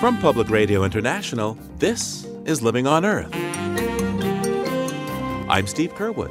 From 0.00 0.18
Public 0.20 0.48
Radio 0.48 0.84
International, 0.84 1.58
this 1.78 2.24
is 2.46 2.62
Living 2.62 2.86
on 2.86 3.04
Earth. 3.04 3.28
I'm 5.50 5.66
Steve 5.66 5.92
Curwood. 5.94 6.30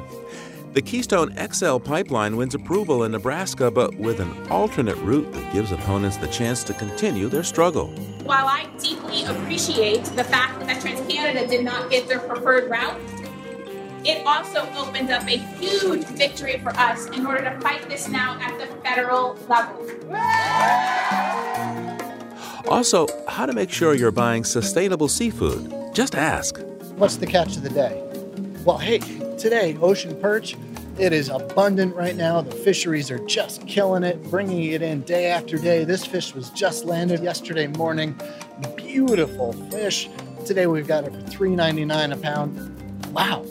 The 0.72 0.82
Keystone 0.82 1.34
XL 1.36 1.78
pipeline 1.78 2.36
wins 2.36 2.54
approval 2.54 3.04
in 3.04 3.12
Nebraska, 3.12 3.70
but 3.70 3.94
with 3.96 4.20
an 4.20 4.50
alternate 4.50 4.96
route 4.98 5.32
that 5.32 5.52
gives 5.52 5.72
opponents 5.72 6.16
the 6.16 6.26
chance 6.28 6.62
to 6.64 6.74
continue 6.74 7.28
their 7.28 7.44
struggle. 7.44 7.88
While 8.24 8.46
I 8.46 8.66
deeply 8.78 9.24
appreciate 9.24 10.04
the 10.04 10.24
fact 10.24 10.60
that 10.66 10.82
TransCanada 10.82 11.48
did 11.48 11.64
not 11.64 11.90
get 11.90 12.08
their 12.08 12.20
preferred 12.20 12.70
route, 12.70 13.00
it 14.08 14.26
also 14.26 14.66
opened 14.74 15.10
up 15.10 15.22
a 15.24 15.36
huge 15.36 16.04
victory 16.04 16.58
for 16.58 16.70
us 16.70 17.06
in 17.08 17.26
order 17.26 17.44
to 17.44 17.60
fight 17.60 17.86
this 17.90 18.08
now 18.08 18.38
at 18.40 18.58
the 18.58 18.66
federal 18.82 19.36
level. 19.48 19.84
Also, 22.66 23.06
how 23.28 23.44
to 23.44 23.52
make 23.52 23.70
sure 23.70 23.94
you're 23.94 24.10
buying 24.10 24.44
sustainable 24.44 25.08
seafood. 25.08 25.94
Just 25.94 26.14
ask. 26.14 26.58
What's 26.96 27.16
the 27.16 27.26
catch 27.26 27.56
of 27.56 27.62
the 27.62 27.68
day? 27.68 28.02
Well, 28.64 28.78
hey, 28.78 28.98
today, 29.36 29.76
ocean 29.80 30.18
perch, 30.20 30.56
it 30.98 31.12
is 31.12 31.28
abundant 31.28 31.94
right 31.94 32.16
now. 32.16 32.40
The 32.40 32.50
fisheries 32.50 33.10
are 33.10 33.24
just 33.26 33.66
killing 33.66 34.04
it, 34.04 34.22
bringing 34.30 34.64
it 34.64 34.80
in 34.80 35.02
day 35.02 35.26
after 35.26 35.58
day. 35.58 35.84
This 35.84 36.06
fish 36.06 36.34
was 36.34 36.48
just 36.50 36.86
landed 36.86 37.22
yesterday 37.22 37.66
morning. 37.66 38.18
Beautiful 38.74 39.52
fish. 39.70 40.08
Today 40.46 40.66
we've 40.66 40.88
got 40.88 41.04
it 41.04 41.12
for 41.12 41.20
$3.99 41.20 42.12
a 42.12 42.16
pound. 42.16 42.74
Wow, 43.12 43.44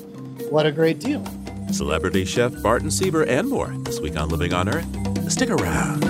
what 0.50 0.66
a 0.66 0.72
great 0.72 1.00
deal. 1.00 1.24
Celebrity 1.72 2.26
chef 2.26 2.62
Barton 2.62 2.92
Seaver 2.92 3.24
and 3.24 3.50
more 3.50 3.68
this 3.84 4.00
week 4.00 4.18
on 4.18 4.30
Living 4.30 4.54
on 4.54 4.70
Earth. 4.70 5.32
Stick 5.32 5.50
around. 5.50 6.04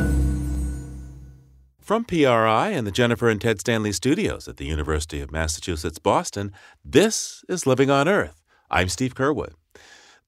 From 1.79 2.03
PRI 2.03 2.69
and 2.69 2.85
the 2.85 2.91
Jennifer 2.91 3.29
and 3.29 3.39
Ted 3.39 3.61
Stanley 3.61 3.93
studios 3.93 4.47
at 4.47 4.57
the 4.57 4.65
University 4.65 5.21
of 5.21 5.31
Massachusetts 5.31 5.99
Boston, 5.99 6.51
this 6.83 7.45
is 7.47 7.65
Living 7.65 7.89
on 7.89 8.07
Earth. 8.07 8.43
I'm 8.69 8.89
Steve 8.89 9.15
Curwood. 9.15 9.53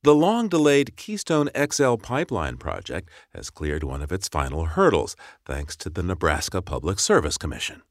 The 0.01 0.15
long 0.15 0.47
delayed 0.47 0.95
Keystone 0.95 1.49
XL 1.53 1.95
pipeline 1.95 2.55
project 2.55 3.09
has 3.35 3.49
cleared 3.49 3.83
one 3.83 4.01
of 4.01 4.13
its 4.13 4.29
final 4.29 4.63
hurdles, 4.63 5.17
thanks 5.45 5.75
to 5.75 5.89
the 5.89 6.01
Nebraska 6.01 6.61
Public 6.61 6.99
Service 6.99 7.37
Commission. 7.37 7.81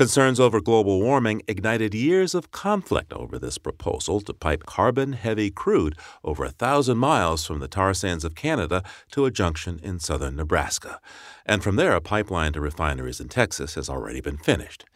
Concerns 0.00 0.40
over 0.40 0.62
global 0.62 0.98
warming 0.98 1.42
ignited 1.46 1.92
years 1.92 2.34
of 2.34 2.50
conflict 2.50 3.12
over 3.12 3.38
this 3.38 3.58
proposal 3.58 4.22
to 4.22 4.32
pipe 4.32 4.64
carbon 4.64 5.12
heavy 5.12 5.50
crude 5.50 5.94
over 6.24 6.42
a 6.42 6.48
thousand 6.48 6.96
miles 6.96 7.44
from 7.44 7.58
the 7.58 7.68
tar 7.68 7.92
sands 7.92 8.24
of 8.24 8.34
Canada 8.34 8.82
to 9.10 9.26
a 9.26 9.30
junction 9.30 9.78
in 9.82 9.98
southern 9.98 10.36
Nebraska. 10.36 11.02
And 11.44 11.62
from 11.62 11.76
there, 11.76 11.94
a 11.94 12.00
pipeline 12.00 12.54
to 12.54 12.62
refineries 12.62 13.20
in 13.20 13.28
Texas 13.28 13.74
has 13.74 13.90
already 13.90 14.22
been 14.22 14.38
finished. 14.38 14.86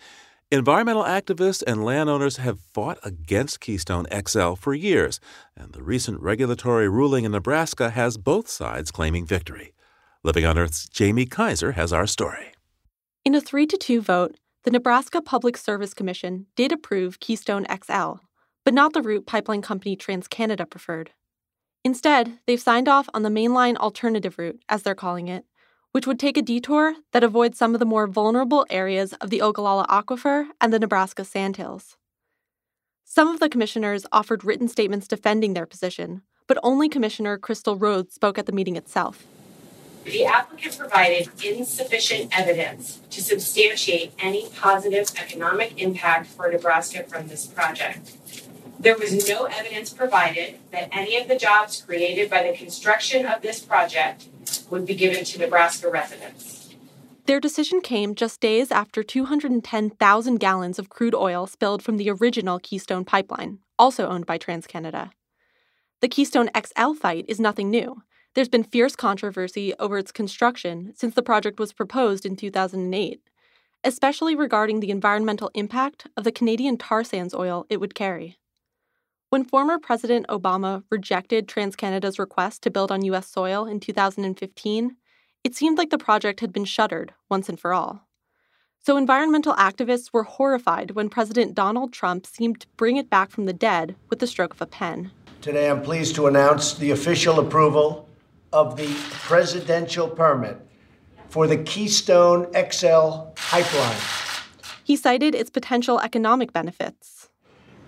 Environmental 0.50 1.04
activists 1.04 1.62
and 1.66 1.84
landowners 1.84 2.38
have 2.38 2.58
fought 2.72 2.98
against 3.02 3.60
Keystone 3.60 4.06
XL 4.26 4.54
for 4.54 4.72
years, 4.72 5.20
and 5.54 5.74
the 5.74 5.82
recent 5.82 6.18
regulatory 6.22 6.88
ruling 6.88 7.26
in 7.26 7.32
Nebraska 7.32 7.90
has 7.90 8.16
both 8.16 8.48
sides 8.48 8.90
claiming 8.90 9.26
victory. 9.26 9.74
Living 10.22 10.46
on 10.46 10.56
Earth's 10.56 10.88
Jamie 10.88 11.26
Kaiser 11.26 11.72
has 11.72 11.92
our 11.92 12.06
story. 12.06 12.52
In 13.22 13.34
a 13.34 13.40
3 13.42 13.66
to 13.66 13.76
2 13.76 14.00
vote, 14.00 14.36
the 14.64 14.70
Nebraska 14.70 15.20
Public 15.20 15.58
Service 15.58 15.92
Commission 15.92 16.46
did 16.56 16.72
approve 16.72 17.20
Keystone 17.20 17.66
XL, 17.70 18.14
but 18.64 18.72
not 18.72 18.94
the 18.94 19.02
route 19.02 19.26
pipeline 19.26 19.60
company 19.60 19.94
TransCanada 19.94 20.68
preferred. 20.68 21.10
Instead, 21.84 22.38
they've 22.46 22.60
signed 22.60 22.88
off 22.88 23.06
on 23.12 23.22
the 23.22 23.28
mainline 23.28 23.76
alternative 23.76 24.38
route, 24.38 24.58
as 24.70 24.82
they're 24.82 24.94
calling 24.94 25.28
it, 25.28 25.44
which 25.92 26.06
would 26.06 26.18
take 26.18 26.38
a 26.38 26.42
detour 26.42 26.94
that 27.12 27.22
avoids 27.22 27.58
some 27.58 27.74
of 27.74 27.78
the 27.78 27.84
more 27.84 28.06
vulnerable 28.06 28.64
areas 28.70 29.12
of 29.14 29.28
the 29.28 29.42
Ogallala 29.42 29.86
Aquifer 29.88 30.46
and 30.62 30.72
the 30.72 30.78
Nebraska 30.78 31.26
Sandhills. 31.26 31.98
Some 33.04 33.28
of 33.28 33.40
the 33.40 33.50
commissioners 33.50 34.06
offered 34.12 34.44
written 34.44 34.68
statements 34.68 35.06
defending 35.06 35.52
their 35.52 35.66
position, 35.66 36.22
but 36.46 36.58
only 36.62 36.88
Commissioner 36.88 37.36
Crystal 37.36 37.76
Rhodes 37.76 38.14
spoke 38.14 38.38
at 38.38 38.46
the 38.46 38.52
meeting 38.52 38.76
itself. 38.76 39.26
The 40.04 40.26
applicant 40.26 40.78
provided 40.78 41.28
insufficient 41.42 42.38
evidence 42.38 43.00
to 43.10 43.22
substantiate 43.22 44.12
any 44.18 44.48
positive 44.50 45.10
economic 45.18 45.80
impact 45.80 46.26
for 46.26 46.50
Nebraska 46.50 47.04
from 47.04 47.28
this 47.28 47.46
project. 47.46 48.16
There 48.78 48.98
was 48.98 49.26
no 49.26 49.44
evidence 49.44 49.94
provided 49.94 50.56
that 50.70 50.90
any 50.92 51.16
of 51.16 51.26
the 51.26 51.36
jobs 51.36 51.80
created 51.80 52.28
by 52.28 52.42
the 52.42 52.56
construction 52.56 53.24
of 53.24 53.40
this 53.40 53.60
project 53.60 54.28
would 54.70 54.84
be 54.84 54.94
given 54.94 55.24
to 55.24 55.38
Nebraska 55.38 55.88
residents. 55.88 56.74
Their 57.26 57.40
decision 57.40 57.80
came 57.80 58.14
just 58.14 58.40
days 58.40 58.70
after 58.70 59.02
210,000 59.02 60.36
gallons 60.36 60.78
of 60.78 60.90
crude 60.90 61.14
oil 61.14 61.46
spilled 61.46 61.82
from 61.82 61.96
the 61.96 62.10
original 62.10 62.58
Keystone 62.58 63.06
pipeline, 63.06 63.60
also 63.78 64.06
owned 64.06 64.26
by 64.26 64.36
TransCanada. 64.36 65.12
The 66.02 66.08
Keystone 66.08 66.50
XL 66.54 66.92
fight 66.92 67.24
is 67.26 67.40
nothing 67.40 67.70
new. 67.70 68.02
There's 68.34 68.48
been 68.48 68.64
fierce 68.64 68.96
controversy 68.96 69.74
over 69.78 69.96
its 69.96 70.10
construction 70.10 70.92
since 70.96 71.14
the 71.14 71.22
project 71.22 71.60
was 71.60 71.72
proposed 71.72 72.26
in 72.26 72.34
2008, 72.34 73.20
especially 73.84 74.34
regarding 74.34 74.80
the 74.80 74.90
environmental 74.90 75.52
impact 75.54 76.08
of 76.16 76.24
the 76.24 76.32
Canadian 76.32 76.76
tar 76.76 77.04
sands 77.04 77.32
oil 77.32 77.64
it 77.70 77.78
would 77.78 77.94
carry. 77.94 78.38
When 79.30 79.44
former 79.44 79.78
President 79.78 80.26
Obama 80.26 80.82
rejected 80.90 81.46
TransCanada's 81.46 82.18
request 82.18 82.62
to 82.62 82.72
build 82.72 82.90
on 82.90 83.04
U.S. 83.04 83.28
soil 83.28 83.66
in 83.66 83.78
2015, 83.78 84.96
it 85.44 85.54
seemed 85.54 85.78
like 85.78 85.90
the 85.90 85.98
project 85.98 86.40
had 86.40 86.52
been 86.52 86.64
shuttered 86.64 87.14
once 87.30 87.48
and 87.48 87.58
for 87.58 87.72
all. 87.72 88.08
So 88.80 88.96
environmental 88.96 89.54
activists 89.54 90.12
were 90.12 90.24
horrified 90.24 90.90
when 90.92 91.08
President 91.08 91.54
Donald 91.54 91.92
Trump 91.92 92.26
seemed 92.26 92.60
to 92.60 92.66
bring 92.76 92.96
it 92.96 93.08
back 93.08 93.30
from 93.30 93.46
the 93.46 93.52
dead 93.52 93.94
with 94.10 94.18
the 94.18 94.26
stroke 94.26 94.54
of 94.54 94.60
a 94.60 94.66
pen. 94.66 95.12
Today 95.40 95.70
I'm 95.70 95.82
pleased 95.82 96.16
to 96.16 96.26
announce 96.26 96.74
the 96.74 96.90
official 96.90 97.38
approval 97.38 98.03
of 98.54 98.76
the 98.76 98.94
presidential 99.10 100.08
permit 100.08 100.56
for 101.28 101.48
the 101.48 101.56
Keystone 101.56 102.46
XL 102.54 103.32
pipeline. 103.34 104.00
He 104.84 104.94
cited 104.94 105.34
its 105.34 105.50
potential 105.50 106.00
economic 106.00 106.52
benefits. 106.52 107.28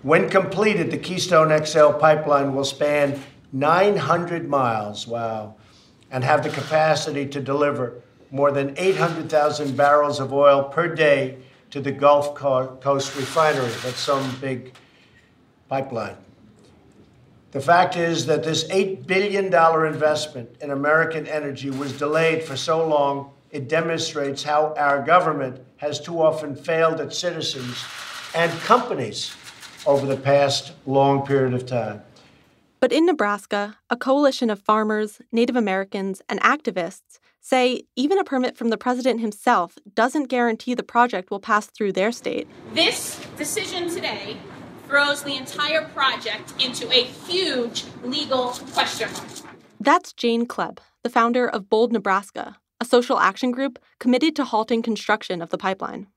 When 0.03 0.29
completed, 0.29 0.91
the 0.91 0.97
Keystone 0.97 1.57
XL 1.65 1.91
pipeline 1.91 2.53
will 2.53 2.65
span 2.65 3.19
900 3.53 4.49
miles, 4.49 5.07
wow, 5.07 5.55
and 6.11 6.23
have 6.23 6.43
the 6.43 6.49
capacity 6.49 7.25
to 7.27 7.39
deliver 7.39 8.01
more 8.29 8.51
than 8.51 8.73
800,000 8.77 9.77
barrels 9.77 10.19
of 10.19 10.33
oil 10.33 10.65
per 10.65 10.93
day 10.93 11.37
to 11.71 11.79
the 11.79 11.91
Gulf 11.91 12.35
Coast 12.35 13.15
refinery. 13.15 13.71
That's 13.83 13.99
some 13.99 14.35
big 14.41 14.73
pipeline. 15.69 16.17
The 17.51 17.61
fact 17.61 17.95
is 17.95 18.25
that 18.25 18.43
this 18.43 18.65
$8 18.65 19.07
billion 19.07 19.45
investment 19.45 20.49
in 20.61 20.71
American 20.71 21.25
energy 21.27 21.69
was 21.69 21.97
delayed 21.97 22.43
for 22.43 22.57
so 22.57 22.85
long, 22.85 23.31
it 23.51 23.69
demonstrates 23.69 24.43
how 24.43 24.73
our 24.77 25.01
government 25.01 25.61
has 25.77 26.01
too 26.01 26.21
often 26.21 26.55
failed 26.55 26.99
its 26.99 27.17
citizens 27.17 27.85
and 28.35 28.51
companies 28.61 29.33
over 29.85 30.05
the 30.05 30.17
past 30.17 30.73
long 30.85 31.25
period 31.25 31.53
of 31.53 31.65
time. 31.65 32.01
But 32.81 32.91
in 32.91 33.05
Nebraska, 33.05 33.77
a 33.89 33.95
coalition 33.95 34.49
of 34.49 34.59
farmers, 34.59 35.21
Native 35.31 35.55
Americans, 35.55 36.21
and 36.27 36.41
activists 36.41 37.19
say 37.39 37.83
even 37.95 38.19
a 38.19 38.25
permit 38.25 38.57
from 38.57 38.69
the 38.69 38.77
president 38.77 39.21
himself 39.21 39.77
doesn't 39.95 40.25
guarantee 40.25 40.73
the 40.73 40.83
project 40.83 41.31
will 41.31 41.39
pass 41.39 41.67
through 41.67 41.93
their 41.93 42.11
state. 42.11 42.45
This 42.73 43.25
decision 43.37 43.89
today 43.89 44.37
throws 44.87 45.23
the 45.23 45.35
entire 45.35 45.85
project 45.89 46.53
into 46.63 46.89
a 46.91 47.03
huge 47.03 47.85
legal 48.03 48.49
question 48.73 49.11
mark. 49.11 49.55
That's 49.79 50.13
Jane 50.13 50.47
Kleeb, 50.47 50.79
the 51.03 51.09
founder 51.09 51.47
of 51.47 51.69
Bold 51.69 51.91
Nebraska, 51.91 52.57
a 52.79 52.85
social 52.85 53.19
action 53.19 53.51
group 53.51 53.79
committed 53.99 54.35
to 54.35 54.45
halting 54.45 54.81
construction 54.81 55.41
of 55.41 55.49
the 55.49 55.57
pipeline. 55.57 56.07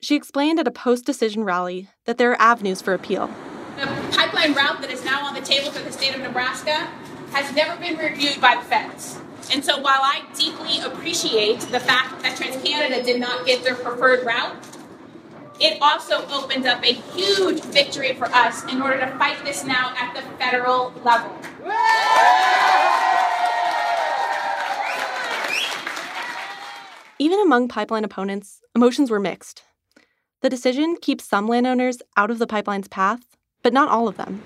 She 0.00 0.16
explained 0.16 0.58
at 0.58 0.68
a 0.68 0.72
post 0.72 1.04
decision 1.04 1.44
rally 1.44 1.88
that 2.06 2.16
there 2.16 2.32
are 2.32 2.40
avenues 2.40 2.80
for 2.80 2.94
appeal. 2.94 3.30
The 3.78 3.86
pipeline 4.12 4.54
route 4.54 4.80
that 4.80 4.90
is 4.90 5.04
now 5.04 5.26
on 5.26 5.34
the 5.34 5.40
table 5.40 5.70
for 5.70 5.82
the 5.82 5.92
state 5.92 6.14
of 6.14 6.22
Nebraska 6.22 6.88
has 7.32 7.54
never 7.54 7.78
been 7.80 7.98
reviewed 7.98 8.40
by 8.40 8.56
the 8.56 8.62
feds. 8.62 9.18
And 9.52 9.64
so 9.64 9.80
while 9.80 10.00
I 10.00 10.22
deeply 10.36 10.80
appreciate 10.80 11.60
the 11.60 11.80
fact 11.80 12.22
that 12.22 12.38
TransCanada 12.38 13.04
did 13.04 13.20
not 13.20 13.46
get 13.46 13.62
their 13.62 13.74
preferred 13.74 14.24
route, 14.24 14.56
it 15.60 15.80
also 15.82 16.26
opened 16.28 16.66
up 16.66 16.82
a 16.82 16.92
huge 16.92 17.60
victory 17.64 18.14
for 18.14 18.26
us 18.26 18.64
in 18.72 18.80
order 18.80 18.98
to 18.98 19.06
fight 19.18 19.44
this 19.44 19.64
now 19.64 19.94
at 19.96 20.14
the 20.14 20.22
federal 20.38 20.92
level. 21.04 21.36
Even 27.18 27.38
among 27.40 27.68
pipeline 27.68 28.04
opponents, 28.04 28.62
emotions 28.74 29.10
were 29.10 29.20
mixed. 29.20 29.62
The 30.40 30.48
decision 30.48 30.96
keeps 30.96 31.24
some 31.24 31.46
landowners 31.46 31.98
out 32.16 32.30
of 32.30 32.38
the 32.38 32.46
pipeline's 32.46 32.88
path, 32.88 33.36
but 33.62 33.74
not 33.74 33.90
all 33.90 34.08
of 34.08 34.16
them. 34.16 34.40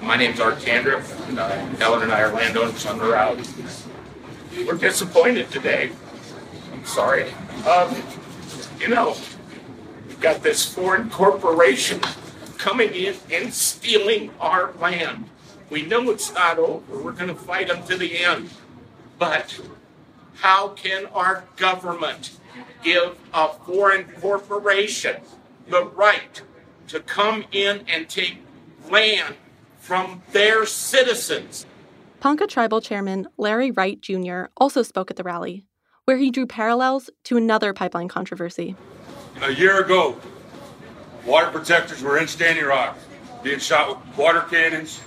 My 0.00 0.16
name's 0.16 0.38
Art 0.38 0.58
Tanderup, 0.58 1.28
and 1.28 1.38
uh, 1.40 1.84
Ellen 1.84 2.04
and 2.04 2.12
I 2.12 2.20
are 2.22 2.32
landowners 2.32 2.86
on 2.86 2.98
the 2.98 3.04
route. 3.04 3.46
We're 4.64 4.74
disappointed 4.74 5.50
today. 5.50 5.90
I'm 6.72 6.84
sorry. 6.84 7.32
Um, 7.66 7.94
You 8.80 8.88
know, 8.88 9.14
got 10.20 10.42
this 10.42 10.64
foreign 10.64 11.08
corporation 11.10 12.00
coming 12.58 12.92
in 12.92 13.16
and 13.32 13.52
stealing 13.52 14.30
our 14.38 14.72
land. 14.74 15.28
We 15.70 15.82
know 15.82 16.10
it's 16.10 16.32
not 16.34 16.58
over. 16.58 16.98
We're 16.98 17.12
going 17.12 17.28
to 17.28 17.34
fight 17.34 17.68
them 17.68 17.84
to 17.86 17.96
the 17.96 18.18
end. 18.18 18.50
But 19.18 19.60
how 20.34 20.68
can 20.68 21.06
our 21.06 21.44
government 21.56 22.38
give 22.82 23.16
a 23.32 23.48
foreign 23.48 24.04
corporation 24.20 25.22
the 25.68 25.84
right 25.84 26.42
to 26.88 27.00
come 27.00 27.44
in 27.52 27.84
and 27.88 28.08
take 28.08 28.38
land 28.90 29.36
from 29.78 30.22
their 30.32 30.66
citizens? 30.66 31.66
Ponca 32.20 32.46
Tribal 32.46 32.80
Chairman 32.80 33.26
Larry 33.38 33.70
Wright 33.70 34.00
Jr. 34.00 34.44
also 34.56 34.82
spoke 34.82 35.10
at 35.10 35.16
the 35.16 35.22
rally, 35.22 35.64
where 36.04 36.18
he 36.18 36.30
drew 36.30 36.46
parallels 36.46 37.08
to 37.24 37.38
another 37.38 37.72
pipeline 37.72 38.08
controversy. 38.08 38.76
A 39.42 39.50
year 39.50 39.80
ago, 39.80 40.20
water 41.24 41.50
protectors 41.50 42.02
were 42.02 42.18
in 42.18 42.28
Standing 42.28 42.66
Rock, 42.66 42.98
being 43.42 43.58
shot 43.58 43.88
with 43.88 44.18
water 44.18 44.42
cannons, 44.50 45.00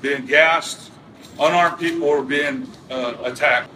being 0.00 0.26
gassed. 0.26 0.92
Unarmed 1.40 1.80
people 1.80 2.08
were 2.08 2.22
being 2.22 2.68
uh, 2.88 3.14
attacked. 3.24 3.68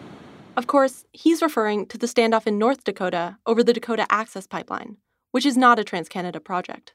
Of 0.57 0.69
course, 0.69 1.05
he's 1.13 1.43
referring 1.43 1.87
to 1.87 1.99
the 1.99 2.07
standoff 2.07 2.47
in 2.47 2.59
North 2.59 2.85
Dakota 2.85 3.39
over 3.45 3.65
the 3.65 3.73
Dakota 3.73 4.07
Access 4.09 4.47
Pipeline, 4.47 4.99
which 5.33 5.45
is 5.45 5.57
not 5.57 5.81
a 5.81 5.83
TransCanada 5.83 6.45
project. 6.45 6.95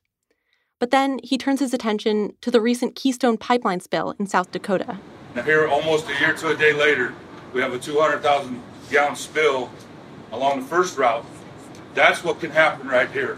But 0.79 0.91
then 0.91 1.19
he 1.21 1.37
turns 1.37 1.59
his 1.59 1.73
attention 1.73 2.35
to 2.39 2.49
the 2.49 2.61
recent 2.61 2.95
Keystone 2.95 3.37
Pipeline 3.37 3.81
spill 3.81 4.15
in 4.17 4.27
South 4.27 4.51
Dakota. 4.51 4.97
Now, 5.35 5.41
here, 5.41 5.67
almost 5.67 6.07
a 6.07 6.17
year 6.21 6.33
to 6.35 6.51
a 6.51 6.55
day 6.55 6.71
later, 6.71 7.13
we 7.51 7.59
have 7.59 7.73
a 7.73 7.79
200,000 7.79 8.61
gallon 8.89 9.17
spill 9.17 9.69
along 10.31 10.61
the 10.61 10.65
first 10.67 10.97
route. 10.97 11.25
That's 11.93 12.23
what 12.23 12.39
can 12.39 12.51
happen 12.51 12.87
right 12.87 13.09
here. 13.09 13.37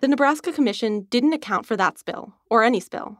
The 0.00 0.08
Nebraska 0.08 0.52
Commission 0.52 1.06
didn't 1.10 1.32
account 1.32 1.66
for 1.66 1.76
that 1.76 1.98
spill, 1.98 2.34
or 2.50 2.62
any 2.62 2.80
spill. 2.80 3.18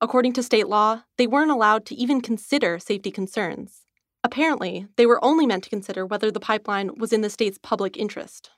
According 0.00 0.34
to 0.34 0.42
state 0.42 0.68
law, 0.68 1.02
they 1.16 1.26
weren't 1.26 1.50
allowed 1.50 1.86
to 1.86 1.94
even 1.94 2.20
consider 2.20 2.78
safety 2.78 3.10
concerns. 3.10 3.82
Apparently, 4.22 4.86
they 4.96 5.06
were 5.06 5.24
only 5.24 5.46
meant 5.46 5.64
to 5.64 5.70
consider 5.70 6.04
whether 6.04 6.30
the 6.30 6.40
pipeline 6.40 6.90
was 6.98 7.12
in 7.12 7.22
the 7.22 7.30
state's 7.30 7.58
public 7.62 7.96
interest. 7.96 8.50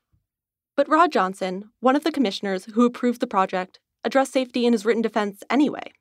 But 0.76 0.88
Rod 0.88 1.12
Johnson, 1.12 1.70
one 1.81 1.96
of 1.96 2.05
the 2.05 2.12
commissioners 2.12 2.64
who 2.64 2.84
approved 2.84 3.20
the 3.20 3.26
project, 3.26 3.78
addressed 4.02 4.32
safety 4.32 4.66
in 4.66 4.73
his 4.73 4.84
written 4.84 5.02
defense 5.02 5.43
anyway. 5.50 5.93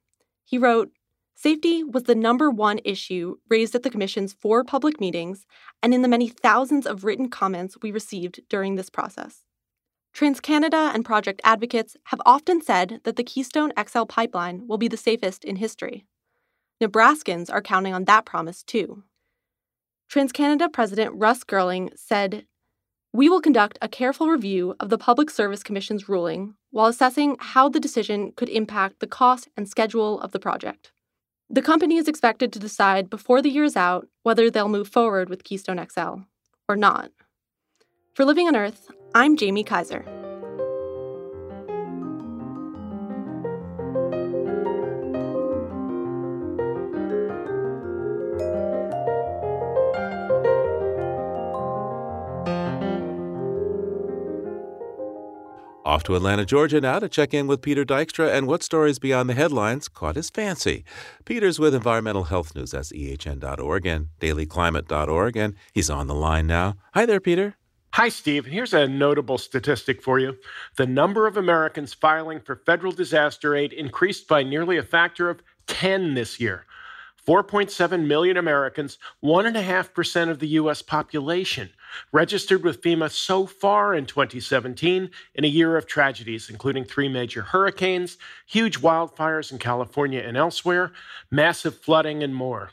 He 0.45 0.57
wrote 0.57 0.91
Safety 1.41 1.85
was 1.85 2.03
the 2.03 2.15
number 2.15 2.51
one 2.51 2.81
issue 2.83 3.37
raised 3.47 3.73
at 3.73 3.83
the 3.83 3.89
Commission's 3.89 4.33
four 4.33 4.65
public 4.65 4.99
meetings 4.99 5.45
and 5.81 5.93
in 5.93 6.01
the 6.01 6.09
many 6.09 6.27
thousands 6.27 6.85
of 6.85 7.05
written 7.05 7.29
comments 7.29 7.77
we 7.81 7.91
received 7.91 8.41
during 8.49 8.75
this 8.75 8.89
process. 8.89 9.45
TransCanada 10.13 10.93
and 10.93 11.05
project 11.05 11.39
advocates 11.45 11.95
have 12.07 12.19
often 12.25 12.61
said 12.61 12.99
that 13.05 13.15
the 13.15 13.23
Keystone 13.23 13.71
XL 13.81 14.03
pipeline 14.03 14.67
will 14.67 14.77
be 14.77 14.89
the 14.89 14.97
safest 14.97 15.45
in 15.45 15.55
history. 15.55 16.05
Nebraskans 16.83 17.49
are 17.49 17.61
counting 17.61 17.93
on 17.93 18.03
that 18.03 18.25
promise 18.25 18.61
too. 18.61 19.03
TransCanada 20.11 20.73
President 20.73 21.13
Russ 21.15 21.45
Girling 21.45 21.97
said, 21.97 22.47
We 23.13 23.29
will 23.29 23.39
conduct 23.39 23.77
a 23.81 23.87
careful 23.87 24.27
review 24.27 24.75
of 24.81 24.89
the 24.89 24.97
Public 24.97 25.29
Service 25.29 25.63
Commission's 25.63 26.09
ruling 26.09 26.55
while 26.71 26.87
assessing 26.87 27.37
how 27.39 27.69
the 27.69 27.79
decision 27.79 28.33
could 28.35 28.49
impact 28.49 28.99
the 28.99 29.07
cost 29.07 29.47
and 29.55 29.69
schedule 29.69 30.19
of 30.19 30.33
the 30.33 30.39
project. 30.39 30.91
The 31.51 31.63
company 31.63 31.97
is 31.97 32.07
expected 32.07 32.53
to 32.53 32.59
decide 32.59 33.09
before 33.09 33.41
the 33.41 33.49
year 33.49 33.63
is 33.63 33.75
out 33.75 34.07
whether 34.21 34.51
they'll 34.51 34.69
move 34.69 34.87
forward 34.87 35.29
with 35.29 35.43
Keystone 35.43 35.83
XL 35.83 36.21
or 36.67 36.75
not. 36.75 37.09
For 38.13 38.23
Living 38.23 38.47
on 38.47 38.55
Earth, 38.55 38.91
I'm 39.15 39.35
Jamie 39.35 39.63
Kaiser. 39.63 40.05
Off 55.89 56.03
to 56.03 56.15
Atlanta, 56.15 56.45
Georgia 56.45 56.79
now 56.79 56.99
to 56.99 57.09
check 57.09 57.33
in 57.33 57.47
with 57.47 57.63
Peter 57.63 57.83
Dykstra 57.83 58.31
and 58.31 58.45
what 58.45 58.61
stories 58.61 58.99
beyond 58.99 59.27
the 59.27 59.33
headlines 59.33 59.87
caught 59.87 60.17
his 60.17 60.29
fancy. 60.29 60.83
Peter's 61.25 61.57
with 61.57 61.73
Environmental 61.73 62.25
Health 62.25 62.53
News. 62.53 62.69
That's 62.69 62.91
ehn.org 62.91 63.87
and 63.87 64.09
dailyclimate.org, 64.21 65.35
and 65.35 65.55
he's 65.73 65.89
on 65.89 66.05
the 66.05 66.13
line 66.13 66.45
now. 66.45 66.75
Hi 66.93 67.07
there, 67.07 67.19
Peter. 67.19 67.55
Hi, 67.93 68.09
Steve. 68.09 68.45
Here's 68.45 68.75
a 68.75 68.87
notable 68.87 69.39
statistic 69.39 70.03
for 70.03 70.19
you. 70.19 70.37
The 70.77 70.85
number 70.85 71.25
of 71.25 71.37
Americans 71.37 71.91
filing 71.91 72.39
for 72.39 72.57
federal 72.67 72.91
disaster 72.91 73.55
aid 73.55 73.73
increased 73.73 74.27
by 74.27 74.43
nearly 74.43 74.77
a 74.77 74.83
factor 74.83 75.27
of 75.27 75.41
10 75.65 76.13
this 76.13 76.39
year. 76.39 76.67
4.7 77.29 78.07
million 78.07 78.37
Americans, 78.37 78.97
1.5% 79.23 80.29
of 80.31 80.39
the 80.39 80.47
U.S. 80.47 80.81
population, 80.81 81.69
registered 82.11 82.63
with 82.63 82.81
FEMA 82.81 83.11
so 83.11 83.45
far 83.45 83.93
in 83.93 84.07
2017 84.07 85.11
in 85.35 85.43
a 85.43 85.47
year 85.47 85.77
of 85.77 85.85
tragedies, 85.85 86.49
including 86.49 86.85
three 86.85 87.07
major 87.07 87.43
hurricanes, 87.43 88.17
huge 88.47 88.79
wildfires 88.81 89.51
in 89.51 89.59
California 89.59 90.21
and 90.21 90.37
elsewhere, 90.37 90.91
massive 91.29 91.77
flooding, 91.77 92.23
and 92.23 92.33
more. 92.33 92.71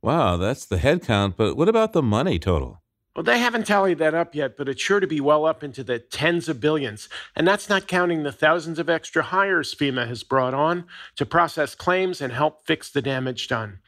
Wow, 0.00 0.38
that's 0.38 0.64
the 0.64 0.78
head 0.78 1.02
count, 1.02 1.36
but 1.36 1.58
what 1.58 1.68
about 1.68 1.92
the 1.92 2.02
money 2.02 2.38
total? 2.38 2.80
Well, 3.18 3.24
they 3.24 3.40
haven't 3.40 3.66
tallied 3.66 3.98
that 3.98 4.14
up 4.14 4.36
yet, 4.36 4.56
but 4.56 4.68
it's 4.68 4.80
sure 4.80 5.00
to 5.00 5.06
be 5.08 5.20
well 5.20 5.44
up 5.44 5.64
into 5.64 5.82
the 5.82 5.98
tens 5.98 6.48
of 6.48 6.60
billions. 6.60 7.08
And 7.34 7.48
that's 7.48 7.68
not 7.68 7.88
counting 7.88 8.22
the 8.22 8.30
thousands 8.30 8.78
of 8.78 8.88
extra 8.88 9.24
hires 9.24 9.74
FEMA 9.74 10.06
has 10.06 10.22
brought 10.22 10.54
on 10.54 10.84
to 11.16 11.26
process 11.26 11.74
claims 11.74 12.20
and 12.20 12.32
help 12.32 12.64
fix 12.64 12.88
the 12.88 13.02
damage 13.02 13.48
done. 13.48 13.80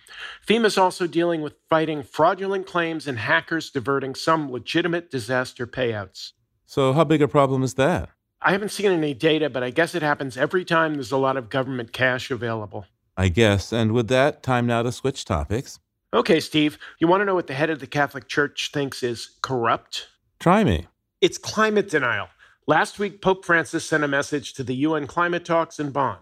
FEMA's 0.45 0.77
also 0.77 1.07
dealing 1.07 1.43
with 1.43 1.55
fighting 1.69 2.03
fraudulent 2.03 2.67
claims 2.67 3.07
and 3.07 3.21
hackers 3.21 3.71
diverting 3.71 4.17
some 4.17 4.51
legitimate 4.51 5.13
disaster 5.13 5.65
payouts. 5.65 6.33
So, 6.67 6.93
how 6.93 7.05
big 7.05 7.23
a 7.23 7.29
problem 7.29 7.63
is 7.63 7.75
that? 7.75 8.09
I 8.43 8.51
haven't 8.51 8.73
seen 8.73 8.91
any 8.91 9.15
data, 9.15 9.49
but 9.49 9.63
I 9.63 9.71
guess 9.71 9.95
it 9.95 10.03
happens 10.03 10.37
every 10.37 10.65
time 10.65 10.95
there's 10.95 11.13
a 11.13 11.17
lot 11.17 11.37
of 11.37 11.51
government 11.51 11.93
cash 11.93 12.33
available. 12.33 12.85
I 13.17 13.29
guess. 13.29 13.73
And 13.73 13.93
with 13.93 14.09
that, 14.09 14.43
time 14.43 14.67
now 14.67 14.83
to 14.83 14.91
switch 14.91 15.25
topics. 15.25 15.79
Okay, 16.13 16.41
Steve, 16.41 16.77
you 16.99 17.07
want 17.07 17.21
to 17.21 17.25
know 17.25 17.37
what 17.37 17.47
the 17.47 17.55
head 17.55 17.71
of 17.71 17.79
the 17.79 17.87
Catholic 17.87 18.27
Church 18.27 18.71
thinks 18.73 19.05
is 19.05 19.37
corrupt? 19.43 20.09
Try 20.41 20.65
me. 20.65 20.89
It's 21.21 21.39
climate 21.39 21.89
denial. 21.89 22.29
Last 22.67 22.99
week, 22.99 23.23
Pope 23.23 23.45
Francis 23.45 23.85
sent 23.85 24.03
a 24.03 24.09
message 24.09 24.55
to 24.55 24.65
the 24.65 24.75
UN 24.75 25.07
climate 25.07 25.45
talks 25.45 25.79
in 25.79 25.91
Bonn. 25.91 26.19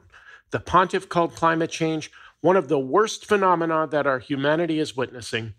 The 0.51 0.61
pontiff 0.61 1.09
called 1.09 1.35
climate 1.35 1.71
change 1.71 2.11
one 2.43 2.57
of 2.57 2.69
the 2.69 2.79
worst 2.79 3.25
phenomena 3.25 3.89
that 3.91 4.07
our 4.07 4.19
humanity 4.19 4.79
is 4.79 4.97
witnessing. 4.97 5.55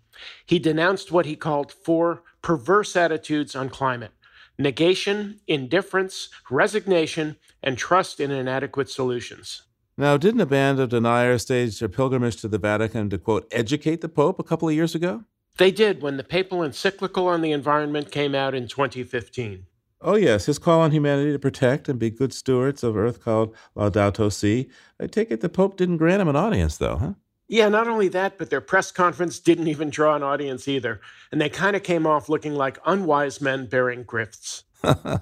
He 0.46 0.58
denounced 0.60 1.10
what 1.10 1.26
he 1.26 1.34
called 1.34 1.72
four 1.72 2.22
perverse 2.40 2.96
attitudes 2.96 3.56
on 3.56 3.68
climate 3.68 4.12
negation, 4.58 5.40
indifference, 5.48 6.28
resignation, 6.50 7.36
and 7.62 7.78
trust 7.78 8.20
in 8.20 8.30
inadequate 8.30 8.90
solutions. 8.90 9.62
Now, 10.00 10.16
didn't 10.16 10.40
a 10.40 10.46
band 10.46 10.80
of 10.80 10.88
deniers 10.88 11.42
stage 11.42 11.82
a 11.82 11.88
pilgrimage 11.90 12.36
to 12.36 12.48
the 12.48 12.56
Vatican 12.56 13.10
to, 13.10 13.18
quote, 13.18 13.46
educate 13.52 14.00
the 14.00 14.08
Pope 14.08 14.38
a 14.38 14.42
couple 14.42 14.66
of 14.66 14.74
years 14.74 14.94
ago? 14.94 15.24
They 15.58 15.70
did 15.70 16.00
when 16.00 16.16
the 16.16 16.24
papal 16.24 16.62
encyclical 16.62 17.26
on 17.26 17.42
the 17.42 17.52
environment 17.52 18.10
came 18.10 18.34
out 18.34 18.54
in 18.54 18.66
2015. 18.66 19.66
Oh, 20.00 20.14
yes, 20.14 20.46
his 20.46 20.58
call 20.58 20.80
on 20.80 20.92
humanity 20.92 21.32
to 21.32 21.38
protect 21.38 21.86
and 21.86 21.98
be 21.98 22.08
good 22.08 22.32
stewards 22.32 22.82
of 22.82 22.96
Earth 22.96 23.22
called 23.22 23.54
Laudato 23.76 24.32
Si. 24.32 24.70
I 24.98 25.06
take 25.06 25.30
it 25.30 25.42
the 25.42 25.50
Pope 25.50 25.76
didn't 25.76 25.98
grant 25.98 26.22
him 26.22 26.28
an 26.28 26.36
audience, 26.36 26.78
though, 26.78 26.96
huh? 26.96 27.12
Yeah, 27.46 27.68
not 27.68 27.86
only 27.86 28.08
that, 28.08 28.38
but 28.38 28.48
their 28.48 28.62
press 28.62 28.90
conference 28.90 29.38
didn't 29.38 29.68
even 29.68 29.90
draw 29.90 30.16
an 30.16 30.22
audience 30.22 30.66
either. 30.66 31.02
And 31.30 31.38
they 31.38 31.50
kind 31.50 31.76
of 31.76 31.82
came 31.82 32.06
off 32.06 32.30
looking 32.30 32.54
like 32.54 32.78
unwise 32.86 33.42
men 33.42 33.66
bearing 33.66 34.04
grifts. 34.04 34.62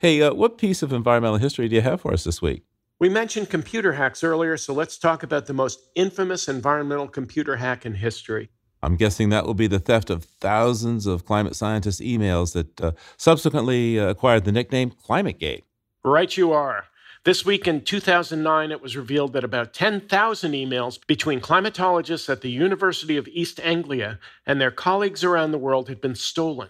hey, 0.00 0.22
uh, 0.22 0.32
what 0.32 0.58
piece 0.58 0.80
of 0.80 0.92
environmental 0.92 1.38
history 1.38 1.68
do 1.68 1.74
you 1.74 1.82
have 1.82 2.02
for 2.02 2.12
us 2.12 2.22
this 2.22 2.40
week? 2.40 2.62
We 3.02 3.08
mentioned 3.08 3.50
computer 3.50 3.94
hacks 3.94 4.22
earlier, 4.22 4.56
so 4.56 4.72
let's 4.72 4.96
talk 4.96 5.24
about 5.24 5.46
the 5.46 5.52
most 5.52 5.80
infamous 5.96 6.46
environmental 6.46 7.08
computer 7.08 7.56
hack 7.56 7.84
in 7.84 7.94
history. 7.94 8.48
I'm 8.80 8.94
guessing 8.94 9.30
that 9.30 9.44
will 9.44 9.54
be 9.54 9.66
the 9.66 9.80
theft 9.80 10.08
of 10.08 10.22
thousands 10.22 11.04
of 11.04 11.24
climate 11.24 11.56
scientists' 11.56 12.00
emails 12.00 12.52
that 12.52 12.80
uh, 12.80 12.92
subsequently 13.16 13.98
uh, 13.98 14.06
acquired 14.06 14.44
the 14.44 14.52
nickname 14.52 14.92
ClimateGate. 14.92 15.64
Right, 16.04 16.36
you 16.36 16.52
are. 16.52 16.84
This 17.24 17.44
week 17.44 17.66
in 17.66 17.80
2009, 17.80 18.70
it 18.70 18.80
was 18.80 18.96
revealed 18.96 19.32
that 19.32 19.42
about 19.42 19.74
10,000 19.74 20.52
emails 20.52 21.04
between 21.04 21.40
climatologists 21.40 22.30
at 22.30 22.40
the 22.40 22.50
University 22.50 23.16
of 23.16 23.26
East 23.26 23.58
Anglia 23.64 24.20
and 24.46 24.60
their 24.60 24.70
colleagues 24.70 25.24
around 25.24 25.50
the 25.50 25.58
world 25.58 25.88
had 25.88 26.00
been 26.00 26.14
stolen. 26.14 26.68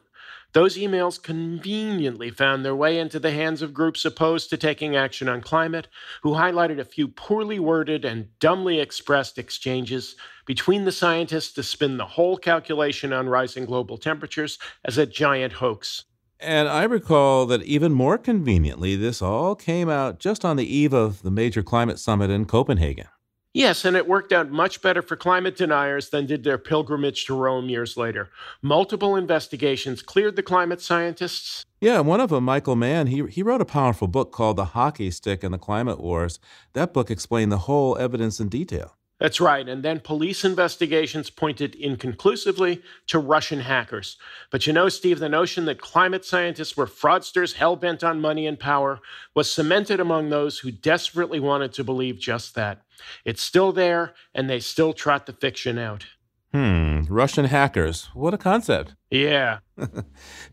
Those 0.53 0.77
emails 0.77 1.23
conveniently 1.23 2.31
found 2.31 2.63
their 2.63 2.77
way 2.77 2.99
into 2.99 3.19
the 3.19 3.31
hands 3.31 3.63
of 3.63 3.73
groups 3.73 4.05
opposed 4.05 4.51
to 4.51 4.59
taking 4.59 4.95
action 4.95 5.27
on 5.29 5.41
climate, 5.41 5.89
who 6.23 6.33
highlighted 6.33 6.79
a 6.79 6.85
few 6.85 7.09
poorly 7.09 7.59
worded 7.59 8.05
and 8.05 8.39
dumbly 8.39 8.79
expressed 8.79 9.39
exchanges 9.39 10.15
between 10.45 10.85
the 10.85 10.93
scientists 10.93 11.53
to 11.55 11.63
spin 11.63 11.97
the 11.97 12.05
whole 12.05 12.37
calculation 12.37 13.15
on 13.15 13.31
rising 13.31 13.65
global 13.65 13.97
temperatures 13.97 14.59
as 14.85 14.99
a 14.99 15.07
giant 15.07 15.55
hoax. 15.55 16.05
And 16.39 16.69
I 16.69 16.83
recall 16.83 17.47
that 17.47 17.63
even 17.63 17.93
more 17.93 18.19
conveniently, 18.19 18.97
this 18.97 19.23
all 19.23 19.55
came 19.55 19.89
out 19.89 20.19
just 20.19 20.45
on 20.45 20.57
the 20.57 20.67
eve 20.67 20.93
of 20.93 21.23
the 21.23 21.31
major 21.31 21.63
climate 21.63 21.99
summit 21.99 22.31
in 22.31 22.45
Copenhagen. 22.45 23.07
Yes, 23.55 23.85
and 23.85 23.97
it 23.97 24.09
worked 24.09 24.33
out 24.33 24.51
much 24.51 24.81
better 24.81 25.03
for 25.03 25.15
climate 25.15 25.57
deniers 25.57 26.09
than 26.09 26.25
did 26.25 26.43
their 26.43 26.57
pilgrimage 26.57 27.27
to 27.27 27.35
Rome 27.35 27.69
years 27.69 27.99
later. 27.99 28.31
Multiple 28.63 29.15
investigations 29.15 30.01
cleared 30.01 30.37
the 30.37 30.43
climate 30.43 30.81
scientists. 30.81 31.67
Yeah, 31.79 32.01
one 32.01 32.21
of 32.21 32.31
them, 32.31 32.45
Michael 32.45 32.77
Mann, 32.77 33.09
he, 33.09 33.27
he 33.27 33.43
wrote 33.43 33.61
a 33.61 33.67
powerful 33.67 34.09
book 34.09 34.33
called 34.33 34.57
The 34.57 34.67
Hockey 34.67 35.11
Stick 35.11 35.45
and 35.45 35.53
the 35.53 35.59
Climate 35.59 36.01
Wars. 36.01 36.39
That 36.73 36.95
book 36.95 37.11
explained 37.11 37.53
the 37.53 37.59
whole 37.59 37.99
evidence 37.99 38.41
in 38.41 38.49
detail. 38.49 38.97
That's 39.23 39.41
right. 39.41 39.69
And 39.69 39.85
then 39.85 40.01
police 40.01 40.45
investigations 40.45 41.31
pointed 41.31 41.77
inconclusively 41.77 42.83
to 43.07 43.21
Russian 43.21 43.61
hackers. 43.61 44.17
But 44.51 44.67
you 44.67 44.73
know, 44.73 44.89
Steve, 44.89 45.21
the 45.21 45.29
notion 45.29 45.65
that 45.67 45.81
climate 45.81 46.25
scientists 46.25 46.77
were 46.77 46.89
fraudsters 46.89 47.53
hell 47.53 47.77
bent 47.77 48.03
on 48.03 48.21
money 48.21 48.49
and 48.49 48.59
power 48.59 48.99
was 49.33 49.49
cemented 49.49 50.01
among 50.01 50.31
those 50.31 50.59
who 50.59 50.73
desperately 50.73 51.39
wanted 51.39 51.73
to 51.75 51.85
believe 51.85 52.19
just 52.19 52.57
that. 52.57 52.83
It's 53.25 53.41
still 53.41 53.71
there, 53.71 54.13
and 54.35 54.51
they 54.51 54.59
still 54.59 54.93
trot 54.93 55.27
the 55.27 55.33
fiction 55.33 55.79
out. 55.79 56.05
Hmm, 56.53 57.03
Russian 57.09 57.45
hackers. 57.45 58.07
What 58.15 58.35
a 58.35 58.39
concept. 58.39 58.97
Yeah. 59.13 59.59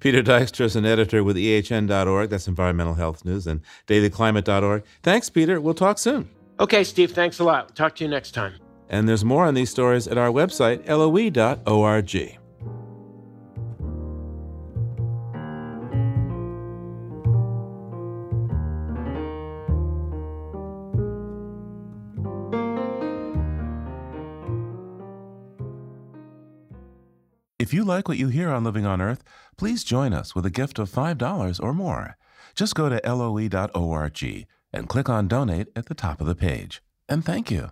Peter 0.02 0.22
Dykstra 0.22 0.66
is 0.66 0.76
an 0.76 0.86
editor 0.86 1.24
with 1.24 1.38
EHN.org, 1.38 2.30
that's 2.30 2.48
Environmental 2.48 2.96
Health 2.96 3.24
News, 3.24 3.48
and 3.48 3.62
dailyclimate.org. 3.88 4.84
Thanks, 5.02 5.30
Peter. 5.30 5.62
We'll 5.62 5.74
talk 5.74 5.98
soon. 5.98 6.30
Okay, 6.60 6.84
Steve, 6.84 7.12
thanks 7.14 7.40
a 7.40 7.44
lot. 7.44 7.74
Talk 7.76 7.96
to 7.96 8.04
you 8.04 8.10
next 8.10 8.32
time. 8.32 8.56
And 8.90 9.08
there's 9.08 9.24
more 9.24 9.46
on 9.46 9.54
these 9.54 9.70
stories 9.70 10.08
at 10.08 10.18
our 10.18 10.30
website, 10.30 10.86
loe.org. 10.88 12.38
If 27.58 27.74
you 27.74 27.84
like 27.84 28.08
what 28.08 28.18
you 28.18 28.30
hear 28.30 28.50
on 28.50 28.64
Living 28.64 28.86
on 28.86 29.00
Earth, 29.00 29.24
please 29.56 29.84
join 29.84 30.12
us 30.12 30.34
with 30.34 30.46
a 30.46 30.50
gift 30.50 30.80
of 30.80 30.90
$5 30.90 31.60
or 31.62 31.74
more. 31.74 32.18
Just 32.56 32.74
go 32.74 32.90
to 32.90 33.00
loe.org 33.06 34.48
and 34.72 34.90
click 34.90 35.10
on 35.10 35.28
Donate 35.28 35.68
at 35.76 35.88
the 35.88 35.96
top 35.96 36.22
of 36.22 36.28
the 36.28 36.36
page. 36.36 36.82
And 37.08 37.24
thank 37.26 37.50
you. 37.50 37.72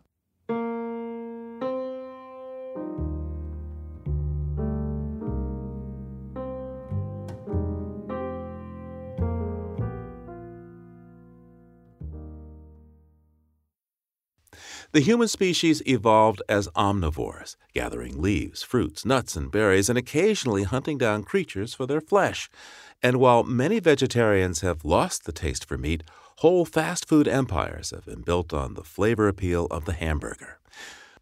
The 14.93 15.01
human 15.01 15.27
species 15.27 15.83
evolved 15.85 16.41
as 16.49 16.69
omnivores, 16.69 17.55
gathering 17.73 18.19
leaves, 18.19 18.63
fruits, 18.63 19.05
nuts, 19.05 19.35
and 19.35 19.51
berries, 19.51 19.89
and 19.89 19.97
occasionally 19.97 20.63
hunting 20.63 20.97
down 20.97 21.23
creatures 21.23 21.73
for 21.73 21.85
their 21.85 22.01
flesh. 22.01 22.49
And 23.03 23.17
while 23.17 23.43
many 23.43 23.79
vegetarians 23.79 24.61
have 24.61 24.85
lost 24.85 25.25
the 25.25 25.31
taste 25.31 25.65
for 25.65 25.77
meat, 25.77 26.03
whole 26.37 26.65
fast 26.65 27.07
food 27.07 27.27
empires 27.27 27.89
have 27.89 28.05
been 28.05 28.21
built 28.21 28.53
on 28.53 28.75
the 28.75 28.83
flavor 28.83 29.27
appeal 29.27 29.65
of 29.71 29.85
the 29.85 29.93
hamburger. 29.93 30.59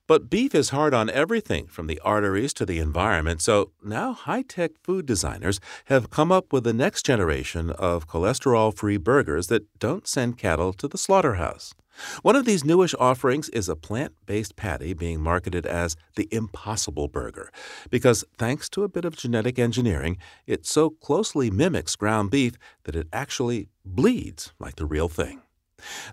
But 0.07 0.29
beef 0.29 0.53
is 0.53 0.69
hard 0.69 0.93
on 0.93 1.09
everything 1.09 1.67
from 1.67 1.87
the 1.87 1.99
arteries 2.03 2.53
to 2.55 2.65
the 2.65 2.79
environment, 2.79 3.41
so 3.41 3.71
now 3.83 4.13
high 4.13 4.43
tech 4.43 4.71
food 4.83 5.05
designers 5.05 5.59
have 5.85 6.09
come 6.09 6.31
up 6.31 6.51
with 6.51 6.63
the 6.63 6.73
next 6.73 7.05
generation 7.05 7.71
of 7.71 8.07
cholesterol 8.07 8.75
free 8.75 8.97
burgers 8.97 9.47
that 9.47 9.79
don't 9.79 10.05
send 10.05 10.37
cattle 10.37 10.73
to 10.73 10.87
the 10.87 10.97
slaughterhouse. 10.97 11.73
One 12.21 12.35
of 12.35 12.45
these 12.45 12.65
newish 12.65 12.95
offerings 12.99 13.49
is 13.49 13.69
a 13.69 13.75
plant 13.75 14.13
based 14.25 14.55
patty 14.55 14.93
being 14.93 15.21
marketed 15.21 15.65
as 15.65 15.95
the 16.15 16.27
Impossible 16.31 17.07
Burger, 17.07 17.51
because 17.89 18.23
thanks 18.37 18.69
to 18.69 18.83
a 18.83 18.89
bit 18.89 19.05
of 19.05 19.15
genetic 19.15 19.59
engineering, 19.59 20.17
it 20.45 20.65
so 20.65 20.89
closely 20.89 21.49
mimics 21.49 21.95
ground 21.95 22.31
beef 22.31 22.55
that 22.83 22.95
it 22.95 23.07
actually 23.13 23.69
bleeds 23.83 24.53
like 24.59 24.75
the 24.75 24.85
real 24.85 25.07
thing. 25.09 25.41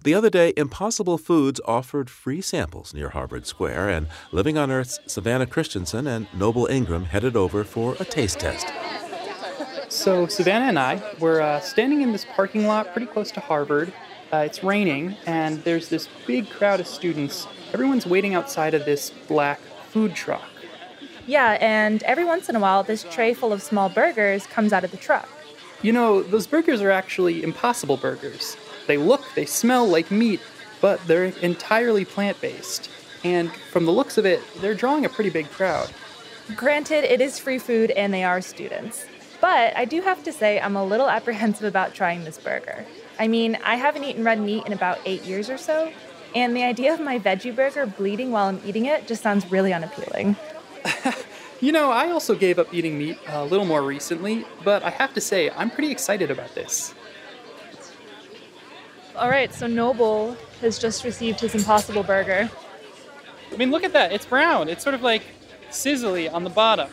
The 0.02 0.14
other 0.14 0.28
day, 0.28 0.52
Impossible 0.56 1.18
Foods 1.18 1.60
offered 1.64 2.10
free 2.10 2.40
samples 2.40 2.92
near 2.92 3.10
Harvard 3.10 3.46
Square, 3.46 3.90
and 3.90 4.08
Living 4.32 4.58
on 4.58 4.70
Earth's 4.70 4.98
Savannah 5.06 5.46
Christensen 5.46 6.06
and 6.06 6.26
Noble 6.34 6.66
Ingram 6.66 7.04
headed 7.04 7.36
over 7.36 7.64
for 7.64 7.96
a 8.00 8.04
taste 8.04 8.40
test. 8.40 8.66
So, 9.88 10.26
Savannah 10.26 10.66
and 10.66 10.78
I 10.78 11.02
were 11.20 11.40
uh, 11.40 11.60
standing 11.60 12.00
in 12.02 12.12
this 12.12 12.24
parking 12.34 12.66
lot 12.66 12.92
pretty 12.92 13.06
close 13.06 13.30
to 13.32 13.40
Harvard. 13.40 13.92
Uh, 14.32 14.38
it's 14.38 14.64
raining, 14.64 15.14
and 15.26 15.62
there's 15.64 15.90
this 15.90 16.08
big 16.26 16.48
crowd 16.48 16.80
of 16.80 16.86
students. 16.86 17.46
Everyone's 17.74 18.06
waiting 18.06 18.34
outside 18.34 18.72
of 18.72 18.86
this 18.86 19.10
black 19.28 19.60
food 19.90 20.14
truck. 20.14 20.48
Yeah, 21.26 21.58
and 21.60 22.02
every 22.04 22.24
once 22.24 22.48
in 22.48 22.56
a 22.56 22.58
while, 22.58 22.82
this 22.82 23.04
tray 23.10 23.34
full 23.34 23.52
of 23.52 23.62
small 23.62 23.90
burgers 23.90 24.46
comes 24.46 24.72
out 24.72 24.84
of 24.84 24.90
the 24.90 24.96
truck. 24.96 25.28
You 25.82 25.92
know, 25.92 26.22
those 26.22 26.46
burgers 26.46 26.80
are 26.80 26.90
actually 26.90 27.42
impossible 27.42 27.98
burgers. 27.98 28.56
They 28.86 28.96
look, 28.96 29.22
they 29.34 29.44
smell 29.44 29.86
like 29.86 30.10
meat, 30.10 30.40
but 30.80 31.06
they're 31.06 31.26
entirely 31.42 32.06
plant 32.06 32.40
based. 32.40 32.88
And 33.24 33.52
from 33.70 33.84
the 33.84 33.92
looks 33.92 34.16
of 34.16 34.24
it, 34.24 34.40
they're 34.62 34.74
drawing 34.74 35.04
a 35.04 35.10
pretty 35.10 35.30
big 35.30 35.50
crowd. 35.50 35.92
Granted, 36.56 37.04
it 37.04 37.20
is 37.20 37.38
free 37.38 37.58
food 37.58 37.90
and 37.90 38.14
they 38.14 38.24
are 38.24 38.40
students. 38.40 39.04
But 39.42 39.76
I 39.76 39.84
do 39.84 40.00
have 40.00 40.24
to 40.24 40.32
say, 40.32 40.58
I'm 40.58 40.76
a 40.76 40.84
little 40.84 41.08
apprehensive 41.18 41.66
about 41.66 41.94
trying 41.94 42.24
this 42.24 42.38
burger. 42.38 42.86
I 43.18 43.28
mean, 43.28 43.58
I 43.64 43.76
haven't 43.76 44.04
eaten 44.04 44.24
red 44.24 44.40
meat 44.40 44.66
in 44.66 44.72
about 44.72 44.98
eight 45.04 45.22
years 45.24 45.50
or 45.50 45.58
so, 45.58 45.92
and 46.34 46.56
the 46.56 46.62
idea 46.62 46.94
of 46.94 47.00
my 47.00 47.18
veggie 47.18 47.54
burger 47.54 47.86
bleeding 47.86 48.30
while 48.30 48.48
I'm 48.48 48.60
eating 48.64 48.86
it 48.86 49.06
just 49.06 49.22
sounds 49.22 49.50
really 49.50 49.72
unappealing. 49.72 50.36
you 51.60 51.72
know, 51.72 51.90
I 51.90 52.10
also 52.10 52.34
gave 52.34 52.58
up 52.58 52.72
eating 52.72 52.98
meat 52.98 53.18
a 53.28 53.44
little 53.44 53.66
more 53.66 53.82
recently, 53.82 54.44
but 54.64 54.82
I 54.82 54.90
have 54.90 55.14
to 55.14 55.20
say, 55.20 55.50
I'm 55.50 55.70
pretty 55.70 55.90
excited 55.90 56.30
about 56.30 56.54
this. 56.54 56.94
All 59.16 59.28
right, 59.28 59.52
so 59.52 59.66
Noble 59.66 60.36
has 60.62 60.78
just 60.78 61.04
received 61.04 61.40
his 61.40 61.54
Impossible 61.54 62.02
Burger. 62.02 62.50
I 63.52 63.56
mean, 63.56 63.70
look 63.70 63.84
at 63.84 63.92
that. 63.92 64.12
It's 64.12 64.24
brown. 64.24 64.68
It's 64.68 64.82
sort 64.82 64.94
of 64.94 65.02
like 65.02 65.22
sizzly 65.70 66.32
on 66.32 66.44
the 66.44 66.50
bottom. 66.50 66.88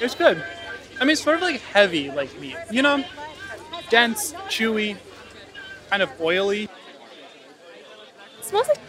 It's 0.00 0.14
good. 0.14 0.42
I 1.00 1.04
mean, 1.04 1.10
it's 1.10 1.22
sort 1.22 1.36
of 1.36 1.42
like 1.42 1.60
heavy, 1.60 2.10
like 2.10 2.38
meat. 2.38 2.56
You 2.70 2.82
know, 2.82 3.04
dense, 3.92 4.32
chewy, 4.48 4.96
kind 5.90 6.02
of 6.02 6.08
oily. 6.18 6.62
It 6.62 6.70
smells 8.40 8.66
like 8.66 8.80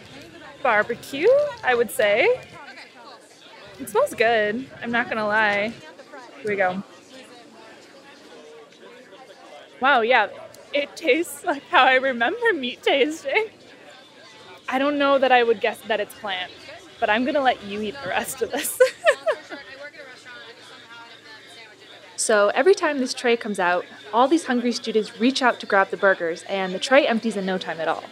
barbecue, 0.62 1.28
I 1.62 1.74
would 1.74 1.90
say. 1.90 2.40
It 3.78 3.90
smells 3.90 4.14
good. 4.14 4.66
I'm 4.82 4.90
not 4.90 5.10
gonna 5.10 5.26
lie. 5.26 5.74
Here 6.40 6.50
we 6.50 6.56
go. 6.56 6.82
Wow, 9.78 10.00
yeah, 10.00 10.28
it 10.72 10.96
tastes 10.96 11.44
like 11.44 11.64
how 11.64 11.84
I 11.84 11.96
remember 11.96 12.54
meat 12.54 12.82
tasting. 12.82 13.48
I 14.70 14.78
don't 14.78 14.96
know 14.96 15.18
that 15.18 15.30
I 15.30 15.42
would 15.42 15.60
guess 15.60 15.78
that 15.82 16.00
it's 16.00 16.14
plant, 16.14 16.50
but 16.98 17.10
I'm 17.10 17.26
gonna 17.26 17.42
let 17.42 17.62
you 17.64 17.82
eat 17.82 17.94
the 18.02 18.08
rest 18.08 18.40
of 18.40 18.50
this. 18.50 18.80
so 22.16 22.48
every 22.54 22.74
time 22.74 22.98
this 22.98 23.14
tray 23.14 23.36
comes 23.36 23.58
out, 23.58 23.84
all 24.12 24.28
these 24.28 24.46
hungry 24.46 24.72
students 24.72 25.20
reach 25.20 25.42
out 25.42 25.60
to 25.60 25.66
grab 25.66 25.90
the 25.90 25.96
burgers, 25.96 26.44
and 26.44 26.74
the 26.74 26.78
tray 26.78 27.06
empties 27.06 27.36
in 27.36 27.46
no 27.46 27.58
time 27.58 27.80
at 27.80 27.88
all. 27.88 28.04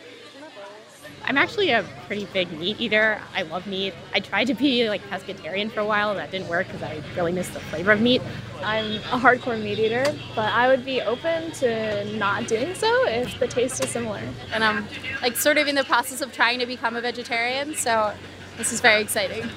I'm 1.25 1.39
actually 1.39 1.71
a 1.71 1.85
pretty 2.07 2.27
big 2.33 2.51
meat 2.59 2.81
eater. 2.81 3.21
I 3.35 3.43
love 3.43 3.67
meat. 3.67 3.95
I 4.13 4.21
tried 4.21 4.47
to 4.49 4.55
be 4.55 4.89
like 4.89 5.03
pescatarian 5.09 5.71
for 5.71 5.81
a 5.81 5.87
while. 5.87 6.11
And 6.11 6.19
that 6.19 6.31
didn't 6.31 6.49
work 6.49 6.67
because 6.67 6.83
I 6.83 7.01
really 7.17 7.33
missed 7.33 7.55
the 7.55 7.61
flavor 7.61 7.93
of 7.93 8.01
meat. 8.01 8.21
I'm 8.65 8.97
a 8.97 9.19
hardcore 9.19 9.61
meat 9.61 9.79
eater, 9.79 10.05
but 10.35 10.53
I 10.53 10.69
would 10.69 10.85
be 10.85 11.01
open 11.01 11.53
to 11.53 12.05
not 12.17 12.49
doing 12.49 12.75
so 12.75 13.07
if 13.07 13.39
the 13.39 13.47
taste 13.47 13.83
is 13.83 13.91
similar. 13.91 14.21
And 14.53 14.65
I'm 14.65 14.87
like 15.21 15.37
sort 15.37 15.59
of 15.59 15.69
in 15.69 15.75
the 15.75 15.85
process 15.85 16.21
of 16.21 16.33
trying 16.33 16.59
to 16.59 16.67
become 16.67 16.97
a 16.97 17.01
vegetarian, 17.01 17.75
so 17.75 18.13
this 18.57 18.73
is 18.73 18.81
very 18.81 19.01
exciting. 19.01 19.49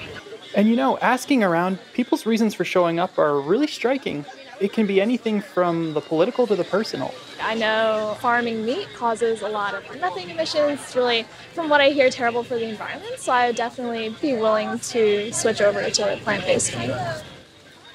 And 0.54 0.68
you 0.68 0.76
know, 0.76 0.98
asking 0.98 1.44
around, 1.44 1.78
people's 1.92 2.24
reasons 2.24 2.54
for 2.54 2.64
showing 2.64 2.98
up 2.98 3.18
are 3.18 3.40
really 3.40 3.66
striking. 3.66 4.24
It 4.58 4.72
can 4.72 4.86
be 4.86 5.02
anything 5.02 5.42
from 5.42 5.92
the 5.92 6.00
political 6.00 6.46
to 6.46 6.56
the 6.56 6.64
personal. 6.64 7.12
I 7.42 7.54
know 7.54 8.16
farming 8.20 8.64
meat 8.64 8.88
causes 8.94 9.42
a 9.42 9.48
lot 9.48 9.74
of 9.74 10.00
methane 10.00 10.30
emissions. 10.30 10.80
It's 10.80 10.96
really, 10.96 11.26
from 11.52 11.68
what 11.68 11.82
I 11.82 11.90
hear, 11.90 12.08
terrible 12.08 12.42
for 12.42 12.54
the 12.54 12.66
environment. 12.66 13.18
So 13.18 13.32
I 13.32 13.48
would 13.48 13.56
definitely 13.56 14.16
be 14.22 14.32
willing 14.32 14.78
to 14.78 15.30
switch 15.32 15.60
over 15.60 15.88
to 15.88 16.16
plant 16.22 16.44
based 16.44 16.76
meat. 16.78 16.90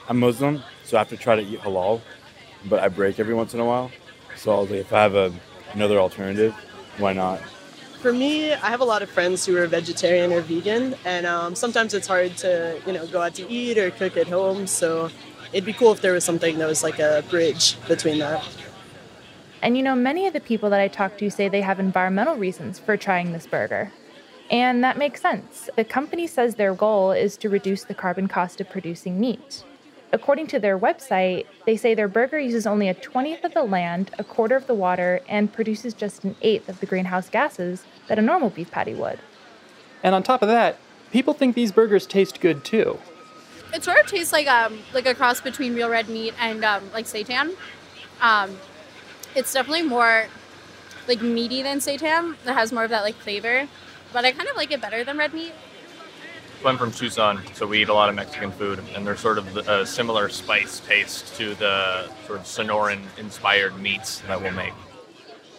I'm 0.08 0.20
Muslim, 0.20 0.62
so 0.84 0.98
I 0.98 1.00
have 1.00 1.10
to 1.10 1.18
try 1.18 1.36
to 1.36 1.42
eat 1.42 1.62
halal, 1.62 2.02
but 2.70 2.80
I 2.80 2.90
break 2.90 3.20
every 3.20 3.34
once 3.34 3.56
in 3.56 3.60
a 3.60 3.66
while. 3.66 3.90
So 4.36 4.56
I 4.56 4.60
was 4.60 4.70
like, 4.70 4.80
if 4.82 4.94
I 4.94 5.02
have 5.02 5.16
a, 5.16 5.34
another 5.74 5.98
alternative, 5.98 6.54
why 6.98 7.14
not? 7.14 7.42
For 8.02 8.12
me, 8.12 8.52
I 8.52 8.72
have 8.72 8.82
a 8.82 8.86
lot 8.86 9.04
of 9.04 9.12
friends 9.12 9.46
who 9.46 9.56
are 9.58 9.68
vegetarian 9.68 10.34
or 10.34 10.42
vegan, 10.42 10.96
and 11.06 11.28
um, 11.28 11.54
sometimes 11.54 11.94
it's 11.94 12.08
hard 12.08 12.36
to, 12.38 12.82
you 12.88 12.94
know, 12.94 13.06
go 13.06 13.22
out 13.22 13.36
to 13.36 13.48
eat 13.48 13.78
or 13.78 13.92
cook 13.92 14.18
at 14.18 14.28
home. 14.28 14.66
So 14.66 15.12
it'd 15.54 15.66
be 15.66 15.74
cool 15.74 15.92
if 15.92 16.02
there 16.02 16.14
was 16.14 16.24
something 16.24 16.58
that 16.58 16.68
was 16.68 16.82
like 16.82 16.98
a 16.98 17.24
bridge 17.30 17.80
between 17.88 18.18
that. 18.18 18.44
And 19.62 19.78
you 19.78 19.84
know, 19.84 19.94
many 19.94 20.26
of 20.26 20.34
the 20.34 20.40
people 20.40 20.72
that 20.72 20.80
I 20.80 20.88
talk 20.88 21.20
to 21.20 21.30
say 21.30 21.48
they 21.48 21.62
have 21.62 21.80
environmental 21.80 22.38
reasons 22.38 22.80
for 22.80 22.98
trying 22.98 23.34
this 23.34 23.46
burger. 23.46 23.92
And 24.50 24.84
that 24.84 24.98
makes 24.98 25.22
sense. 25.22 25.70
The 25.76 25.84
company 25.84 26.26
says 26.26 26.56
their 26.56 26.74
goal 26.74 27.12
is 27.12 27.38
to 27.38 27.50
reduce 27.50 27.84
the 27.84 27.94
carbon 27.94 28.28
cost 28.28 28.60
of 28.60 28.70
producing 28.70 29.20
meat. 29.20 29.64
According 30.14 30.48
to 30.48 30.60
their 30.60 30.78
website, 30.78 31.46
they 31.66 31.78
say 31.78 31.96
their 31.96 32.10
burger 32.10 32.38
uses 32.38 32.68
only 32.68 32.90
a 32.90 32.94
20th 32.94 33.46
of 33.46 33.54
the 33.54 33.64
land, 33.64 34.12
a 34.20 34.24
quarter 34.26 34.58
of 34.58 34.68
the 34.68 34.74
water, 34.74 35.22
and 35.30 35.52
produces 35.52 35.94
just 35.94 36.26
an 36.26 36.36
eighth 36.42 36.68
of 36.68 36.82
the 36.82 36.86
greenhouse 36.86 37.30
gases 37.30 37.86
that 38.08 38.20
a 38.20 38.22
normal 38.22 38.50
beef 38.50 38.70
patty 38.72 38.94
would. 38.94 39.20
And 40.04 40.14
on 40.14 40.22
top 40.22 40.42
of 40.42 40.50
that, 40.50 40.78
people 41.12 41.34
think 41.34 41.56
these 41.56 41.72
burgers 41.72 42.06
taste 42.06 42.42
good 42.42 42.66
too. 42.66 43.00
It 43.74 43.86
sort 43.86 44.00
of 44.00 44.08
tastes 44.08 44.34
like 44.34 44.48
um 44.48 44.80
like 44.94 45.06
a 45.06 45.16
cross 45.16 45.40
between 45.40 45.76
real 45.76 45.90
red 45.90 46.10
meat 46.10 46.34
and 46.40 46.66
um, 46.66 46.92
like 46.92 47.06
seitan. 47.06 47.56
Um, 48.20 48.58
it's 49.34 49.54
definitely 49.54 49.84
more 49.84 50.26
like 51.08 51.22
meaty 51.22 51.62
than 51.62 51.80
seitan. 51.80 52.34
It 52.46 52.52
has 52.52 52.74
more 52.74 52.84
of 52.84 52.90
that 52.90 53.04
like 53.04 53.16
flavor, 53.16 53.70
but 54.12 54.26
I 54.26 54.34
kind 54.34 54.50
of 54.50 54.58
like 54.58 54.72
it 54.72 54.82
better 54.82 55.06
than 55.06 55.18
red 55.18 55.34
meat. 55.34 55.54
I'm 56.64 56.78
from 56.78 56.92
Tucson, 56.92 57.42
so 57.54 57.66
we 57.66 57.82
eat 57.82 57.90
a 57.90 57.94
lot 57.94 58.10
of 58.10 58.16
Mexican 58.16 58.52
food, 58.52 58.84
and 58.94 59.06
there's 59.06 59.20
sort 59.20 59.40
of 59.40 59.58
a 59.58 59.84
similar 59.86 60.30
spice 60.30 60.80
taste 60.82 61.36
to 61.38 61.56
the 61.56 62.08
sort 62.28 62.40
of 62.40 62.46
Sonoran-inspired 62.46 63.80
meats 63.80 64.20
that 64.28 64.40
we'll 64.40 64.52
make. 64.52 64.74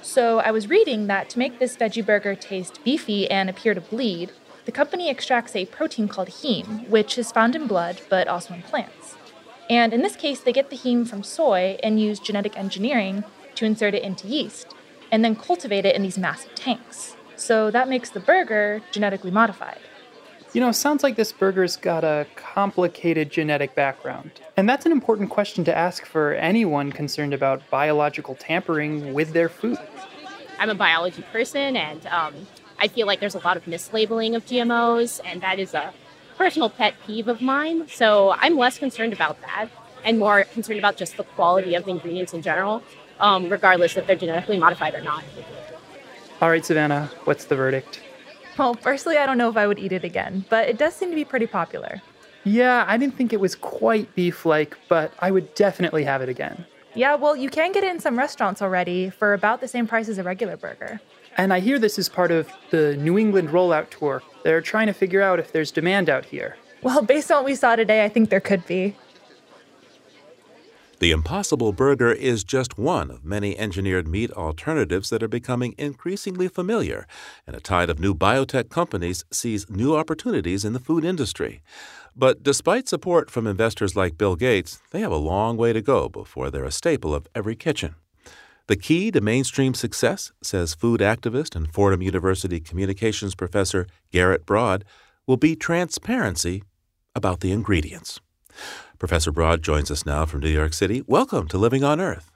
So 0.00 0.38
I 0.38 0.52
was 0.52 0.68
reading 0.68 1.09
that 1.09 1.28
to 1.30 1.40
make 1.40 1.59
this 1.59 1.76
veggie 1.76 2.06
burger 2.06 2.37
taste 2.37 2.85
beefy 2.85 3.28
and 3.28 3.50
appear 3.50 3.75
to 3.75 3.80
bleed, 3.80 4.30
the 4.64 4.71
company 4.71 5.11
extracts 5.11 5.56
a 5.56 5.66
protein 5.66 6.06
called 6.06 6.28
heme, 6.28 6.88
which 6.88 7.18
is 7.18 7.32
found 7.32 7.56
in 7.56 7.66
blood 7.66 8.00
but 8.09 8.28
also 8.28 8.54
in 8.54 8.62
plants. 8.62 9.16
And 9.68 9.92
in 9.92 10.02
this 10.02 10.14
case, 10.14 10.40
they 10.40 10.52
get 10.52 10.71
the 10.71 10.76
heme 10.76 11.09
from 11.09 11.25
soy 11.25 11.78
and 11.82 12.00
use 12.00 12.21
genetic 12.21 12.56
engineering 12.56 13.25
to 13.56 13.64
insert 13.64 13.94
it 13.94 14.04
into 14.04 14.28
yeast, 14.28 14.68
and 15.11 15.25
then 15.25 15.35
cultivate 15.35 15.85
it 15.85 15.97
in 15.97 16.02
these 16.02 16.18
massive 16.18 16.54
tanks. 16.54 17.16
So 17.35 17.73
that 17.73 17.88
makes 17.88 18.11
the 18.11 18.21
burger 18.21 18.82
genetically 18.92 19.32
modified. 19.32 19.80
You 20.52 20.61
know, 20.61 20.71
sounds 20.71 21.02
like 21.02 21.16
this 21.16 21.32
burger's 21.32 21.76
got 21.76 22.04
a 22.04 22.26
complicated 22.37 23.30
genetic 23.30 23.75
background. 23.75 24.32
And 24.54 24.68
that's 24.68 24.85
an 24.85 24.92
important 24.92 25.30
question 25.30 25.64
to 25.64 25.75
ask 25.75 26.04
for 26.04 26.35
anyone 26.35 26.92
concerned 26.92 27.32
about 27.32 27.62
biological 27.71 28.35
tampering 28.35 29.14
with 29.14 29.32
their 29.32 29.49
food. 29.49 29.78
I'm 30.59 30.68
a 30.68 30.75
biology 30.75 31.23
person, 31.32 31.75
and 31.75 32.06
um, 32.06 32.35
I 32.78 32.88
feel 32.88 33.06
like 33.06 33.18
there's 33.18 33.35
a 33.35 33.38
lot 33.38 33.56
of 33.56 33.64
mislabeling 33.64 34.37
of 34.37 34.44
GMOs, 34.44 35.21
and 35.25 35.40
that 35.40 35.59
is 35.59 35.73
a 35.73 35.94
personal 36.37 36.68
pet 36.68 36.97
peeve 37.06 37.28
of 37.28 37.40
mine. 37.40 37.88
So 37.88 38.35
I'm 38.38 38.59
less 38.59 38.78
concerned 38.78 39.14
about 39.14 39.40
that 39.40 39.68
and 40.04 40.18
more 40.18 40.44
concerned 40.44 40.78
about 40.78 40.99
just 40.99 41.16
the 41.16 41.25
quality 41.25 41.75
of 41.76 41.87
the 41.87 41.92
ingredients 41.92 42.35
in 42.35 42.42
general, 42.42 42.82
um, 43.21 43.49
regardless 43.49 43.97
if 43.97 44.06
they're 44.06 44.16
genetically 44.16 44.59
modified 44.59 44.94
or 44.94 45.00
not. 45.00 45.25
All 46.42 46.50
right, 46.50 46.64
Savannah, 46.64 47.11
what's 47.25 47.47
the 47.47 47.56
verdict? 47.56 48.02
Well, 48.59 48.75
personally, 48.75 49.18
I 49.18 49.26
don't 49.26 49.38
know 49.38 49.49
if 49.49 49.56
I 49.56 49.66
would 49.66 49.78
eat 49.78 49.92
it 49.92 50.04
again, 50.04 50.44
but 50.50 50.68
it 50.68 50.78
does 50.78 50.94
seem 50.94 51.11
to 51.11 51.14
be 51.14 51.25
pretty 51.25 51.47
popular. 51.47 52.02
Yeah, 52.44 52.85
I 52.87 52.97
didn't 52.97 53.16
think 53.16 53.32
it 53.32 53.40
was 53.40 53.54
quite 53.54 54.14
beef 54.14 54.44
like, 54.44 54.76
but 54.88 55.12
I 55.21 55.30
would 55.30 55.54
definitely 55.54 56.04
have 56.04 56.23
it 56.23 56.28
again. 56.28 56.66
Yeah, 56.94 57.14
well, 57.14 57.35
you 57.35 57.49
can 57.49 57.73
get 57.73 57.85
it 57.85 57.90
in 57.90 58.00
some 58.00 58.18
restaurants 58.18 58.61
already 58.61 59.09
for 59.09 59.32
about 59.32 59.61
the 59.61 59.68
same 59.68 59.87
price 59.87 60.09
as 60.09 60.18
a 60.18 60.23
regular 60.23 60.56
burger. 60.56 61.00
And 61.38 61.52
I 61.52 61.61
hear 61.61 61.78
this 61.78 61.99
is 61.99 62.09
part 62.09 62.30
of 62.30 62.50
the 62.71 62.97
New 62.97 63.18
England 63.18 63.49
rollout 63.49 63.88
tour. 63.90 64.23
They're 64.44 64.61
trying 64.61 64.88
to 64.88 64.92
figure 64.92 65.23
out 65.23 65.38
if 65.38 65.52
there's 65.52 65.71
demand 65.71 66.11
out 66.11 66.26
here. 66.26 66.56
Well, 66.82 67.00
based 67.00 67.30
on 67.30 67.38
what 67.38 67.44
we 67.47 67.54
saw 67.54 67.76
today, 67.76 68.04
I 68.04 68.09
think 68.09 68.28
there 68.28 68.40
could 68.40 68.66
be. 68.66 68.97
The 71.02 71.11
Impossible 71.11 71.73
Burger 71.73 72.12
is 72.12 72.44
just 72.44 72.78
one 72.78 73.11
of 73.11 73.25
many 73.25 73.59
engineered 73.59 74.06
meat 74.06 74.30
alternatives 74.30 75.11
that 75.11 75.21
are 75.21 75.26
becoming 75.26 75.75
increasingly 75.76 76.47
familiar, 76.47 77.09
and 77.44 77.57
a 77.57 77.61
tide 77.61 77.90
of 77.90 77.98
new 77.98 78.14
biotech 78.14 78.70
companies 78.70 79.24
sees 79.33 79.68
new 79.68 79.96
opportunities 79.96 80.64
in 80.64 80.74
the 80.74 80.79
food 80.79 81.05
industry. 81.05 81.61
But 82.14 82.44
despite 82.44 82.88
support 82.88 83.33
from 83.33 83.48
investors 83.48 83.96
like 83.96 84.16
Bill 84.16 84.37
Gates, 84.37 84.81
they 84.92 85.00
have 85.00 85.11
a 85.11 85.16
long 85.16 85.57
way 85.57 85.72
to 85.72 85.83
go 85.83 86.09
before 86.09 86.53
they're 86.53 86.62
a 86.62 86.70
staple 86.70 87.16
of 87.16 87.27
every 87.35 87.57
kitchen. 87.57 87.96
The 88.68 88.77
key 88.77 89.11
to 89.11 89.20
mainstream 89.20 89.74
success, 89.74 90.31
says 90.40 90.72
food 90.72 91.00
activist 91.00 91.57
and 91.57 91.74
Fordham 91.74 92.03
University 92.03 92.61
communications 92.61 93.35
professor 93.35 93.88
Garrett 94.12 94.46
Broad, 94.46 94.85
will 95.27 95.37
be 95.37 95.57
transparency 95.57 96.62
about 97.16 97.40
the 97.40 97.50
ingredients. 97.50 98.20
Professor 99.03 99.33
Broad 99.33 99.62
joins 99.65 99.91
us 99.91 100.07
now 100.07 100.25
from 100.25 100.38
New 100.38 100.49
York 100.49 100.73
City. 100.73 101.03
Welcome 101.09 101.49
to 101.49 101.59
Living 101.59 101.83
on 101.83 102.01
Earth. 102.01 102.31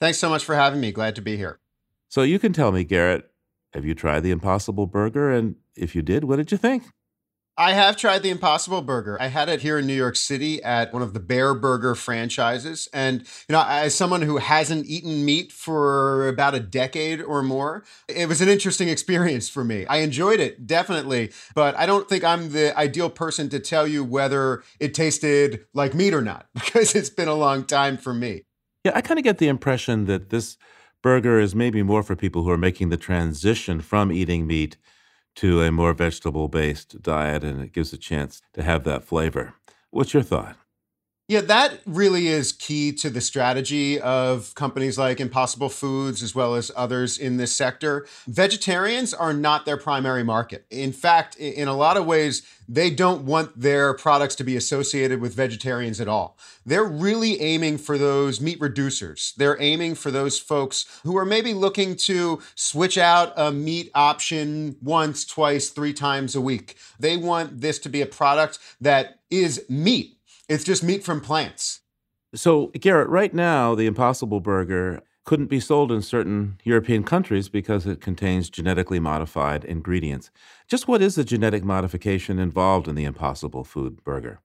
Thanks 0.00 0.16
so 0.16 0.30
much 0.30 0.42
for 0.42 0.54
having 0.54 0.80
me. 0.80 0.92
Glad 0.92 1.14
to 1.16 1.20
be 1.20 1.36
here. 1.36 1.60
So, 2.08 2.22
you 2.22 2.38
can 2.38 2.54
tell 2.54 2.72
me, 2.72 2.84
Garrett, 2.84 3.30
have 3.74 3.84
you 3.84 3.94
tried 3.94 4.20
the 4.20 4.30
Impossible 4.30 4.86
Burger? 4.86 5.30
And 5.30 5.56
if 5.76 5.94
you 5.94 6.00
did, 6.00 6.24
what 6.24 6.36
did 6.36 6.50
you 6.50 6.56
think? 6.56 6.84
I 7.56 7.72
have 7.72 7.96
tried 7.96 8.22
the 8.22 8.30
Impossible 8.30 8.80
Burger. 8.80 9.18
I 9.20 9.26
had 9.26 9.48
it 9.48 9.60
here 9.60 9.78
in 9.78 9.86
New 9.86 9.94
York 9.94 10.16
City 10.16 10.62
at 10.62 10.92
one 10.94 11.02
of 11.02 11.12
the 11.12 11.20
Bareburger 11.20 11.96
franchises. 11.96 12.88
And, 12.92 13.20
you 13.48 13.52
know, 13.52 13.64
as 13.66 13.94
someone 13.94 14.22
who 14.22 14.38
hasn't 14.38 14.86
eaten 14.86 15.24
meat 15.24 15.52
for 15.52 16.26
about 16.28 16.54
a 16.54 16.60
decade 16.60 17.20
or 17.20 17.42
more, 17.42 17.84
it 18.08 18.28
was 18.28 18.40
an 18.40 18.48
interesting 18.48 18.88
experience 18.88 19.48
for 19.48 19.62
me. 19.62 19.84
I 19.86 19.98
enjoyed 19.98 20.40
it, 20.40 20.66
definitely. 20.66 21.32
But 21.54 21.76
I 21.76 21.84
don't 21.84 22.08
think 22.08 22.24
I'm 22.24 22.52
the 22.52 22.76
ideal 22.78 23.10
person 23.10 23.50
to 23.50 23.60
tell 23.60 23.86
you 23.86 24.04
whether 24.04 24.62
it 24.78 24.94
tasted 24.94 25.66
like 25.74 25.92
meat 25.92 26.14
or 26.14 26.22
not, 26.22 26.46
because 26.54 26.94
it's 26.94 27.10
been 27.10 27.28
a 27.28 27.34
long 27.34 27.64
time 27.64 27.98
for 27.98 28.14
me. 28.14 28.44
Yeah, 28.84 28.92
I 28.94 29.02
kind 29.02 29.18
of 29.18 29.24
get 29.24 29.38
the 29.38 29.48
impression 29.48 30.06
that 30.06 30.30
this 30.30 30.56
burger 31.02 31.38
is 31.38 31.54
maybe 31.54 31.82
more 31.82 32.02
for 32.02 32.16
people 32.16 32.42
who 32.44 32.50
are 32.50 32.58
making 32.58 32.88
the 32.88 32.96
transition 32.96 33.80
from 33.80 34.10
eating 34.10 34.46
meat 34.46 34.76
to 35.36 35.62
a 35.62 35.70
more 35.70 35.92
vegetable 35.94 36.48
based 36.48 37.02
diet 37.02 37.44
and 37.44 37.60
it 37.60 37.72
gives 37.72 37.92
a 37.92 37.98
chance 37.98 38.42
to 38.54 38.62
have 38.62 38.84
that 38.84 39.04
flavor. 39.04 39.54
What's 39.90 40.14
your 40.14 40.22
thought? 40.22 40.56
Yeah, 41.30 41.42
that 41.42 41.78
really 41.86 42.26
is 42.26 42.50
key 42.50 42.90
to 42.94 43.08
the 43.08 43.20
strategy 43.20 44.00
of 44.00 44.52
companies 44.56 44.98
like 44.98 45.20
Impossible 45.20 45.68
Foods 45.68 46.24
as 46.24 46.34
well 46.34 46.56
as 46.56 46.72
others 46.74 47.18
in 47.18 47.36
this 47.36 47.54
sector. 47.54 48.08
Vegetarians 48.26 49.14
are 49.14 49.32
not 49.32 49.64
their 49.64 49.76
primary 49.76 50.24
market. 50.24 50.66
In 50.70 50.92
fact, 50.92 51.36
in 51.36 51.68
a 51.68 51.76
lot 51.76 51.96
of 51.96 52.04
ways, 52.04 52.42
they 52.68 52.90
don't 52.90 53.26
want 53.26 53.60
their 53.60 53.94
products 53.94 54.34
to 54.36 54.44
be 54.44 54.56
associated 54.56 55.20
with 55.20 55.32
vegetarians 55.32 56.00
at 56.00 56.08
all. 56.08 56.36
They're 56.66 56.82
really 56.82 57.40
aiming 57.40 57.78
for 57.78 57.96
those 57.96 58.40
meat 58.40 58.58
reducers. 58.58 59.32
They're 59.36 59.60
aiming 59.62 59.94
for 59.94 60.10
those 60.10 60.36
folks 60.36 60.84
who 61.04 61.16
are 61.16 61.24
maybe 61.24 61.54
looking 61.54 61.94
to 62.06 62.42
switch 62.56 62.98
out 62.98 63.32
a 63.36 63.52
meat 63.52 63.92
option 63.94 64.74
once, 64.82 65.24
twice, 65.24 65.68
three 65.70 65.92
times 65.92 66.34
a 66.34 66.40
week. 66.40 66.76
They 66.98 67.16
want 67.16 67.60
this 67.60 67.78
to 67.80 67.88
be 67.88 68.02
a 68.02 68.06
product 68.06 68.58
that 68.80 69.20
is 69.30 69.64
meat 69.68 70.16
it's 70.50 70.64
just 70.64 70.82
meat 70.82 71.04
from 71.04 71.20
plants. 71.20 71.80
So, 72.34 72.66
Garrett, 72.68 73.08
right 73.08 73.32
now, 73.32 73.74
the 73.74 73.86
Impossible 73.86 74.40
Burger 74.40 75.00
couldn't 75.24 75.46
be 75.46 75.60
sold 75.60 75.92
in 75.92 76.02
certain 76.02 76.58
European 76.64 77.04
countries 77.04 77.48
because 77.48 77.86
it 77.86 78.00
contains 78.00 78.50
genetically 78.50 78.98
modified 78.98 79.64
ingredients. 79.64 80.30
Just 80.68 80.88
what 80.88 81.02
is 81.02 81.14
the 81.14 81.24
genetic 81.24 81.62
modification 81.62 82.38
involved 82.38 82.88
in 82.88 82.96
the 82.96 83.04
Impossible 83.04 83.62
Food 83.62 84.02
Burger? 84.02 84.40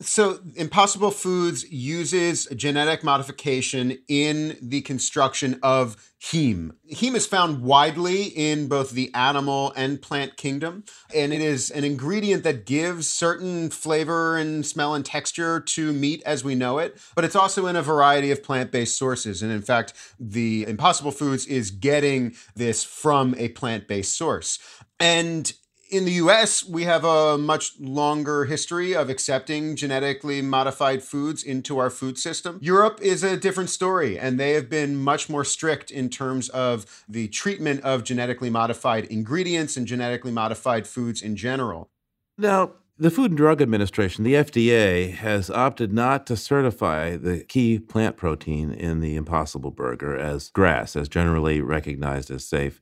So, 0.00 0.40
Impossible 0.56 1.12
Foods 1.12 1.70
uses 1.70 2.46
genetic 2.46 3.04
modification 3.04 3.98
in 4.08 4.58
the 4.60 4.80
construction 4.80 5.60
of 5.62 5.96
heme. 6.20 6.72
Heme 6.92 7.14
is 7.14 7.28
found 7.28 7.62
widely 7.62 8.24
in 8.24 8.66
both 8.66 8.90
the 8.90 9.14
animal 9.14 9.72
and 9.76 10.02
plant 10.02 10.36
kingdom, 10.36 10.82
and 11.14 11.32
it 11.32 11.40
is 11.40 11.70
an 11.70 11.84
ingredient 11.84 12.42
that 12.42 12.66
gives 12.66 13.06
certain 13.06 13.70
flavor 13.70 14.36
and 14.36 14.66
smell 14.66 14.94
and 14.94 15.06
texture 15.06 15.60
to 15.60 15.92
meat 15.92 16.22
as 16.26 16.42
we 16.42 16.56
know 16.56 16.78
it, 16.78 17.00
but 17.14 17.24
it's 17.24 17.36
also 17.36 17.66
in 17.66 17.76
a 17.76 17.82
variety 17.82 18.32
of 18.32 18.42
plant 18.42 18.72
based 18.72 18.98
sources. 18.98 19.42
And 19.42 19.52
in 19.52 19.62
fact, 19.62 19.92
the 20.18 20.66
Impossible 20.66 21.12
Foods 21.12 21.46
is 21.46 21.70
getting 21.70 22.34
this 22.56 22.82
from 22.82 23.36
a 23.38 23.50
plant 23.50 23.86
based 23.86 24.16
source. 24.16 24.58
And 24.98 25.52
in 25.94 26.04
the 26.04 26.12
US, 26.12 26.64
we 26.64 26.84
have 26.84 27.04
a 27.04 27.38
much 27.38 27.78
longer 27.78 28.44
history 28.46 28.94
of 28.94 29.08
accepting 29.08 29.76
genetically 29.76 30.42
modified 30.42 31.02
foods 31.02 31.42
into 31.42 31.78
our 31.78 31.90
food 31.90 32.18
system. 32.18 32.58
Europe 32.60 32.98
is 33.00 33.22
a 33.22 33.36
different 33.36 33.70
story, 33.70 34.18
and 34.18 34.38
they 34.38 34.52
have 34.52 34.68
been 34.68 34.96
much 34.96 35.30
more 35.30 35.44
strict 35.44 35.90
in 35.90 36.08
terms 36.08 36.48
of 36.48 37.04
the 37.08 37.28
treatment 37.28 37.80
of 37.82 38.02
genetically 38.02 38.50
modified 38.50 39.04
ingredients 39.06 39.76
and 39.76 39.86
genetically 39.86 40.32
modified 40.32 40.86
foods 40.86 41.22
in 41.22 41.36
general. 41.36 41.90
Now, 42.36 42.72
the 42.96 43.10
Food 43.10 43.32
and 43.32 43.36
Drug 43.36 43.60
Administration, 43.60 44.22
the 44.22 44.34
FDA, 44.34 45.12
has 45.12 45.50
opted 45.50 45.92
not 45.92 46.26
to 46.26 46.36
certify 46.36 47.16
the 47.16 47.44
key 47.44 47.80
plant 47.80 48.16
protein 48.16 48.72
in 48.72 49.00
the 49.00 49.16
Impossible 49.16 49.72
Burger 49.72 50.16
as 50.16 50.50
GRAS, 50.50 50.94
as 50.94 51.08
generally 51.08 51.60
recognized 51.60 52.30
as 52.30 52.46
safe. 52.46 52.80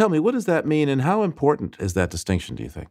Tell 0.00 0.08
me, 0.08 0.18
what 0.18 0.32
does 0.32 0.46
that 0.46 0.64
mean, 0.64 0.88
and 0.88 1.02
how 1.02 1.24
important 1.24 1.76
is 1.78 1.92
that 1.92 2.08
distinction, 2.08 2.56
do 2.56 2.62
you 2.62 2.70
think? 2.70 2.88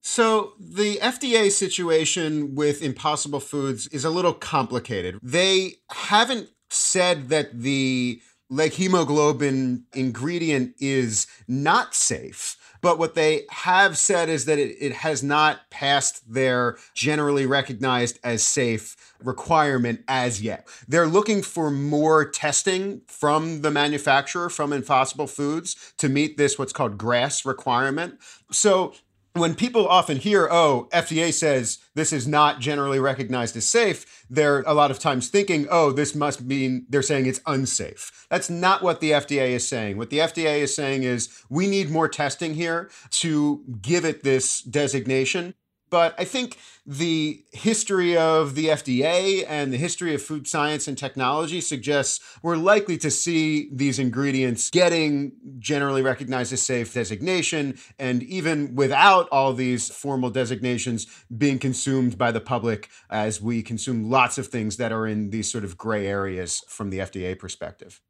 So, 0.00 0.54
the 0.58 0.96
FDA 0.96 1.50
situation 1.50 2.54
with 2.54 2.80
Impossible 2.80 3.40
Foods 3.40 3.86
is 3.88 4.02
a 4.02 4.08
little 4.08 4.32
complicated. 4.32 5.18
They 5.22 5.74
haven't 5.90 6.48
said 6.70 7.28
that 7.28 7.60
the 7.60 8.22
leghemoglobin 8.50 9.82
ingredient 9.92 10.74
is 10.80 11.26
not 11.46 11.94
safe. 11.94 12.56
But 12.80 12.98
what 12.98 13.14
they 13.14 13.42
have 13.50 13.98
said 13.98 14.28
is 14.28 14.44
that 14.44 14.58
it, 14.58 14.76
it 14.80 14.92
has 14.92 15.22
not 15.22 15.70
passed 15.70 16.32
their 16.32 16.78
generally 16.94 17.46
recognized 17.46 18.18
as 18.22 18.42
safe 18.42 18.96
requirement 19.22 20.04
as 20.06 20.40
yet. 20.40 20.68
They're 20.86 21.06
looking 21.06 21.42
for 21.42 21.70
more 21.70 22.24
testing 22.24 23.02
from 23.06 23.62
the 23.62 23.70
manufacturer, 23.70 24.48
from 24.48 24.72
Impossible 24.72 25.26
Foods, 25.26 25.94
to 25.98 26.08
meet 26.08 26.36
this 26.36 26.58
what's 26.58 26.72
called 26.72 26.98
GRAS 26.98 27.44
requirement. 27.44 28.18
So 28.50 28.94
when 29.38 29.54
people 29.54 29.86
often 29.86 30.16
hear, 30.16 30.48
oh, 30.50 30.88
FDA 30.92 31.32
says 31.32 31.78
this 31.94 32.12
is 32.12 32.26
not 32.26 32.60
generally 32.60 32.98
recognized 32.98 33.56
as 33.56 33.68
safe, 33.68 34.24
they're 34.30 34.60
a 34.62 34.74
lot 34.74 34.90
of 34.90 34.98
times 34.98 35.28
thinking, 35.28 35.66
oh, 35.70 35.92
this 35.92 36.14
must 36.14 36.42
mean 36.42 36.86
they're 36.88 37.02
saying 37.02 37.26
it's 37.26 37.40
unsafe. 37.46 38.26
That's 38.30 38.50
not 38.50 38.82
what 38.82 39.00
the 39.00 39.12
FDA 39.12 39.50
is 39.50 39.66
saying. 39.66 39.96
What 39.96 40.10
the 40.10 40.18
FDA 40.18 40.58
is 40.58 40.74
saying 40.74 41.02
is 41.02 41.42
we 41.48 41.66
need 41.66 41.90
more 41.90 42.08
testing 42.08 42.54
here 42.54 42.90
to 43.10 43.64
give 43.80 44.04
it 44.04 44.22
this 44.22 44.60
designation. 44.62 45.54
But 45.90 46.14
I 46.18 46.24
think 46.24 46.58
the 46.86 47.44
history 47.52 48.16
of 48.16 48.54
the 48.54 48.66
FDA 48.66 49.44
and 49.48 49.72
the 49.72 49.76
history 49.76 50.14
of 50.14 50.22
food 50.22 50.46
science 50.46 50.88
and 50.88 50.96
technology 50.96 51.60
suggests 51.60 52.20
we're 52.42 52.56
likely 52.56 52.98
to 52.98 53.10
see 53.10 53.68
these 53.72 53.98
ingredients 53.98 54.70
getting 54.70 55.32
generally 55.58 56.02
recognized 56.02 56.52
as 56.52 56.62
safe 56.62 56.92
designation, 56.92 57.78
and 57.98 58.22
even 58.22 58.74
without 58.74 59.28
all 59.30 59.52
these 59.52 59.88
formal 59.88 60.30
designations, 60.30 61.06
being 61.36 61.58
consumed 61.58 62.18
by 62.18 62.30
the 62.30 62.40
public 62.40 62.88
as 63.10 63.40
we 63.40 63.62
consume 63.62 64.10
lots 64.10 64.38
of 64.38 64.48
things 64.48 64.76
that 64.76 64.92
are 64.92 65.06
in 65.06 65.30
these 65.30 65.50
sort 65.50 65.64
of 65.64 65.76
gray 65.76 66.06
areas 66.06 66.62
from 66.68 66.90
the 66.90 66.98
FDA 66.98 67.38
perspective. 67.38 68.00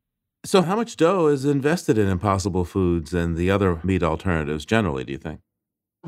So, 0.45 0.63
how 0.63 0.77
much 0.77 0.97
dough 0.97 1.27
is 1.27 1.45
invested 1.45 1.99
in 1.99 2.09
Impossible 2.09 2.65
Foods 2.65 3.13
and 3.13 3.37
the 3.37 3.51
other 3.51 3.81
meat 3.83 4.03
alternatives 4.03 4.65
generally, 4.65 5.05
do 5.05 5.13
you 5.13 5.19
think? 5.19 5.41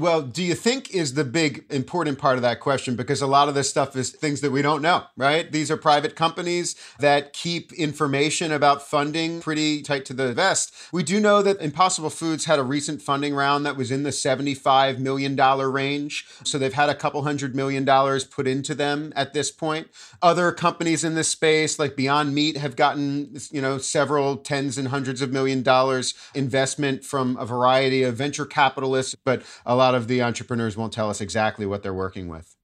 Well, 0.01 0.23
do 0.23 0.43
you 0.43 0.55
think 0.55 0.95
is 0.95 1.13
the 1.13 1.25
big 1.25 1.67
important 1.69 2.19
part 2.19 2.37
of 2.37 2.43
that 2.43 2.59
question? 2.59 2.97
Because 2.97 3.21
a 3.21 3.27
lot 3.27 3.51
of 3.51 3.55
this 3.55 3.69
stuff 3.69 3.95
is 3.95 4.09
things 4.09 4.41
that 4.41 4.51
we 4.51 4.63
don't 4.63 4.81
know, 4.81 5.05
right? 5.15 5.53
These 5.53 5.71
are 5.71 5.77
private 5.77 6.17
companies 6.17 6.75
that 7.01 7.35
keep 7.35 7.71
information 7.75 8.51
about 8.51 8.81
funding 8.81 9.43
pretty 9.43 9.83
tight 9.83 10.07
to 10.07 10.15
the 10.15 10.33
vest. 10.33 10.73
We 10.91 11.03
do 11.03 11.21
know 11.21 11.43
that 11.43 11.61
Impossible 11.61 12.09
Foods 12.09 12.47
had 12.47 12.59
a 12.59 12.63
recent 12.63 13.03
funding 13.03 13.35
round 13.35 13.67
that 13.67 13.77
was 13.77 13.91
in 13.91 14.03
the 14.03 14.09
$75 14.09 14.99
million 15.01 15.37
range. 15.37 16.27
So 16.45 16.57
they've 16.57 16.73
had 16.73 16.89
a 16.89 16.95
couple 16.95 17.21
hundred 17.23 17.55
million 17.55 17.85
dollars 17.85 18.25
put 18.25 18.49
into 18.49 18.75
them 18.75 19.13
at 19.15 19.35
this 19.35 19.51
point. 19.51 19.89
Other 20.23 20.51
companies 20.51 21.05
in 21.05 21.15
this 21.15 21.29
space, 21.29 21.79
like 21.79 21.95
Beyond 21.95 22.35
Meat, 22.35 22.57
have 22.57 22.75
gotten, 22.75 23.37
you 23.51 23.61
know, 23.61 23.77
several 23.77 24.39
tens 24.39 24.79
and 24.79 24.89
hundreds 24.89 25.21
of 25.21 25.31
million 25.31 25.63
dollars 25.63 26.15
investment 26.35 27.05
from 27.05 27.37
a 27.37 27.45
variety 27.45 28.03
of 28.03 28.17
venture 28.17 28.47
capitalists, 28.47 29.15
but 29.15 29.43
a 29.67 29.77
lot 29.77 29.90
of 29.95 30.09
the 30.09 30.23
entrepreneurs 30.23 30.77
won't 30.77 30.93
tell 30.93 31.11
us 31.11 31.21
exactly 31.21 31.67
what 31.67 31.83
they're 31.83 31.95
working 31.95 32.29
with. 32.29 32.57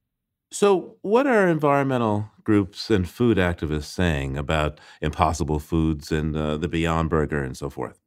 So, 0.51 0.95
what 1.01 1.27
are 1.27 1.47
environmental 1.47 2.31
groups 2.43 2.89
and 2.89 3.07
food 3.07 3.37
activists 3.37 3.85
saying 3.85 4.37
about 4.37 4.79
impossible 5.01 5.59
foods 5.59 6.11
and 6.11 6.35
uh, 6.35 6.55
the 6.57 6.69
Beyond 6.69 7.09
Burger 7.09 7.43
and 7.43 7.57
so 7.57 7.69
forth? 7.69 7.99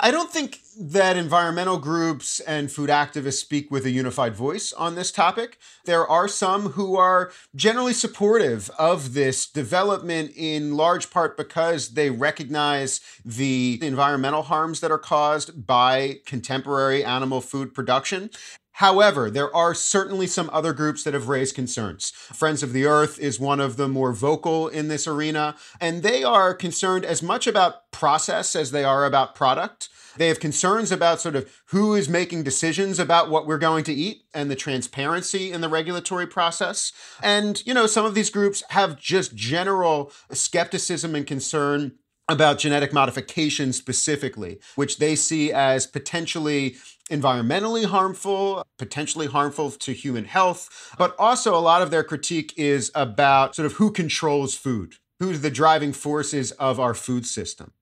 I 0.00 0.10
don't 0.10 0.30
think 0.30 0.60
that 0.78 1.16
environmental 1.16 1.78
groups 1.78 2.40
and 2.40 2.70
food 2.70 2.90
activists 2.90 3.40
speak 3.40 3.70
with 3.70 3.84
a 3.86 3.90
unified 3.90 4.34
voice 4.34 4.72
on 4.72 4.94
this 4.94 5.12
topic. 5.12 5.58
There 5.84 6.06
are 6.06 6.28
some 6.28 6.70
who 6.70 6.96
are 6.96 7.30
generally 7.54 7.92
supportive 7.92 8.70
of 8.78 9.14
this 9.14 9.46
development 9.46 10.32
in 10.36 10.76
large 10.76 11.10
part 11.10 11.36
because 11.36 11.90
they 11.90 12.10
recognize 12.10 13.00
the 13.24 13.78
environmental 13.82 14.42
harms 14.42 14.80
that 14.80 14.90
are 14.90 14.98
caused 14.98 15.66
by 15.66 16.20
contemporary 16.26 17.04
animal 17.04 17.40
food 17.40 17.74
production. 17.74 18.30
However, 18.78 19.30
there 19.30 19.54
are 19.54 19.72
certainly 19.72 20.26
some 20.26 20.50
other 20.52 20.72
groups 20.72 21.04
that 21.04 21.14
have 21.14 21.28
raised 21.28 21.54
concerns. 21.54 22.10
Friends 22.10 22.62
of 22.62 22.72
the 22.72 22.86
Earth 22.86 23.20
is 23.20 23.38
one 23.38 23.60
of 23.60 23.76
the 23.76 23.88
more 23.88 24.12
vocal 24.12 24.66
in 24.66 24.88
this 24.88 25.06
arena, 25.06 25.54
and 25.80 26.02
they 26.02 26.24
are 26.24 26.52
concerned 26.52 27.04
as 27.04 27.22
much 27.22 27.46
about 27.46 27.92
process 27.92 28.56
as 28.56 28.72
they 28.72 28.82
are 28.82 29.04
about 29.04 29.36
product. 29.36 29.88
They 30.16 30.26
have 30.26 30.40
concerns 30.40 30.90
about 30.90 31.20
sort 31.20 31.36
of 31.36 31.48
who 31.66 31.94
is 31.94 32.08
making 32.08 32.42
decisions 32.42 32.98
about 32.98 33.30
what 33.30 33.46
we're 33.46 33.58
going 33.58 33.84
to 33.84 33.92
eat 33.92 34.24
and 34.34 34.50
the 34.50 34.56
transparency 34.56 35.52
in 35.52 35.60
the 35.60 35.68
regulatory 35.68 36.26
process. 36.26 36.92
And, 37.22 37.64
you 37.64 37.74
know, 37.74 37.86
some 37.86 38.04
of 38.04 38.14
these 38.14 38.30
groups 38.30 38.64
have 38.70 38.98
just 38.98 39.36
general 39.36 40.10
skepticism 40.32 41.14
and 41.14 41.26
concern 41.26 41.92
about 42.28 42.58
genetic 42.58 42.92
modification 42.92 43.72
specifically, 43.72 44.58
which 44.76 44.98
they 44.98 45.14
see 45.14 45.52
as 45.52 45.86
potentially 45.86 46.76
environmentally 47.10 47.84
harmful, 47.84 48.66
potentially 48.78 49.26
harmful 49.26 49.70
to 49.70 49.92
human 49.92 50.24
health. 50.24 50.94
But 50.98 51.14
also, 51.18 51.54
a 51.54 51.60
lot 51.60 51.82
of 51.82 51.90
their 51.90 52.04
critique 52.04 52.54
is 52.56 52.90
about 52.94 53.54
sort 53.54 53.66
of 53.66 53.74
who 53.74 53.90
controls 53.90 54.54
food, 54.54 54.94
who's 55.20 55.42
the 55.42 55.50
driving 55.50 55.92
forces 55.92 56.52
of 56.52 56.80
our 56.80 56.94
food 56.94 57.26
system. 57.26 57.72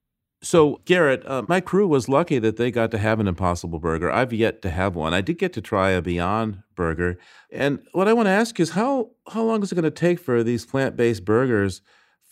So, 0.44 0.80
Garrett, 0.86 1.24
uh, 1.24 1.44
my 1.46 1.60
crew 1.60 1.86
was 1.86 2.08
lucky 2.08 2.40
that 2.40 2.56
they 2.56 2.72
got 2.72 2.90
to 2.90 2.98
have 2.98 3.20
an 3.20 3.28
Impossible 3.28 3.78
Burger. 3.78 4.10
I've 4.10 4.32
yet 4.32 4.60
to 4.62 4.70
have 4.70 4.96
one. 4.96 5.14
I 5.14 5.20
did 5.20 5.38
get 5.38 5.52
to 5.52 5.60
try 5.60 5.90
a 5.90 6.02
Beyond 6.02 6.64
Burger. 6.74 7.16
And 7.52 7.78
what 7.92 8.08
I 8.08 8.12
want 8.12 8.26
to 8.26 8.32
ask 8.32 8.58
is 8.58 8.70
how, 8.70 9.10
how 9.28 9.42
long 9.44 9.62
is 9.62 9.70
it 9.70 9.76
going 9.76 9.84
to 9.84 9.90
take 9.92 10.18
for 10.18 10.42
these 10.42 10.66
plant 10.66 10.96
based 10.96 11.24
burgers? 11.24 11.80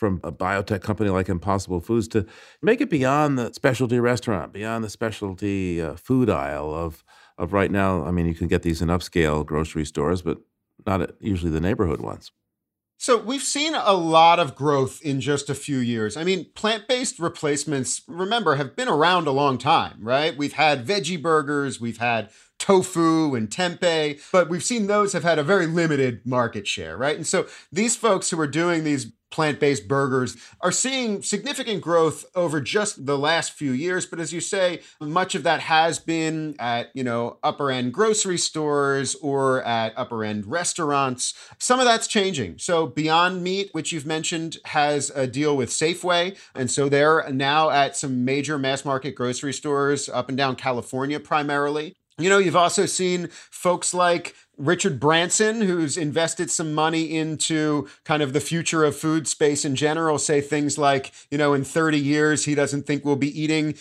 From 0.01 0.19
a 0.25 0.33
biotech 0.33 0.81
company 0.81 1.11
like 1.11 1.29
Impossible 1.29 1.79
Foods 1.79 2.09
to 2.09 2.27
make 2.63 2.81
it 2.81 2.89
beyond 2.89 3.39
the 3.39 3.53
specialty 3.53 4.01
restaurant, 4.01 4.51
beyond 4.51 4.83
the 4.83 4.89
specialty 4.89 5.81
uh, 5.81 5.95
food 5.95 6.31
aisle 6.31 6.75
of 6.75 7.05
of 7.37 7.53
right 7.53 7.71
now. 7.71 8.05
I 8.05 8.11
mean, 8.11 8.27
you 8.27 8.35
can 8.35 8.49
get 8.49 8.63
these 8.63 8.83
in 8.83 8.89
upscale 8.89 9.45
grocery 9.47 9.85
stores, 9.85 10.23
but 10.23 10.39
not 10.87 11.03
at 11.03 11.11
usually 11.21 11.53
the 11.53 11.61
neighborhood 11.61 12.01
ones. 12.01 12.33
So 12.97 13.17
we've 13.17 13.43
seen 13.43 13.75
a 13.75 13.95
lot 13.95 14.39
of 14.39 14.55
growth 14.55 15.01
in 15.03 15.23
just 15.23 15.49
a 15.49 15.55
few 15.55 15.79
years. 15.79 16.19
I 16.19 16.25
mean, 16.25 16.47
plant-based 16.55 17.19
replacements, 17.19 18.03
remember, 18.07 18.57
have 18.57 18.77
been 18.77 18.89
around 18.89 19.27
a 19.27 19.31
long 19.31 19.57
time, 19.57 19.99
right? 20.03 20.37
We've 20.37 20.53
had 20.53 20.87
veggie 20.87 21.21
burgers, 21.21 21.81
we've 21.81 21.97
had 21.97 22.31
tofu 22.61 23.35
and 23.35 23.51
tempeh, 23.51 24.21
but 24.31 24.49
we've 24.49 24.63
seen 24.63 24.87
those 24.87 25.13
have 25.15 25.25
had 25.25 25.39
a 25.39 25.43
very 25.43 25.67
limited 25.67 26.25
market 26.25 26.69
share, 26.69 26.97
right? 26.97 27.17
And 27.17 27.27
so 27.27 27.47
these 27.73 27.97
folks 27.97 28.31
who 28.31 28.39
are 28.39 28.47
doing 28.47 28.85
these 28.85 29.11
plant-based 29.31 29.87
burgers 29.87 30.37
are 30.61 30.73
seeing 30.73 31.23
significant 31.23 31.81
growth 31.81 32.25
over 32.35 32.61
just 32.61 33.07
the 33.07 33.17
last 33.17 33.53
few 33.53 33.73
years. 33.73 34.05
But 34.05 34.21
as 34.21 34.33
you 34.33 34.41
say 34.41 34.81
much 35.01 35.35
of 35.35 35.45
that 35.45 35.61
has 35.61 35.99
been 35.99 36.57
at 36.59 36.91
you 36.95 37.05
know 37.05 37.39
upper 37.43 37.71
end 37.71 37.95
grocery 37.95 38.39
stores 38.39 39.15
or 39.17 39.63
at 39.63 39.93
upper 39.97 40.25
end 40.25 40.47
restaurants. 40.47 41.35
Some 41.59 41.79
of 41.79 41.87
that's 41.87 42.09
changing. 42.09 42.59
So 42.59 42.87
beyond 42.87 43.43
meat 43.43 43.71
which 43.73 43.93
you've 43.93 44.07
mentioned 44.07 44.59
has 44.67 45.11
a 45.15 45.27
deal 45.27 45.57
with 45.57 45.71
safeway. 45.71 46.37
And 46.55 46.71
so 46.71 46.89
they're 46.89 47.31
now 47.31 47.71
at 47.71 47.97
some 47.97 48.25
major 48.25 48.59
mass 48.59 48.85
market 48.85 49.15
grocery 49.15 49.53
stores 49.53 50.09
up 50.09 50.29
and 50.29 50.37
down 50.37 50.57
california 50.57 51.21
primarily 51.21 51.95
you 52.23 52.29
know, 52.29 52.39
you've 52.39 52.57
also 52.57 52.87
seen 52.87 53.29
folks 53.51 53.95
like 53.95 54.35
Richard 54.57 55.01
Branson, 55.01 55.63
who's 55.63 55.97
invested 55.97 56.51
some 56.51 56.75
money 56.75 57.17
into 57.17 57.89
kind 58.05 58.23
of 58.23 58.33
the 58.33 58.41
future 58.41 58.85
of 58.85 58.97
food 58.97 59.27
space 59.27 59.65
in 59.65 59.75
general, 59.75 60.19
say 60.19 60.41
things 60.41 60.77
like, 60.77 61.13
you 61.31 61.39
know, 61.39 61.55
in 61.55 61.65
30 61.65 61.99
years, 61.99 62.45
he 62.45 62.55
doesn't 62.55 62.87
think 62.87 63.05
we'll 63.05 63.17
be 63.17 63.41
eating 63.41 63.75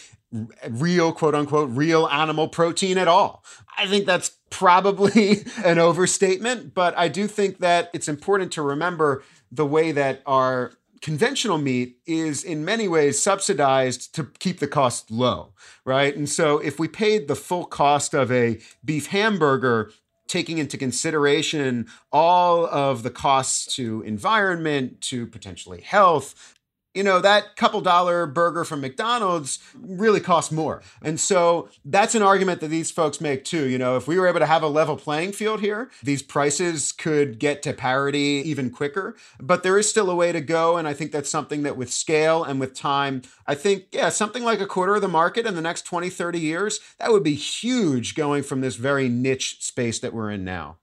real, 0.69 1.11
quote 1.11 1.35
unquote, 1.35 1.69
real 1.71 2.07
animal 2.07 2.47
protein 2.47 2.97
at 2.97 3.07
all. 3.07 3.43
I 3.77 3.87
think 3.87 4.05
that's 4.05 4.31
probably 4.49 5.43
an 5.65 5.79
overstatement, 5.79 6.73
but 6.73 6.97
I 6.97 7.07
do 7.07 7.27
think 7.27 7.59
that 7.59 7.89
it's 7.93 8.07
important 8.07 8.51
to 8.53 8.61
remember 8.61 9.23
the 9.51 9.65
way 9.65 9.91
that 9.91 10.21
our 10.25 10.73
conventional 11.01 11.57
meat 11.57 11.97
is 12.05 12.43
in 12.43 12.65
many 12.65 12.87
ways 12.87 13.19
subsidized 13.19 14.13
to 14.15 14.25
keep 14.39 14.59
the 14.59 14.67
cost 14.67 15.11
low, 15.11 15.53
right? 15.85 16.15
And 16.15 16.29
so 16.29 16.59
if 16.59 16.79
we 16.79 16.87
paid 16.87 17.27
the 17.27 17.35
full 17.35 17.65
cost 17.65 18.13
of 18.13 18.31
a 18.31 18.59
beef 18.83 19.07
hamburger 19.07 19.91
taking 20.27 20.59
into 20.59 20.77
consideration 20.77 21.87
all 22.11 22.65
of 22.67 23.03
the 23.03 23.09
costs 23.09 23.75
to 23.75 24.01
environment, 24.03 25.01
to 25.01 25.25
potentially 25.25 25.81
health, 25.81 26.58
you 26.93 27.03
know, 27.03 27.19
that 27.19 27.55
couple 27.55 27.81
dollar 27.81 28.25
burger 28.25 28.65
from 28.65 28.81
McDonald's 28.81 29.59
really 29.75 30.19
costs 30.19 30.51
more. 30.51 30.81
And 31.03 31.19
so 31.19 31.69
that's 31.85 32.15
an 32.15 32.23
argument 32.23 32.61
that 32.61 32.69
these 32.69 32.89
folks 32.89 33.21
make 33.21 33.45
too. 33.45 33.67
You 33.67 33.77
know, 33.77 33.95
if 33.95 34.07
we 34.07 34.19
were 34.19 34.27
able 34.27 34.39
to 34.39 34.45
have 34.47 34.63
a 34.63 34.67
level 34.67 34.97
playing 34.97 35.33
field 35.33 35.61
here, 35.61 35.91
these 36.01 36.23
prices 36.23 36.91
could 36.91 37.37
get 37.37 37.61
to 37.63 37.73
parity 37.73 38.41
even 38.45 38.71
quicker. 38.71 39.15
But 39.39 39.61
there 39.61 39.77
is 39.77 39.87
still 39.87 40.09
a 40.09 40.15
way 40.15 40.31
to 40.31 40.41
go. 40.41 40.77
And 40.77 40.87
I 40.87 40.93
think 40.93 41.11
that's 41.11 41.29
something 41.29 41.61
that 41.63 41.77
with 41.77 41.93
scale 41.93 42.43
and 42.43 42.59
with 42.59 42.73
time, 42.73 43.21
I 43.45 43.53
think, 43.53 43.85
yeah, 43.91 44.09
something 44.09 44.43
like 44.43 44.59
a 44.59 44.65
quarter 44.65 44.95
of 44.95 45.01
the 45.01 45.07
market 45.07 45.45
in 45.45 45.55
the 45.55 45.61
next 45.61 45.83
20, 45.83 46.09
30 46.09 46.39
years, 46.39 46.79
that 46.97 47.11
would 47.11 47.23
be 47.23 47.35
huge 47.35 48.15
going 48.15 48.41
from 48.41 48.61
this 48.61 48.77
very 48.77 49.09
niche 49.09 49.61
space 49.61 49.99
that 49.99 50.13
we're 50.13 50.31
in 50.31 50.43
now. 50.43 50.77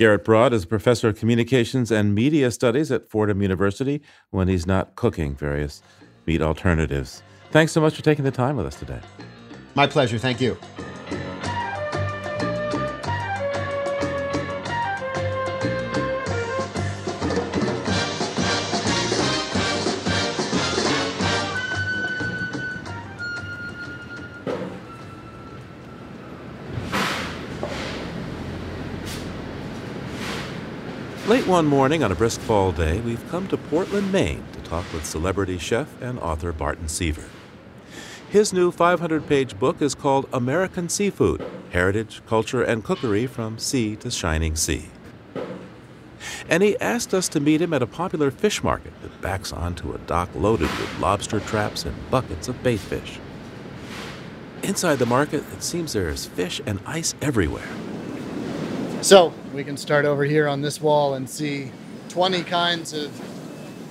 Garrett 0.00 0.24
Broad 0.24 0.54
is 0.54 0.64
a 0.64 0.66
professor 0.66 1.08
of 1.08 1.18
communications 1.18 1.90
and 1.90 2.14
media 2.14 2.50
studies 2.50 2.90
at 2.90 3.06
Fordham 3.10 3.42
University 3.42 4.00
when 4.30 4.48
he's 4.48 4.66
not 4.66 4.96
cooking 4.96 5.34
various 5.36 5.82
meat 6.24 6.40
alternatives. 6.40 7.22
Thanks 7.50 7.72
so 7.72 7.82
much 7.82 7.96
for 7.96 8.02
taking 8.02 8.24
the 8.24 8.30
time 8.30 8.56
with 8.56 8.64
us 8.64 8.76
today. 8.76 9.00
My 9.74 9.86
pleasure. 9.86 10.16
Thank 10.16 10.40
you. 10.40 10.56
Late 31.30 31.46
one 31.46 31.66
morning 31.66 32.02
on 32.02 32.10
a 32.10 32.16
brisk 32.16 32.40
fall 32.40 32.72
day, 32.72 32.98
we've 33.02 33.24
come 33.30 33.46
to 33.46 33.56
Portland, 33.56 34.10
Maine 34.10 34.42
to 34.52 34.58
talk 34.62 34.84
with 34.92 35.06
celebrity 35.06 35.58
chef 35.58 35.86
and 36.02 36.18
author 36.18 36.50
Barton 36.50 36.88
Seaver. 36.88 37.26
His 38.28 38.52
new 38.52 38.72
500 38.72 39.28
page 39.28 39.56
book 39.56 39.80
is 39.80 39.94
called 39.94 40.28
American 40.32 40.88
Seafood 40.88 41.46
Heritage, 41.70 42.20
Culture, 42.26 42.64
and 42.64 42.82
Cookery 42.82 43.28
from 43.28 43.60
Sea 43.60 43.94
to 43.94 44.10
Shining 44.10 44.56
Sea. 44.56 44.86
And 46.48 46.64
he 46.64 46.76
asked 46.80 47.14
us 47.14 47.28
to 47.28 47.38
meet 47.38 47.62
him 47.62 47.72
at 47.72 47.82
a 47.82 47.86
popular 47.86 48.32
fish 48.32 48.64
market 48.64 48.92
that 49.02 49.22
backs 49.22 49.52
onto 49.52 49.92
a 49.92 49.98
dock 49.98 50.30
loaded 50.34 50.68
with 50.80 50.98
lobster 50.98 51.38
traps 51.38 51.84
and 51.84 52.10
buckets 52.10 52.48
of 52.48 52.60
bait 52.64 52.80
fish. 52.80 53.20
Inside 54.64 54.96
the 54.96 55.06
market, 55.06 55.44
it 55.52 55.62
seems 55.62 55.92
there 55.92 56.08
is 56.08 56.26
fish 56.26 56.60
and 56.66 56.80
ice 56.84 57.14
everywhere. 57.22 57.68
So 59.02 59.32
we 59.54 59.64
can 59.64 59.78
start 59.78 60.04
over 60.04 60.24
here 60.24 60.46
on 60.46 60.60
this 60.60 60.78
wall 60.78 61.14
and 61.14 61.28
see 61.28 61.72
20 62.10 62.42
kinds 62.42 62.92
of 62.92 63.10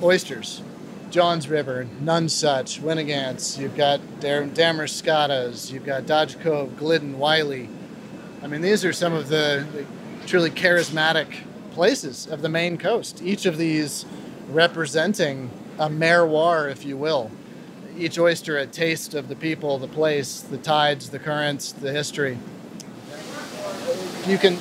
oysters. 0.04 0.62
Johns 1.10 1.50
River, 1.50 1.88
Nonesuch, 2.00 2.80
Winnegance, 2.80 3.58
you've 3.58 3.76
got 3.76 4.02
Damariscottas, 4.20 5.72
you've 5.72 5.84
got 5.84 6.06
Dodge 6.06 6.40
Cove, 6.42 6.78
Glidden, 6.78 7.18
Wiley. 7.18 7.68
I 8.44 8.48
mean, 8.48 8.62
these 8.62 8.86
are 8.86 8.94
some 8.94 9.14
of 9.14 9.30
the 9.30 9.66
truly 10.28 10.52
charismatic 10.52 11.38
places 11.72 12.28
of 12.28 12.44
the 12.44 12.50
Maine 12.50 12.78
coast. 12.78 13.20
Each 13.24 13.48
of 13.48 13.58
these 13.58 14.06
representing 14.52 15.50
a 15.80 15.90
merroir, 15.90 16.70
if 16.70 16.86
you 16.86 16.98
will. 16.98 17.32
Each 17.98 18.20
oyster 18.20 18.58
a 18.58 18.68
taste 18.68 19.16
of 19.16 19.28
the 19.28 19.36
people, 19.36 19.80
the 19.80 19.88
place, 19.88 20.42
the 20.42 20.60
tides, 20.60 21.10
the 21.10 21.20
currents, 21.20 21.72
the 21.72 21.92
history 21.92 22.38
you 24.30 24.38
can 24.38 24.58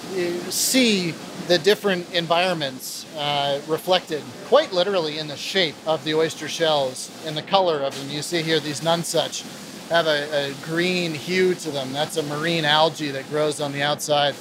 see 0.51 1.13
the 1.47 1.59
different 1.59 2.13
environments 2.15 3.05
uh, 3.17 3.61
reflected 3.69 4.23
quite 4.47 4.73
literally 4.73 5.19
in 5.19 5.29
the 5.29 5.37
shape 5.37 5.75
of 5.87 6.03
the 6.05 6.15
oyster 6.15 6.49
shells 6.49 7.11
and 7.27 7.37
the 7.37 7.43
color 7.43 7.81
of 7.81 7.95
them. 7.99 8.09
You 8.09 8.23
see 8.23 8.43
here 8.43 8.61
these 8.61 8.81
Nonesuch 8.81 9.43
have 9.91 10.07
a, 10.07 10.51
a 10.51 10.55
green 10.65 11.13
hue 11.13 11.55
to 11.55 11.71
them. 11.71 11.93
That's 11.93 12.17
a 12.17 12.23
marine 12.23 12.65
algae 12.65 13.11
that 13.11 13.29
grows 13.29 13.61
on 13.61 13.73
the 13.73 13.83
outside. 13.83 14.35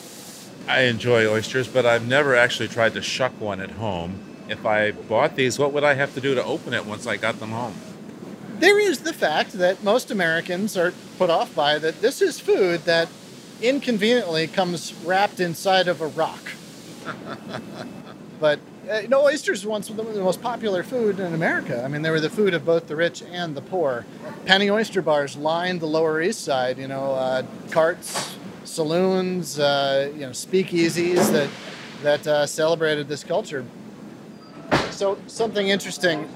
I 0.67 0.81
enjoy 0.81 1.27
oysters, 1.27 1.67
but 1.67 1.85
I've 1.85 2.07
never 2.07 2.35
actually 2.35 2.67
tried 2.67 2.93
to 2.93 3.01
shuck 3.01 3.33
one 3.39 3.61
at 3.61 3.71
home. 3.71 4.19
If 4.49 4.65
I 4.65 4.91
bought 4.91 5.35
these, 5.35 5.59
what 5.59 5.73
would 5.73 5.83
I 5.83 5.93
have 5.93 6.13
to 6.15 6.21
do 6.21 6.35
to 6.35 6.43
open 6.43 6.73
it 6.73 6.85
once 6.85 7.05
I 7.05 7.17
got 7.17 7.39
them 7.39 7.51
home? 7.51 7.75
There 8.59 8.79
is 8.79 8.99
the 8.99 9.13
fact 9.13 9.53
that 9.53 9.83
most 9.83 10.09
Americans 10.09 10.75
are 10.77 10.93
put 11.17 11.29
off 11.29 11.53
by 11.53 11.79
that 11.79 12.01
this 12.01 12.21
is 12.21 12.39
food 12.39 12.81
that 12.85 13.07
inconveniently 13.61 14.47
comes 14.47 14.93
wrapped 15.05 15.39
inside 15.39 15.87
of 15.87 16.01
a 16.01 16.07
rock. 16.07 16.51
but 18.39 18.59
uh, 18.89 18.99
you 18.99 19.07
know, 19.07 19.23
oysters 19.25 19.65
were 19.65 19.71
once 19.71 19.87
the 19.87 20.03
most 20.03 20.41
popular 20.41 20.81
food 20.81 21.19
in 21.19 21.33
America. 21.33 21.83
I 21.83 21.87
mean, 21.87 22.01
they 22.01 22.09
were 22.09 22.21
the 22.21 22.29
food 22.29 22.53
of 22.53 22.65
both 22.65 22.87
the 22.87 22.95
rich 22.95 23.21
and 23.21 23.55
the 23.55 23.61
poor. 23.61 24.05
Penny 24.45 24.69
oyster 24.69 25.01
bars 25.01 25.35
lined 25.35 25.81
the 25.81 25.87
Lower 25.87 26.21
East 26.21 26.45
Side. 26.45 26.77
You 26.77 26.87
know, 26.87 27.13
uh, 27.13 27.43
carts, 27.71 28.37
saloons, 28.63 29.59
uh, 29.59 30.11
you 30.13 30.21
know, 30.21 30.29
speakeasies 30.29 31.31
that 31.31 31.49
that 32.03 32.27
uh, 32.27 32.45
celebrated 32.45 33.07
this 33.07 33.23
culture. 33.23 33.65
So, 34.91 35.17
something 35.27 35.67
interesting 35.67 36.29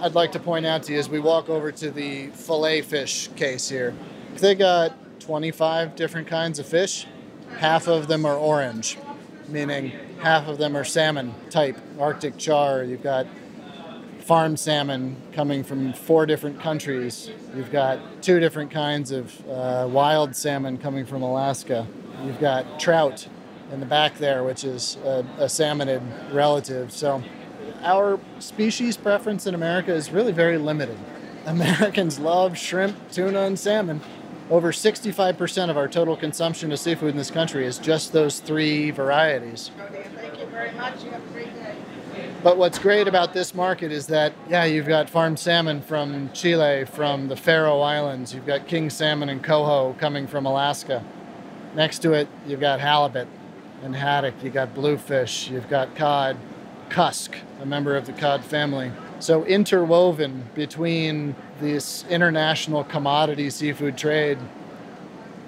I'd 0.00 0.14
like 0.14 0.30
to 0.32 0.38
point 0.38 0.64
out 0.64 0.84
to 0.84 0.92
you 0.92 0.98
as 0.98 1.08
we 1.08 1.18
walk 1.18 1.48
over 1.48 1.72
to 1.72 1.90
the 1.90 2.28
fillet 2.28 2.82
fish 2.82 3.28
case 3.34 3.68
here. 3.68 3.94
They 4.36 4.54
got 4.54 4.96
25 5.20 5.96
different 5.96 6.28
kinds 6.28 6.58
of 6.58 6.66
fish. 6.66 7.06
Half 7.58 7.88
of 7.88 8.08
them 8.08 8.24
are 8.24 8.36
orange, 8.36 8.98
meaning 9.48 9.92
half 10.20 10.48
of 10.48 10.58
them 10.58 10.76
are 10.76 10.84
salmon 10.84 11.34
type, 11.50 11.78
Arctic 11.98 12.38
char. 12.38 12.84
You've 12.84 13.02
got 13.02 13.26
farm 14.20 14.56
salmon 14.56 15.16
coming 15.32 15.64
from 15.64 15.92
four 15.92 16.26
different 16.26 16.60
countries. 16.60 17.30
You've 17.56 17.72
got 17.72 18.22
two 18.22 18.38
different 18.40 18.70
kinds 18.70 19.10
of 19.10 19.48
uh, 19.48 19.88
wild 19.90 20.36
salmon 20.36 20.76
coming 20.76 21.06
from 21.06 21.22
Alaska. 21.22 21.86
You've 22.24 22.38
got 22.38 22.78
trout 22.78 23.26
in 23.72 23.80
the 23.80 23.86
back 23.86 24.18
there, 24.18 24.44
which 24.44 24.64
is 24.64 24.96
a, 25.04 25.24
a 25.38 25.44
salmonid 25.44 26.02
relative. 26.32 26.92
So, 26.92 27.22
our 27.82 28.18
species 28.38 28.96
preference 28.96 29.46
in 29.46 29.54
America 29.54 29.94
is 29.94 30.10
really 30.10 30.32
very 30.32 30.58
limited. 30.58 30.98
Americans 31.46 32.18
love 32.18 32.58
shrimp, 32.58 33.10
tuna, 33.10 33.40
and 33.42 33.58
salmon 33.58 34.02
over 34.50 34.72
65% 34.72 35.70
of 35.70 35.76
our 35.76 35.88
total 35.88 36.16
consumption 36.16 36.72
of 36.72 36.78
seafood 36.78 37.10
in 37.10 37.16
this 37.16 37.30
country 37.30 37.66
is 37.66 37.78
just 37.78 38.12
those 38.12 38.40
three 38.40 38.90
varieties. 38.90 39.70
Thank 39.76 40.38
you 40.38 40.46
very 40.46 40.72
much. 40.72 41.04
You 41.04 41.10
have 41.10 41.22
a 41.22 41.32
great 41.32 41.54
day. 41.54 41.76
But 42.42 42.56
what's 42.56 42.78
great 42.78 43.08
about 43.08 43.34
this 43.34 43.54
market 43.54 43.92
is 43.92 44.06
that, 44.06 44.32
yeah, 44.48 44.64
you've 44.64 44.86
got 44.86 45.10
farmed 45.10 45.38
salmon 45.38 45.82
from 45.82 46.30
Chile, 46.32 46.84
from 46.84 47.28
the 47.28 47.36
Faroe 47.36 47.80
Islands. 47.80 48.32
You've 48.32 48.46
got 48.46 48.66
king 48.66 48.90
salmon 48.90 49.28
and 49.28 49.42
coho 49.42 49.94
coming 49.98 50.26
from 50.26 50.46
Alaska. 50.46 51.04
Next 51.74 51.98
to 52.02 52.12
it, 52.12 52.28
you've 52.46 52.60
got 52.60 52.80
halibut 52.80 53.28
and 53.82 53.94
haddock. 53.94 54.34
You've 54.42 54.54
got 54.54 54.74
bluefish. 54.74 55.50
You've 55.50 55.68
got 55.68 55.94
cod, 55.94 56.36
cusk, 56.88 57.36
a 57.60 57.66
member 57.66 57.96
of 57.96 58.06
the 58.06 58.12
cod 58.12 58.44
family. 58.44 58.92
So 59.20 59.44
interwoven 59.44 60.44
between 60.54 61.34
this 61.60 62.04
international 62.08 62.84
commodity 62.84 63.50
seafood 63.50 63.98
trade 63.98 64.38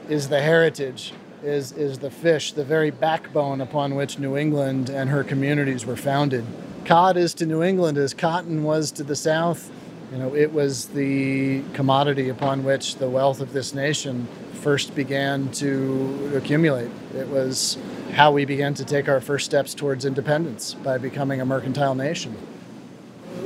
is 0.09 0.29
the 0.29 0.41
heritage, 0.41 1.13
is, 1.45 1.71
is 1.73 2.01
the 2.01 2.11
fish, 2.11 2.51
the 2.53 2.65
very 2.65 2.91
backbone 2.91 3.61
upon 3.61 3.95
which 3.95 4.19
New 4.19 4.37
England 4.37 4.91
and 4.91 5.09
her 5.09 5.23
communities 5.23 5.87
were 5.87 5.97
founded. 5.97 6.45
Cod 6.85 7.17
is 7.17 7.33
to 7.35 7.47
New 7.47 7.63
England 7.63 7.97
as 7.97 8.13
cotton 8.13 8.65
was 8.65 8.91
to 8.91 9.05
the 9.05 9.15
South. 9.15 9.71
You 10.11 10.19
know, 10.19 10.35
it 10.35 10.53
was 10.53 10.87
the 10.89 11.63
commodity 11.73 12.29
upon 12.29 12.65
which 12.65 12.97
the 12.97 13.09
wealth 13.09 13.41
of 13.41 13.53
this 13.53 13.73
nation 13.73 14.27
first 14.55 14.97
began 14.97 15.49
to 15.53 16.33
accumulate. 16.35 16.91
It 17.17 17.29
was 17.29 17.79
how 18.15 18.33
we 18.33 18.45
began 18.45 18.75
to 18.75 18.85
take 18.85 19.09
our 19.09 19.21
first 19.21 19.45
steps 19.45 19.75
towards 19.75 20.05
independence 20.05 20.75
by 20.75 20.99
becoming 20.99 21.41
a 21.41 21.47
mercantile 21.47 21.95
nation 21.95 22.37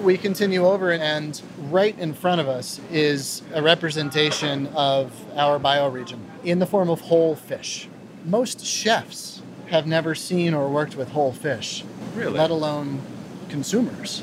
we 0.05 0.19
continue 0.19 0.67
over, 0.67 0.93
and 0.93 1.41
right 1.71 1.99
in 1.99 2.13
front 2.13 2.41
of 2.41 2.49
us 2.49 2.79
is 2.93 3.43
a 3.55 3.63
representation 3.63 4.67
of 4.69 5.13
our 5.37 5.59
bioregion 5.59 6.19
in 6.45 6.59
the 6.59 6.67
form 6.67 6.91
of 6.91 7.01
whole 7.01 7.35
fish. 7.35 7.89
Most 8.25 8.65
chefs 8.65 9.43
have 9.69 9.87
never 9.87 10.15
seen 10.15 10.53
or 10.53 10.69
worked 10.69 10.95
with 10.95 11.09
whole 11.09 11.33
fish, 11.33 11.85
really? 12.15 12.39
let 12.39 12.51
alone 12.51 13.01
consumers. 13.49 14.23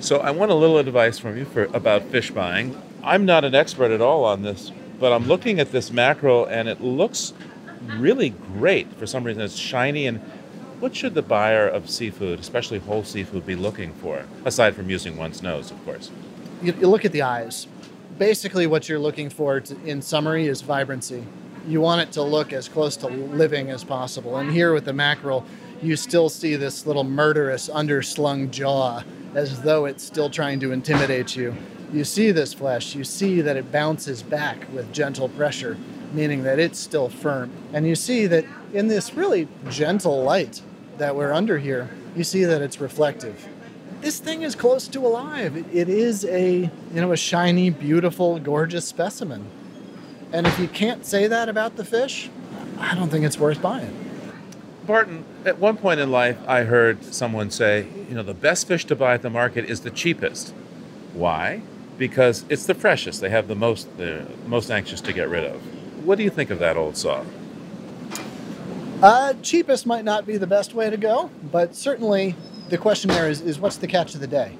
So 0.00 0.18
I 0.18 0.32
want 0.32 0.50
a 0.50 0.54
little 0.54 0.78
advice 0.78 1.18
from 1.18 1.38
you 1.38 1.44
for 1.44 1.64
about 1.66 2.02
fish 2.06 2.32
buying. 2.32 2.76
I'm 3.04 3.24
not 3.24 3.44
an 3.44 3.54
expert 3.54 3.92
at 3.92 4.00
all 4.00 4.24
on 4.24 4.42
this, 4.42 4.72
but 4.98 5.12
I'm 5.12 5.28
looking 5.28 5.60
at 5.60 5.70
this 5.70 5.92
mackerel 5.92 6.46
and 6.46 6.68
it 6.68 6.80
looks 6.80 7.32
really 7.96 8.30
great. 8.30 8.92
For 8.94 9.06
some 9.06 9.22
reason, 9.22 9.42
it's 9.42 9.56
shiny 9.56 10.06
and 10.06 10.20
what 10.82 10.96
should 10.96 11.14
the 11.14 11.22
buyer 11.22 11.68
of 11.68 11.88
seafood, 11.88 12.40
especially 12.40 12.80
whole 12.80 13.04
seafood, 13.04 13.46
be 13.46 13.54
looking 13.54 13.92
for, 13.92 14.26
aside 14.44 14.74
from 14.74 14.90
using 14.90 15.16
one's 15.16 15.40
nose, 15.40 15.70
of 15.70 15.82
course? 15.84 16.10
You, 16.60 16.72
you 16.72 16.88
look 16.88 17.04
at 17.04 17.12
the 17.12 17.22
eyes. 17.22 17.68
Basically, 18.18 18.66
what 18.66 18.88
you're 18.88 18.98
looking 18.98 19.30
for, 19.30 19.60
to, 19.60 19.80
in 19.84 20.02
summary, 20.02 20.48
is 20.48 20.60
vibrancy. 20.60 21.24
You 21.68 21.80
want 21.80 22.00
it 22.00 22.10
to 22.14 22.22
look 22.22 22.52
as 22.52 22.68
close 22.68 22.96
to 22.96 23.06
living 23.06 23.70
as 23.70 23.84
possible. 23.84 24.38
And 24.38 24.50
here 24.50 24.74
with 24.74 24.84
the 24.84 24.92
mackerel, 24.92 25.44
you 25.80 25.94
still 25.94 26.28
see 26.28 26.56
this 26.56 26.84
little 26.84 27.04
murderous 27.04 27.68
underslung 27.68 28.50
jaw 28.50 29.04
as 29.36 29.62
though 29.62 29.84
it's 29.84 30.02
still 30.02 30.30
trying 30.30 30.58
to 30.58 30.72
intimidate 30.72 31.36
you. 31.36 31.54
You 31.92 32.02
see 32.02 32.32
this 32.32 32.52
flesh, 32.52 32.96
you 32.96 33.04
see 33.04 33.40
that 33.40 33.56
it 33.56 33.70
bounces 33.70 34.24
back 34.24 34.66
with 34.72 34.92
gentle 34.92 35.28
pressure, 35.28 35.78
meaning 36.12 36.42
that 36.42 36.58
it's 36.58 36.80
still 36.80 37.08
firm. 37.08 37.52
And 37.72 37.86
you 37.86 37.94
see 37.94 38.26
that 38.26 38.44
in 38.74 38.88
this 38.88 39.14
really 39.14 39.46
gentle 39.70 40.24
light 40.24 40.60
that 41.02 41.16
we're 41.16 41.32
under 41.32 41.58
here, 41.58 41.90
you 42.14 42.22
see 42.22 42.44
that 42.44 42.62
it's 42.62 42.80
reflective. 42.80 43.48
This 44.02 44.20
thing 44.20 44.42
is 44.42 44.54
close 44.54 44.86
to 44.86 45.00
alive. 45.04 45.56
It- 45.74 45.88
is 45.88 46.24
a, 46.26 46.70
you 46.94 47.00
know, 47.00 47.10
a 47.10 47.16
shiny, 47.16 47.70
beautiful, 47.70 48.38
gorgeous 48.38 48.84
specimen. 48.84 49.44
And 50.32 50.46
if 50.46 50.56
you 50.60 50.68
can't 50.68 51.04
say 51.04 51.26
that 51.26 51.48
about 51.48 51.74
the 51.74 51.84
fish, 51.84 52.30
I 52.78 52.94
don't 52.94 53.08
think 53.08 53.24
it's 53.24 53.36
worth 53.36 53.60
buying. 53.60 53.92
Barton, 54.86 55.24
at 55.44 55.58
one 55.58 55.76
point 55.76 55.98
in 55.98 56.12
life, 56.12 56.38
I 56.46 56.62
heard 56.62 57.02
someone 57.04 57.50
say, 57.50 57.88
you 58.08 58.14
know, 58.14 58.22
the 58.22 58.32
best 58.32 58.68
fish 58.68 58.84
to 58.84 58.94
buy 58.94 59.14
at 59.14 59.22
the 59.22 59.30
market 59.30 59.64
is 59.64 59.80
the 59.80 59.90
cheapest. 59.90 60.54
Why? 61.14 61.62
Because 61.98 62.44
it's 62.48 62.66
the 62.66 62.74
freshest. 62.74 63.20
They 63.20 63.30
have 63.30 63.48
the 63.48 63.56
most, 63.56 63.88
they're 63.98 64.24
most 64.46 64.70
anxious 64.70 65.00
to 65.00 65.12
get 65.12 65.28
rid 65.28 65.44
of. 65.44 65.60
What 66.06 66.16
do 66.16 66.22
you 66.22 66.30
think 66.30 66.50
of 66.50 66.60
that 66.60 66.76
old 66.76 66.96
saw? 66.96 67.24
Uh, 69.02 69.34
cheapest 69.42 69.84
might 69.84 70.04
not 70.04 70.26
be 70.26 70.36
the 70.36 70.46
best 70.46 70.74
way 70.74 70.88
to 70.88 70.96
go, 70.96 71.28
but 71.50 71.74
certainly 71.74 72.36
the 72.68 72.78
question 72.78 73.10
there 73.10 73.28
is, 73.28 73.40
is 73.40 73.58
what's 73.58 73.76
the 73.76 73.88
catch 73.88 74.14
of 74.14 74.20
the 74.20 74.28
day? 74.28 74.56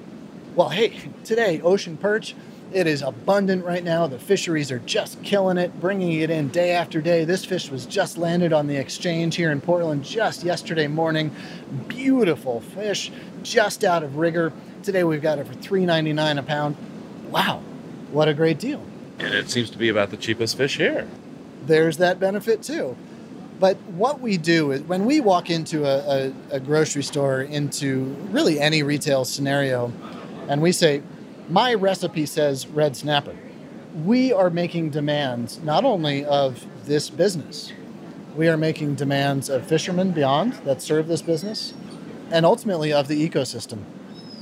Well, 0.53 0.67
hey, 0.67 0.99
today, 1.23 1.61
ocean 1.61 1.95
perch, 1.95 2.35
it 2.73 2.85
is 2.85 3.01
abundant 3.01 3.63
right 3.63 3.83
now. 3.83 4.05
The 4.07 4.19
fisheries 4.19 4.69
are 4.69 4.79
just 4.79 5.23
killing 5.23 5.57
it, 5.57 5.79
bringing 5.79 6.19
it 6.19 6.29
in 6.29 6.49
day 6.49 6.71
after 6.71 6.99
day. 6.99 7.23
This 7.23 7.45
fish 7.45 7.69
was 7.71 7.85
just 7.85 8.17
landed 8.17 8.51
on 8.51 8.67
the 8.67 8.75
exchange 8.75 9.35
here 9.37 9.49
in 9.49 9.61
Portland 9.61 10.03
just 10.03 10.43
yesterday 10.43 10.87
morning. 10.87 11.33
Beautiful 11.87 12.59
fish, 12.59 13.13
just 13.43 13.85
out 13.85 14.03
of 14.03 14.17
rigor. 14.17 14.51
Today 14.81 15.05
we've 15.05 15.21
got 15.21 15.39
it 15.39 15.47
for 15.47 15.53
$3.99 15.53 16.39
a 16.39 16.43
pound. 16.43 16.75
Wow, 17.29 17.61
what 18.11 18.27
a 18.27 18.33
great 18.33 18.59
deal. 18.59 18.83
And 19.19 19.33
it 19.33 19.49
seems 19.49 19.69
to 19.69 19.77
be 19.77 19.87
about 19.87 20.09
the 20.09 20.17
cheapest 20.17 20.57
fish 20.57 20.75
here. 20.77 21.07
there's 21.65 21.95
that 21.97 22.19
benefit 22.19 22.61
too. 22.61 22.97
But 23.59 23.77
what 23.81 24.19
we 24.19 24.37
do 24.37 24.71
is 24.71 24.81
when 24.81 25.05
we 25.05 25.21
walk 25.21 25.49
into 25.49 25.85
a, 25.85 26.27
a, 26.27 26.33
a 26.51 26.59
grocery 26.59 27.03
store, 27.03 27.41
into 27.41 28.05
really 28.29 28.59
any 28.59 28.83
retail 28.83 29.25
scenario, 29.25 29.91
and 30.47 30.61
we 30.61 30.71
say, 30.71 31.01
My 31.49 31.73
recipe 31.73 32.25
says 32.25 32.67
red 32.67 32.95
snapper, 32.97 33.35
we 34.03 34.33
are 34.33 34.49
making 34.49 34.89
demands 34.89 35.59
not 35.61 35.85
only 35.85 36.25
of 36.25 36.65
this 36.85 37.09
business, 37.09 37.71
we 38.35 38.49
are 38.49 38.57
making 38.57 38.95
demands 38.95 39.49
of 39.49 39.65
fishermen 39.67 40.11
beyond 40.11 40.53
that 40.65 40.81
serve 40.81 41.07
this 41.07 41.21
business, 41.21 41.73
and 42.31 42.45
ultimately 42.45 42.91
of 42.91 43.07
the 43.07 43.29
ecosystem. 43.29 43.83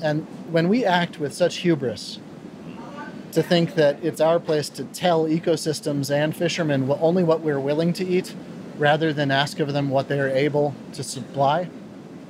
And 0.02 0.26
when 0.50 0.70
we 0.70 0.86
act 0.86 1.20
with 1.20 1.34
such 1.34 1.58
hubris, 1.58 2.20
to 3.34 3.44
think 3.44 3.76
that 3.76 4.04
it's 4.04 4.20
our 4.20 4.40
place 4.40 4.70
to 4.70 4.84
tell 4.86 5.26
ecosystems 5.26 6.12
and 6.12 6.36
fishermen 6.36 6.92
only 7.00 7.24
what 7.24 7.42
we're 7.42 7.60
willing 7.60 7.94
to 7.94 8.06
eat 8.06 8.36
rather 8.82 9.14
than 9.14 9.30
ask 9.30 9.60
of 9.60 9.72
them 9.74 9.92
what 9.92 10.08
they 10.08 10.20
are 10.20 10.30
able 10.30 10.74
to 10.92 11.04
supply, 11.04 11.70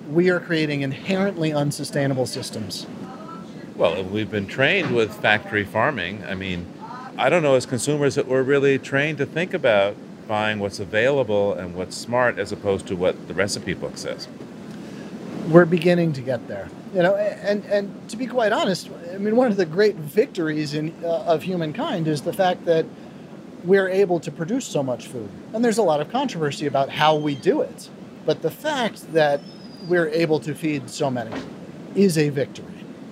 we 0.09 0.29
are 0.29 0.41
creating 0.41 0.81
inherently 0.81 1.53
unsustainable 1.53 2.25
systems. 2.25 2.85
Well, 3.77 4.03
we've 4.03 4.29
been 4.29 4.47
trained 4.47 4.93
with 4.93 5.15
factory 5.21 5.63
farming. 5.63 6.25
I 6.25 6.35
mean, 6.35 6.67
I 7.17 7.29
don't 7.29 7.41
know 7.41 7.55
as 7.55 7.65
consumers 7.65 8.15
that 8.15 8.27
we're 8.27 8.43
really 8.43 8.77
trained 8.77 9.17
to 9.19 9.25
think 9.25 9.53
about 9.53 9.95
buying 10.27 10.59
what's 10.59 10.81
available 10.81 11.53
and 11.53 11.73
what's 11.73 11.95
smart 11.95 12.37
as 12.37 12.51
opposed 12.51 12.85
to 12.87 12.97
what 12.97 13.29
the 13.29 13.33
recipe 13.33 13.73
book 13.73 13.97
says. 13.97 14.27
We're 15.47 15.63
beginning 15.65 16.11
to 16.13 16.21
get 16.21 16.45
there. 16.49 16.67
You 16.93 17.03
know, 17.03 17.15
and, 17.15 17.63
and 17.65 18.09
to 18.09 18.17
be 18.17 18.27
quite 18.27 18.51
honest, 18.51 18.89
I 19.13 19.17
mean, 19.17 19.37
one 19.37 19.49
of 19.49 19.55
the 19.55 19.65
great 19.65 19.95
victories 19.95 20.73
in, 20.73 20.93
uh, 21.01 21.23
of 21.23 21.43
humankind 21.43 22.09
is 22.09 22.21
the 22.21 22.33
fact 22.33 22.65
that 22.65 22.85
we're 23.63 23.89
able 23.89 24.19
to 24.19 24.31
produce 24.31 24.65
so 24.65 24.81
much 24.81 25.07
food. 25.07 25.29
And 25.53 25.63
there's 25.63 25.77
a 25.77 25.83
lot 25.83 26.01
of 26.01 26.11
controversy 26.11 26.65
about 26.65 26.89
how 26.89 27.15
we 27.15 27.35
do 27.35 27.61
it. 27.61 27.89
But 28.25 28.41
the 28.41 28.51
fact 28.51 29.13
that 29.13 29.41
we're 29.87 30.09
able 30.09 30.39
to 30.41 30.53
feed 30.53 30.89
so 30.89 31.09
many 31.09 31.35
is 31.95 32.17
a 32.17 32.29
victory. 32.29 32.65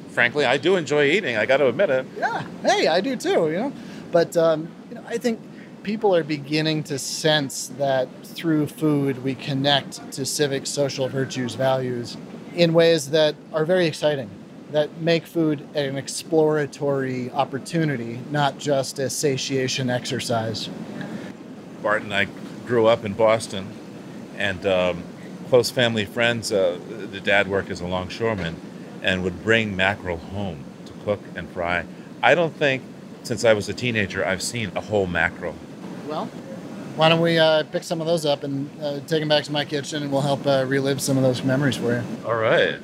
Frankly, 0.10 0.46
I 0.46 0.58
do 0.58 0.76
enjoy 0.76 1.06
eating. 1.06 1.38
I 1.38 1.46
got 1.46 1.58
to 1.58 1.68
admit 1.68 1.90
it. 1.90 2.06
Yeah, 2.18 2.44
hey, 2.64 2.88
I 2.88 3.02
do 3.02 3.16
too. 3.16 3.50
You 3.50 3.58
know, 3.58 3.74
but 4.12 4.36
um, 4.38 4.70
you 4.90 4.96
know, 4.96 5.04
I 5.08 5.18
think 5.18 5.40
people 5.84 6.16
are 6.16 6.24
beginning 6.24 6.84
to 6.84 7.00
sense 7.00 7.70
that 7.78 8.08
through 8.24 8.68
food 8.68 9.24
we 9.24 9.36
connect 9.36 10.12
to 10.14 10.26
civic, 10.26 10.66
social 10.66 11.08
virtues, 11.08 11.56
values 11.56 12.18
in 12.56 12.74
ways 12.74 13.12
that 13.12 13.36
are 13.54 13.66
very 13.66 13.86
exciting. 13.86 14.30
That 14.72 15.02
make 15.02 15.26
food 15.26 15.68
an 15.74 15.98
exploratory 15.98 17.32
opportunity, 17.32 18.20
not 18.30 18.60
just 18.60 19.00
a 19.00 19.10
satiation 19.10 19.90
exercise. 19.90 20.70
Bart 21.82 22.04
and 22.04 22.14
I 22.14 22.28
grew 22.68 22.86
up 22.86 23.04
in 23.04 23.14
Boston, 23.14 23.68
and 24.38 24.64
um, 24.68 25.04
close 25.50 25.72
family 25.72 26.06
friends. 26.06 26.52
Uh, 26.52 26.80
the 26.88 27.20
dad 27.20 27.48
worked 27.48 27.72
as 27.72 27.82
a 27.82 27.88
longshoreman, 27.88 28.56
and 29.02 29.24
would 29.24 29.44
bring 29.44 29.76
mackerel 29.76 30.18
home 30.18 30.64
to 30.86 30.94
cook 31.04 31.22
and 31.36 31.50
fry. 31.50 31.86
I 32.22 32.36
don't 32.36 32.54
think, 32.54 32.84
since 33.24 33.44
I 33.44 33.54
was 33.54 33.70
a 33.70 33.74
teenager, 33.74 34.24
I've 34.24 34.44
seen 34.44 34.72
a 34.76 34.82
whole 34.82 35.08
mackerel. 35.08 35.56
Well, 36.08 36.26
why 36.96 37.10
don't 37.10 37.22
we 37.22 37.40
uh, 37.40 37.64
pick 37.64 37.84
some 37.84 38.02
of 38.02 38.08
those 38.08 38.26
up 38.26 38.44
and 38.44 38.70
uh, 38.82 39.00
take 39.08 39.22
them 39.22 39.30
back 39.30 39.46
to 39.46 39.52
my 39.52 39.66
kitchen, 39.66 40.04
and 40.04 40.12
we'll 40.12 40.22
help 40.22 40.46
uh, 40.46 40.66
relive 40.68 41.02
some 41.02 41.18
of 41.18 41.24
those 41.24 41.44
memories 41.44 41.78
for 41.78 41.94
you. 41.94 42.04
All 42.26 42.36
right. 42.36 42.78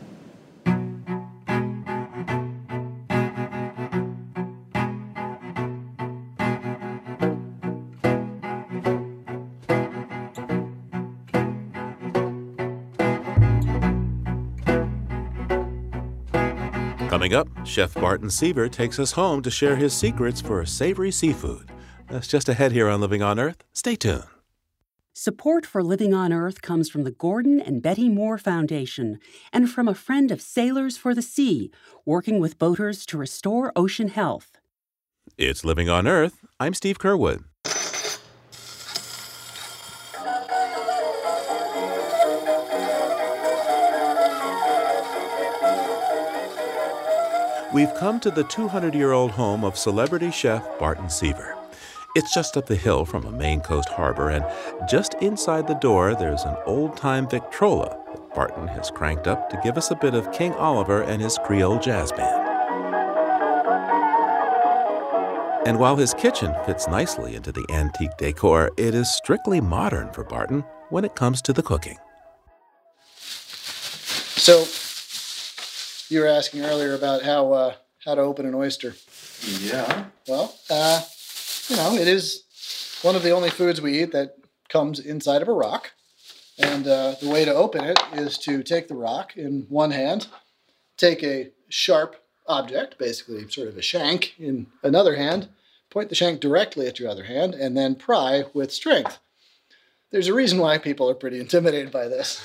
Chef 17.65 17.93
Barton 17.95 18.29
Seaver 18.29 18.69
takes 18.69 18.99
us 18.99 19.11
home 19.11 19.41
to 19.41 19.49
share 19.49 19.75
his 19.75 19.93
secrets 19.93 20.39
for 20.39 20.65
savory 20.65 21.11
seafood. 21.11 21.71
That's 22.09 22.27
just 22.27 22.47
ahead 22.47 22.71
here 22.71 22.87
on 22.87 23.01
Living 23.01 23.23
on 23.23 23.39
Earth. 23.39 23.63
Stay 23.73 23.95
tuned. 23.95 24.23
Support 25.13 25.65
for 25.65 25.81
Living 25.81 26.13
on 26.13 26.31
Earth 26.31 26.61
comes 26.61 26.89
from 26.89 27.03
the 27.03 27.11
Gordon 27.11 27.59
and 27.59 27.81
Betty 27.81 28.07
Moore 28.09 28.37
Foundation 28.37 29.17
and 29.51 29.69
from 29.69 29.87
a 29.87 29.95
friend 29.95 30.29
of 30.29 30.41
Sailors 30.41 30.97
for 30.97 31.15
the 31.15 31.21
Sea, 31.21 31.71
working 32.05 32.39
with 32.39 32.59
boaters 32.59 33.05
to 33.07 33.17
restore 33.17 33.71
ocean 33.75 34.09
health. 34.09 34.57
It's 35.37 35.65
Living 35.65 35.89
on 35.89 36.07
Earth. 36.07 36.45
I'm 36.59 36.73
Steve 36.73 36.99
Curwood. 36.99 37.45
We've 47.75 47.93
come 47.95 48.21
to 48.21 48.31
the 48.31 48.45
200 48.45 48.95
year 48.95 49.11
old 49.11 49.31
home 49.31 49.65
of 49.65 49.77
celebrity 49.77 50.31
chef 50.31 50.63
Barton 50.79 51.09
Seaver. 51.09 51.57
It's 52.15 52.33
just 52.33 52.55
up 52.55 52.67
the 52.67 52.75
hill 52.77 53.03
from 53.03 53.25
a 53.25 53.31
Maine 53.31 53.59
coast 53.59 53.89
harbor, 53.89 54.29
and 54.29 54.45
just 54.89 55.13
inside 55.15 55.67
the 55.67 55.73
door, 55.73 56.15
there's 56.15 56.43
an 56.43 56.55
old 56.65 56.95
time 56.95 57.29
Victrola 57.29 58.01
that 58.13 58.33
Barton 58.33 58.69
has 58.69 58.89
cranked 58.89 59.27
up 59.27 59.49
to 59.49 59.59
give 59.61 59.77
us 59.77 59.91
a 59.91 59.95
bit 59.95 60.13
of 60.13 60.31
King 60.31 60.53
Oliver 60.53 61.01
and 61.01 61.21
his 61.21 61.37
Creole 61.39 61.77
jazz 61.77 62.13
band. 62.13 62.47
And 65.67 65.77
while 65.77 65.97
his 65.97 66.13
kitchen 66.13 66.55
fits 66.65 66.87
nicely 66.87 67.35
into 67.35 67.51
the 67.51 67.65
antique 67.71 68.15
decor, 68.17 68.71
it 68.77 68.95
is 68.95 69.13
strictly 69.13 69.59
modern 69.59 70.13
for 70.13 70.23
Barton 70.23 70.63
when 70.91 71.03
it 71.03 71.15
comes 71.15 71.41
to 71.41 71.51
the 71.51 71.61
cooking. 71.61 71.97
So, 73.17 74.63
you 76.09 76.19
were 76.19 76.27
asking 76.27 76.61
earlier 76.61 76.93
about 76.93 77.23
how 77.23 77.51
uh, 77.51 77.73
how 78.03 78.15
to 78.15 78.21
open 78.21 78.45
an 78.45 78.55
oyster. 78.55 78.95
Yeah. 79.59 80.05
Well, 80.27 80.55
uh, 80.69 81.01
you 81.69 81.75
know, 81.75 81.95
it 81.95 82.07
is 82.07 82.43
one 83.01 83.15
of 83.15 83.23
the 83.23 83.31
only 83.31 83.49
foods 83.49 83.81
we 83.81 84.01
eat 84.01 84.11
that 84.11 84.35
comes 84.69 84.99
inside 84.99 85.41
of 85.41 85.47
a 85.47 85.53
rock. 85.53 85.91
And 86.57 86.87
uh, 86.87 87.15
the 87.21 87.29
way 87.29 87.43
to 87.43 87.53
open 87.53 87.83
it 87.83 87.99
is 88.13 88.37
to 88.39 88.63
take 88.63 88.87
the 88.87 88.95
rock 88.95 89.35
in 89.35 89.65
one 89.67 89.91
hand, 89.91 90.27
take 90.97 91.21
a 91.21 91.51
sharp 91.67 92.15
object, 92.47 92.97
basically 92.97 93.49
sort 93.49 93.67
of 93.67 93.77
a 93.77 93.81
shank, 93.81 94.35
in 94.39 94.67
another 94.81 95.15
hand, 95.15 95.49
point 95.89 96.09
the 96.09 96.15
shank 96.15 96.39
directly 96.39 96.87
at 96.87 96.99
your 96.99 97.09
other 97.09 97.25
hand, 97.25 97.53
and 97.55 97.75
then 97.75 97.95
pry 97.95 98.43
with 98.53 98.71
strength. 98.71 99.19
There's 100.11 100.29
a 100.29 100.33
reason 100.33 100.59
why 100.59 100.77
people 100.77 101.09
are 101.09 101.15
pretty 101.15 101.39
intimidated 101.39 101.91
by 101.91 102.07
this. 102.07 102.41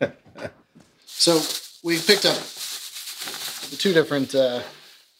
so 1.06 1.40
we 1.82 1.98
picked 1.98 2.24
up 2.24 2.36
two 3.78 3.92
different 3.92 4.34
uh, 4.34 4.62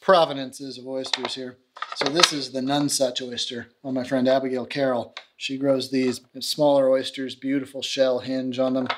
provenances 0.00 0.78
of 0.78 0.86
oysters 0.86 1.34
here. 1.34 1.56
So 1.96 2.10
this 2.10 2.32
is 2.32 2.52
the 2.52 2.60
Nonesuch 2.60 3.20
oyster 3.22 3.68
on 3.82 3.94
my 3.94 4.04
friend 4.04 4.28
Abigail 4.28 4.66
Carroll. 4.66 5.14
She 5.36 5.58
grows 5.58 5.90
these 5.90 6.20
smaller 6.40 6.88
oysters, 6.90 7.34
beautiful 7.34 7.82
shell 7.82 8.20
hinge 8.20 8.58
on 8.58 8.74
them. 8.74 8.88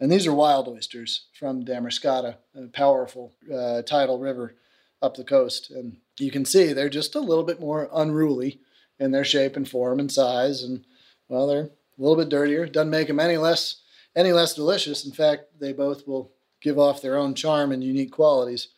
And 0.00 0.12
these 0.12 0.26
are 0.26 0.34
wild 0.34 0.68
oysters 0.68 1.26
from 1.38 1.64
Damariscotta, 1.64 2.36
a 2.54 2.66
powerful 2.68 3.32
uh, 3.52 3.82
tidal 3.82 4.18
river 4.18 4.54
up 5.00 5.16
the 5.16 5.24
coast. 5.24 5.70
And 5.70 5.98
you 6.18 6.30
can 6.30 6.44
see 6.44 6.72
they're 6.72 6.88
just 6.88 7.14
a 7.14 7.20
little 7.20 7.44
bit 7.44 7.60
more 7.60 7.88
unruly 7.94 8.60
in 8.98 9.10
their 9.10 9.24
shape 9.24 9.56
and 9.56 9.68
form 9.68 10.00
and 10.00 10.10
size. 10.10 10.62
And 10.62 10.84
well, 11.28 11.46
they're 11.46 11.62
a 11.64 11.70
little 11.98 12.16
bit 12.16 12.28
dirtier. 12.28 12.66
Doesn't 12.66 12.90
make 12.90 13.08
them 13.08 13.20
any 13.20 13.36
less 13.36 13.82
any 14.14 14.32
less 14.32 14.54
delicious. 14.54 15.04
In 15.04 15.12
fact, 15.12 15.60
they 15.60 15.72
both 15.72 16.06
will 16.06 16.32
give 16.62 16.78
off 16.78 17.02
their 17.02 17.18
own 17.18 17.34
charm 17.34 17.70
and 17.70 17.84
unique 17.84 18.12
qualities. 18.12 18.68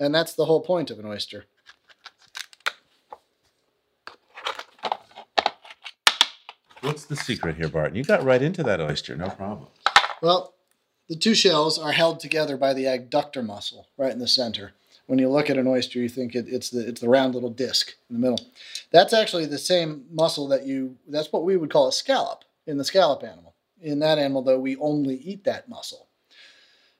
And 0.00 0.14
that's 0.14 0.34
the 0.34 0.44
whole 0.44 0.60
point 0.60 0.90
of 0.90 0.98
an 0.98 1.06
oyster. 1.06 1.44
What's 6.80 7.06
the 7.06 7.16
secret 7.16 7.56
here, 7.56 7.68
Barton? 7.68 7.96
You 7.96 8.04
got 8.04 8.22
right 8.22 8.40
into 8.40 8.62
that 8.62 8.80
oyster, 8.80 9.16
no 9.16 9.28
problem. 9.30 9.68
Well, 10.22 10.54
the 11.08 11.16
two 11.16 11.34
shells 11.34 11.78
are 11.78 11.92
held 11.92 12.20
together 12.20 12.56
by 12.56 12.74
the 12.74 12.84
adductor 12.84 13.44
muscle 13.44 13.88
right 13.96 14.12
in 14.12 14.18
the 14.18 14.28
center. 14.28 14.72
When 15.06 15.18
you 15.18 15.28
look 15.28 15.48
at 15.48 15.56
an 15.56 15.66
oyster, 15.66 15.98
you 15.98 16.08
think 16.08 16.34
it, 16.34 16.46
it's 16.48 16.70
the 16.70 16.86
it's 16.86 17.00
the 17.00 17.08
round 17.08 17.34
little 17.34 17.50
disc 17.50 17.94
in 18.10 18.16
the 18.16 18.20
middle. 18.20 18.46
That's 18.90 19.14
actually 19.14 19.46
the 19.46 19.58
same 19.58 20.04
muscle 20.10 20.46
that 20.48 20.66
you. 20.66 20.96
That's 21.08 21.32
what 21.32 21.44
we 21.44 21.56
would 21.56 21.70
call 21.70 21.88
a 21.88 21.92
scallop 21.92 22.44
in 22.66 22.76
the 22.76 22.84
scallop 22.84 23.24
animal. 23.24 23.54
In 23.80 24.00
that 24.00 24.18
animal, 24.18 24.42
though, 24.42 24.58
we 24.58 24.76
only 24.76 25.16
eat 25.16 25.44
that 25.44 25.68
muscle. 25.68 26.08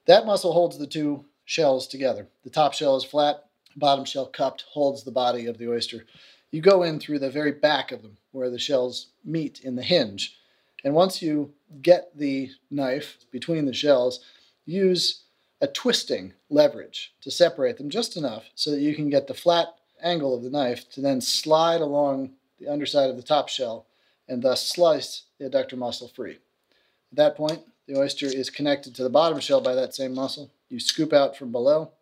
That 0.06 0.24
muscle 0.24 0.54
holds 0.54 0.78
the 0.78 0.86
two 0.86 1.26
shells 1.48 1.88
together. 1.88 2.26
The 2.44 2.50
top 2.50 2.74
shell 2.74 2.94
is 2.94 3.04
flat, 3.04 3.46
bottom 3.74 4.04
shell 4.04 4.26
cupped, 4.26 4.66
holds 4.70 5.02
the 5.02 5.10
body 5.10 5.46
of 5.46 5.56
the 5.56 5.70
oyster. 5.70 6.04
You 6.50 6.60
go 6.60 6.82
in 6.82 7.00
through 7.00 7.20
the 7.20 7.30
very 7.30 7.52
back 7.52 7.90
of 7.90 8.02
them 8.02 8.18
where 8.32 8.50
the 8.50 8.58
shells 8.58 9.06
meet 9.24 9.60
in 9.60 9.74
the 9.74 9.82
hinge. 9.82 10.36
And 10.84 10.94
once 10.94 11.22
you 11.22 11.54
get 11.80 12.10
the 12.14 12.50
knife 12.70 13.16
between 13.30 13.64
the 13.64 13.72
shells, 13.72 14.20
use 14.66 15.22
a 15.62 15.66
twisting 15.66 16.34
leverage 16.50 17.14
to 17.22 17.30
separate 17.30 17.78
them 17.78 17.88
just 17.88 18.18
enough 18.18 18.44
so 18.54 18.70
that 18.70 18.82
you 18.82 18.94
can 18.94 19.08
get 19.08 19.26
the 19.26 19.32
flat 19.32 19.68
angle 20.02 20.34
of 20.34 20.42
the 20.42 20.50
knife 20.50 20.90
to 20.90 21.00
then 21.00 21.22
slide 21.22 21.80
along 21.80 22.32
the 22.60 22.68
underside 22.68 23.08
of 23.08 23.16
the 23.16 23.22
top 23.22 23.48
shell 23.48 23.86
and 24.28 24.42
thus 24.42 24.68
slice 24.68 25.22
the 25.38 25.48
adductor 25.48 25.78
muscle 25.78 26.08
free. 26.08 26.38
At 27.10 27.16
that 27.16 27.36
point, 27.36 27.62
the 27.86 27.98
oyster 27.98 28.26
is 28.26 28.50
connected 28.50 28.94
to 28.96 29.02
the 29.02 29.08
bottom 29.08 29.40
shell 29.40 29.62
by 29.62 29.74
that 29.74 29.94
same 29.94 30.12
muscle. 30.12 30.50
You 30.68 30.78
scoop 30.80 31.12
out 31.12 31.36
from 31.36 31.50
below, 31.50 31.92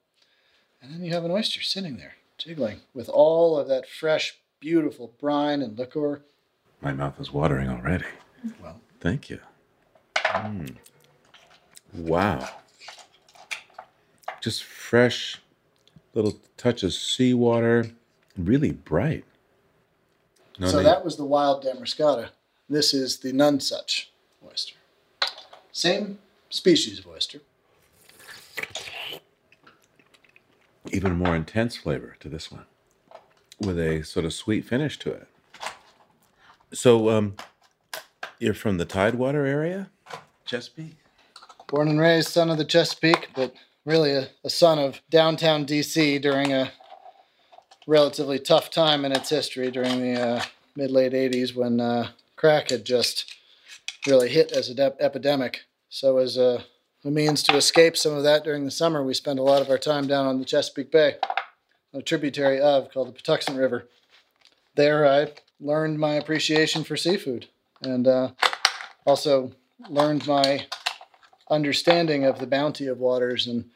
and 0.82 0.92
then 0.92 1.04
you 1.04 1.12
have 1.12 1.24
an 1.24 1.30
oyster 1.30 1.62
sitting 1.62 1.96
there, 1.96 2.14
jiggling 2.36 2.80
with 2.94 3.08
all 3.08 3.58
of 3.58 3.68
that 3.68 3.88
fresh, 3.88 4.38
beautiful 4.60 5.12
brine 5.20 5.62
and 5.62 5.78
liquor. 5.78 6.22
My 6.80 6.92
mouth 6.92 7.20
is 7.20 7.32
watering 7.32 7.68
already. 7.68 8.04
Well, 8.62 8.80
Thank 9.00 9.30
you. 9.30 9.40
Mm. 10.16 10.76
Wow. 11.94 12.48
Just 14.40 14.64
fresh 14.64 15.40
little 16.14 16.38
touch 16.56 16.82
of 16.82 16.92
seawater, 16.92 17.90
really 18.36 18.72
bright. 18.72 19.24
No 20.58 20.68
so 20.68 20.78
need- 20.78 20.86
that 20.86 21.04
was 21.04 21.16
the 21.16 21.24
wild 21.24 21.64
Damariscotta. 21.64 22.30
This 22.68 22.92
is 22.94 23.18
the 23.18 23.32
Nonesuch 23.32 24.06
oyster. 24.44 24.74
Same 25.70 26.18
species 26.48 26.98
of 26.98 27.06
oyster. 27.06 27.40
Even 30.92 31.16
more 31.16 31.34
intense 31.34 31.76
flavor 31.76 32.16
to 32.20 32.28
this 32.28 32.50
one 32.50 32.64
with 33.60 33.78
a 33.78 34.02
sort 34.02 34.24
of 34.24 34.32
sweet 34.32 34.64
finish 34.64 34.98
to 34.98 35.10
it. 35.10 35.28
So, 36.72 37.10
um, 37.10 37.36
you're 38.38 38.54
from 38.54 38.78
the 38.78 38.84
Tidewater 38.84 39.46
area, 39.46 39.90
Chesapeake? 40.44 40.96
Born 41.68 41.88
and 41.88 42.00
raised 42.00 42.28
son 42.28 42.50
of 42.50 42.58
the 42.58 42.64
Chesapeake, 42.64 43.30
but 43.34 43.54
really 43.84 44.12
a, 44.12 44.28
a 44.44 44.50
son 44.50 44.78
of 44.78 45.00
downtown 45.10 45.64
DC 45.64 46.20
during 46.20 46.52
a 46.52 46.70
relatively 47.86 48.38
tough 48.38 48.70
time 48.70 49.04
in 49.04 49.12
its 49.12 49.30
history 49.30 49.70
during 49.70 50.00
the 50.00 50.20
uh, 50.20 50.42
mid 50.76 50.90
late 50.90 51.12
80s 51.12 51.54
when 51.54 51.80
uh, 51.80 52.08
crack 52.36 52.70
had 52.70 52.84
just 52.84 53.32
really 54.06 54.28
hit 54.28 54.52
as 54.52 54.68
an 54.68 54.80
ep- 54.80 55.00
epidemic. 55.00 55.62
So, 55.88 56.18
as 56.18 56.36
a, 56.36 56.64
a 57.06 57.10
means 57.10 57.42
to 57.44 57.56
escape 57.56 57.96
some 57.96 58.14
of 58.14 58.24
that 58.24 58.42
during 58.42 58.64
the 58.64 58.70
summer, 58.70 59.02
we 59.02 59.14
spent 59.14 59.38
a 59.38 59.42
lot 59.42 59.62
of 59.62 59.70
our 59.70 59.78
time 59.78 60.06
down 60.06 60.26
on 60.26 60.38
the 60.38 60.44
Chesapeake 60.44 60.90
Bay, 60.90 61.16
a 61.94 62.02
tributary 62.02 62.60
of 62.60 62.90
called 62.90 63.08
the 63.08 63.12
Patuxent 63.12 63.56
River. 63.56 63.88
There, 64.74 65.06
I 65.06 65.32
learned 65.60 65.98
my 65.98 66.14
appreciation 66.14 66.84
for 66.84 66.96
seafood 66.96 67.46
and 67.82 68.08
uh, 68.08 68.30
also 69.06 69.52
learned 69.88 70.26
my 70.26 70.66
understanding 71.48 72.24
of 72.24 72.40
the 72.40 72.46
bounty 72.46 72.88
of 72.88 72.98
waters 72.98 73.46
and 73.46 73.66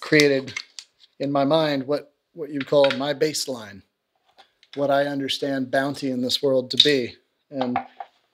created 0.00 0.52
in 1.18 1.32
my 1.32 1.44
mind 1.44 1.86
what, 1.86 2.12
what 2.34 2.50
you 2.50 2.60
call 2.60 2.90
my 2.92 3.14
baseline, 3.14 3.82
what 4.74 4.90
I 4.90 5.06
understand 5.06 5.70
bounty 5.70 6.10
in 6.10 6.20
this 6.20 6.42
world 6.42 6.70
to 6.72 6.76
be. 6.76 7.16
And 7.50 7.78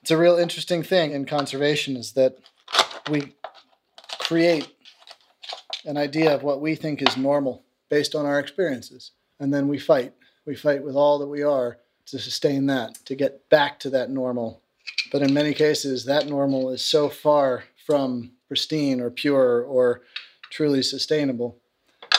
it's 0.01 0.11
a 0.11 0.17
real 0.17 0.37
interesting 0.37 0.83
thing 0.83 1.11
in 1.11 1.25
conservation 1.25 1.95
is 1.95 2.11
that 2.13 2.37
we 3.09 3.34
create 4.25 4.67
an 5.85 5.97
idea 5.97 6.33
of 6.33 6.43
what 6.43 6.61
we 6.61 6.75
think 6.75 7.01
is 7.01 7.15
normal 7.15 7.63
based 7.89 8.15
on 8.15 8.25
our 8.25 8.39
experiences. 8.39 9.11
And 9.39 9.53
then 9.53 9.67
we 9.67 9.77
fight. 9.77 10.13
We 10.45 10.55
fight 10.55 10.83
with 10.83 10.95
all 10.95 11.19
that 11.19 11.27
we 11.27 11.43
are 11.43 11.77
to 12.07 12.19
sustain 12.19 12.65
that, 12.67 12.95
to 13.05 13.15
get 13.15 13.49
back 13.49 13.79
to 13.79 13.89
that 13.91 14.09
normal. 14.09 14.61
But 15.11 15.21
in 15.21 15.33
many 15.33 15.53
cases, 15.53 16.05
that 16.05 16.27
normal 16.27 16.71
is 16.71 16.83
so 16.83 17.09
far 17.09 17.63
from 17.85 18.31
pristine 18.47 18.99
or 18.99 19.09
pure 19.09 19.63
or 19.63 20.01
truly 20.49 20.81
sustainable 20.81 21.57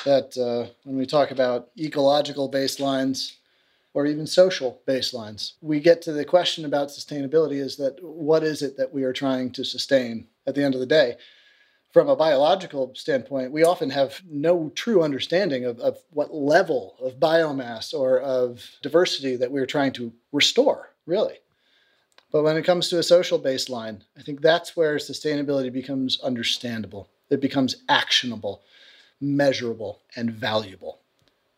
that 0.05 0.37
uh, 0.37 0.73
when 0.85 0.97
we 0.97 1.07
talk 1.07 1.31
about 1.31 1.71
ecological 1.79 2.51
baselines 2.51 3.33
or 3.95 4.07
even 4.07 4.27
social 4.27 4.81
baselines, 4.87 5.53
we 5.61 5.81
get 5.81 6.03
to 6.03 6.13
the 6.13 6.25
question 6.25 6.65
about 6.65 6.89
sustainability 6.89 7.57
is 7.57 7.77
that 7.77 7.97
what 8.03 8.45
is 8.45 8.63
it 8.63 8.77
that 8.77 8.93
we 8.93 9.05
are 9.05 9.13
trying 9.13 9.51
to 9.51 9.65
sustain 9.65 10.27
at 10.47 10.55
the 10.55 10.63
end 10.63 10.75
of 10.75 10.81
the 10.81 10.87
day? 10.87 11.17
From 11.97 12.11
a 12.11 12.15
biological 12.15 12.93
standpoint, 12.95 13.53
we 13.53 13.65
often 13.65 13.89
have 13.89 14.21
no 14.29 14.71
true 14.75 15.03
understanding 15.03 15.65
of, 15.65 15.81
of 15.81 15.99
what 16.11 16.35
level 16.35 16.95
of 17.01 17.19
biomass 17.19 17.95
or 17.95 18.21
of 18.21 18.71
diversity 18.83 19.35
that 19.37 19.51
we're 19.51 19.65
trying 19.65 19.93
to 19.93 20.13
restore, 20.31 20.91
really. 21.07 21.39
But 22.31 22.43
when 22.43 22.59
it 22.59 22.67
comes 22.67 22.91
to 22.91 22.99
a 22.99 23.03
social 23.03 23.41
baseline, 23.41 24.03
I 24.15 24.21
think 24.21 24.43
that's 24.43 24.77
where 24.77 24.97
sustainability 24.97 25.73
becomes 25.73 26.21
understandable. 26.21 27.09
It 27.31 27.41
becomes 27.41 27.77
actionable, 27.89 28.61
measurable, 29.19 30.03
and 30.15 30.31
valuable. 30.31 30.99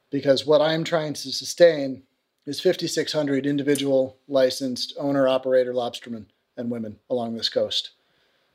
Because 0.08 0.46
what 0.46 0.62
I'm 0.62 0.84
trying 0.84 1.14
to 1.14 1.32
sustain 1.32 2.04
is 2.46 2.60
5,600 2.60 3.44
individual 3.44 4.18
licensed 4.28 4.94
owner 5.00 5.26
operator 5.26 5.72
lobstermen 5.72 6.26
and 6.56 6.70
women 6.70 7.00
along 7.10 7.34
this 7.34 7.48
coast. 7.48 7.90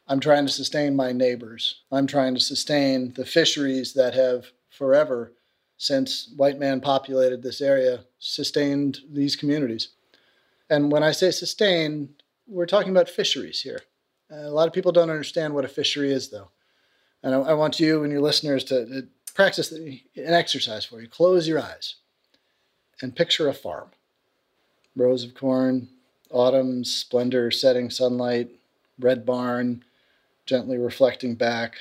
I'm 0.07 0.19
trying 0.19 0.45
to 0.45 0.51
sustain 0.51 0.95
my 0.95 1.11
neighbors. 1.11 1.81
I'm 1.91 2.07
trying 2.07 2.33
to 2.35 2.39
sustain 2.39 3.13
the 3.13 3.25
fisheries 3.25 3.93
that 3.93 4.13
have 4.13 4.47
forever, 4.69 5.33
since 5.77 6.33
white 6.35 6.59
man 6.59 6.81
populated 6.81 7.41
this 7.41 7.61
area, 7.61 8.05
sustained 8.19 8.99
these 9.09 9.35
communities. 9.35 9.89
And 10.69 10.91
when 10.91 11.03
I 11.03 11.11
say 11.11 11.31
sustain, 11.31 12.09
we're 12.47 12.65
talking 12.65 12.91
about 12.91 13.09
fisheries 13.09 13.61
here. 13.61 13.81
A 14.29 14.49
lot 14.49 14.67
of 14.67 14.73
people 14.73 14.91
don't 14.91 15.09
understand 15.09 15.53
what 15.53 15.65
a 15.65 15.69
fishery 15.69 16.11
is, 16.11 16.29
though. 16.29 16.49
And 17.21 17.33
I, 17.33 17.39
I 17.39 17.53
want 17.53 17.79
you 17.79 18.03
and 18.03 18.11
your 18.11 18.21
listeners 18.21 18.63
to, 18.65 18.85
to 18.85 19.07
practice 19.33 19.69
the, 19.69 20.01
an 20.15 20.33
exercise 20.33 20.85
for 20.85 21.01
you. 21.01 21.07
Close 21.07 21.47
your 21.47 21.61
eyes 21.61 21.95
and 23.01 23.15
picture 23.15 23.47
a 23.47 23.53
farm 23.53 23.89
rows 24.95 25.23
of 25.23 25.33
corn, 25.33 25.87
autumn 26.29 26.83
splendor, 26.83 27.51
setting 27.51 27.89
sunlight, 27.89 28.49
red 28.99 29.25
barn, 29.25 29.83
gently 30.45 30.77
reflecting 30.77 31.35
back, 31.35 31.75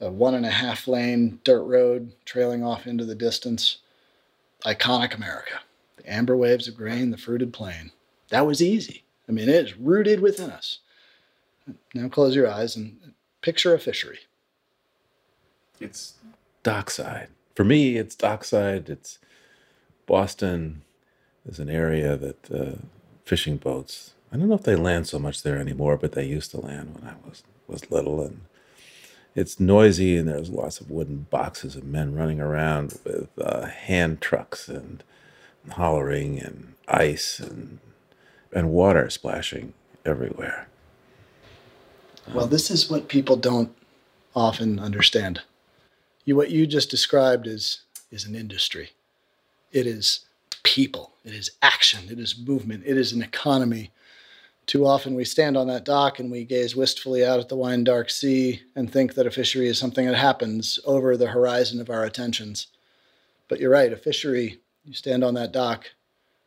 a 0.00 0.10
one 0.10 0.34
and 0.34 0.46
a 0.46 0.50
half 0.50 0.86
lane 0.88 1.40
dirt 1.44 1.62
road 1.62 2.12
trailing 2.24 2.62
off 2.64 2.86
into 2.86 3.04
the 3.04 3.14
distance. 3.14 3.78
Iconic 4.64 5.14
America. 5.14 5.60
The 5.96 6.12
amber 6.12 6.36
waves 6.36 6.68
of 6.68 6.76
grain, 6.76 7.10
the 7.10 7.16
fruited 7.16 7.52
plain. 7.52 7.92
That 8.30 8.46
was 8.46 8.62
easy. 8.62 9.04
I 9.28 9.32
mean, 9.32 9.48
it 9.48 9.54
is 9.54 9.76
rooted 9.76 10.20
within 10.20 10.50
us. 10.50 10.78
Now 11.94 12.08
close 12.08 12.34
your 12.34 12.50
eyes 12.50 12.76
and 12.76 13.12
picture 13.42 13.74
a 13.74 13.78
fishery. 13.78 14.20
It's 15.80 16.14
dockside. 16.62 17.28
For 17.54 17.64
me, 17.64 17.96
it's 17.96 18.14
dockside. 18.14 18.88
It's 18.88 19.18
Boston 20.06 20.82
is 21.46 21.58
an 21.58 21.68
area 21.68 22.16
that 22.16 22.50
uh, 22.50 22.76
fishing 23.24 23.58
boats. 23.58 24.14
I 24.32 24.36
don't 24.36 24.48
know 24.48 24.54
if 24.54 24.62
they 24.62 24.76
land 24.76 25.06
so 25.06 25.18
much 25.18 25.42
there 25.42 25.58
anymore, 25.58 25.96
but 25.96 26.12
they 26.12 26.24
used 26.24 26.50
to 26.52 26.60
land 26.60 26.94
when 26.94 27.08
I 27.08 27.14
was 27.26 27.42
was 27.68 27.90
little, 27.90 28.22
and 28.22 28.40
it's 29.34 29.60
noisy. 29.60 30.16
And 30.16 30.28
there's 30.28 30.50
lots 30.50 30.80
of 30.80 30.90
wooden 30.90 31.26
boxes 31.30 31.76
and 31.76 31.92
men 31.92 32.14
running 32.14 32.40
around 32.40 32.98
with 33.04 33.28
uh, 33.40 33.66
hand 33.66 34.20
trucks 34.20 34.68
and 34.68 35.02
hollering 35.72 36.38
and 36.40 36.74
ice 36.88 37.38
and 37.38 37.78
and 38.52 38.70
water 38.70 39.10
splashing 39.10 39.74
everywhere. 40.04 40.68
Well, 42.32 42.46
this 42.46 42.70
is 42.70 42.90
what 42.90 43.08
people 43.08 43.36
don't 43.36 43.74
often 44.34 44.78
understand. 44.78 45.42
You, 46.24 46.36
what 46.36 46.50
you 46.50 46.66
just 46.66 46.90
described 46.90 47.46
is 47.46 47.82
is 48.10 48.24
an 48.24 48.34
industry. 48.34 48.90
It 49.72 49.86
is 49.86 50.20
people. 50.62 51.12
It 51.24 51.34
is 51.34 51.50
action. 51.62 52.08
It 52.10 52.18
is 52.18 52.38
movement. 52.38 52.84
It 52.86 52.96
is 52.96 53.12
an 53.12 53.22
economy. 53.22 53.90
Too 54.68 54.84
often 54.86 55.14
we 55.14 55.24
stand 55.24 55.56
on 55.56 55.66
that 55.68 55.86
dock 55.86 56.18
and 56.18 56.30
we 56.30 56.44
gaze 56.44 56.76
wistfully 56.76 57.24
out 57.24 57.40
at 57.40 57.48
the 57.48 57.56
wine 57.56 57.84
dark 57.84 58.10
sea 58.10 58.60
and 58.76 58.92
think 58.92 59.14
that 59.14 59.26
a 59.26 59.30
fishery 59.30 59.66
is 59.66 59.78
something 59.78 60.06
that 60.06 60.14
happens 60.14 60.78
over 60.84 61.16
the 61.16 61.28
horizon 61.28 61.80
of 61.80 61.88
our 61.88 62.04
attentions. 62.04 62.66
But 63.48 63.60
you're 63.60 63.70
right, 63.70 63.90
a 63.90 63.96
fishery, 63.96 64.60
you 64.84 64.92
stand 64.92 65.24
on 65.24 65.32
that 65.34 65.52
dock 65.52 65.92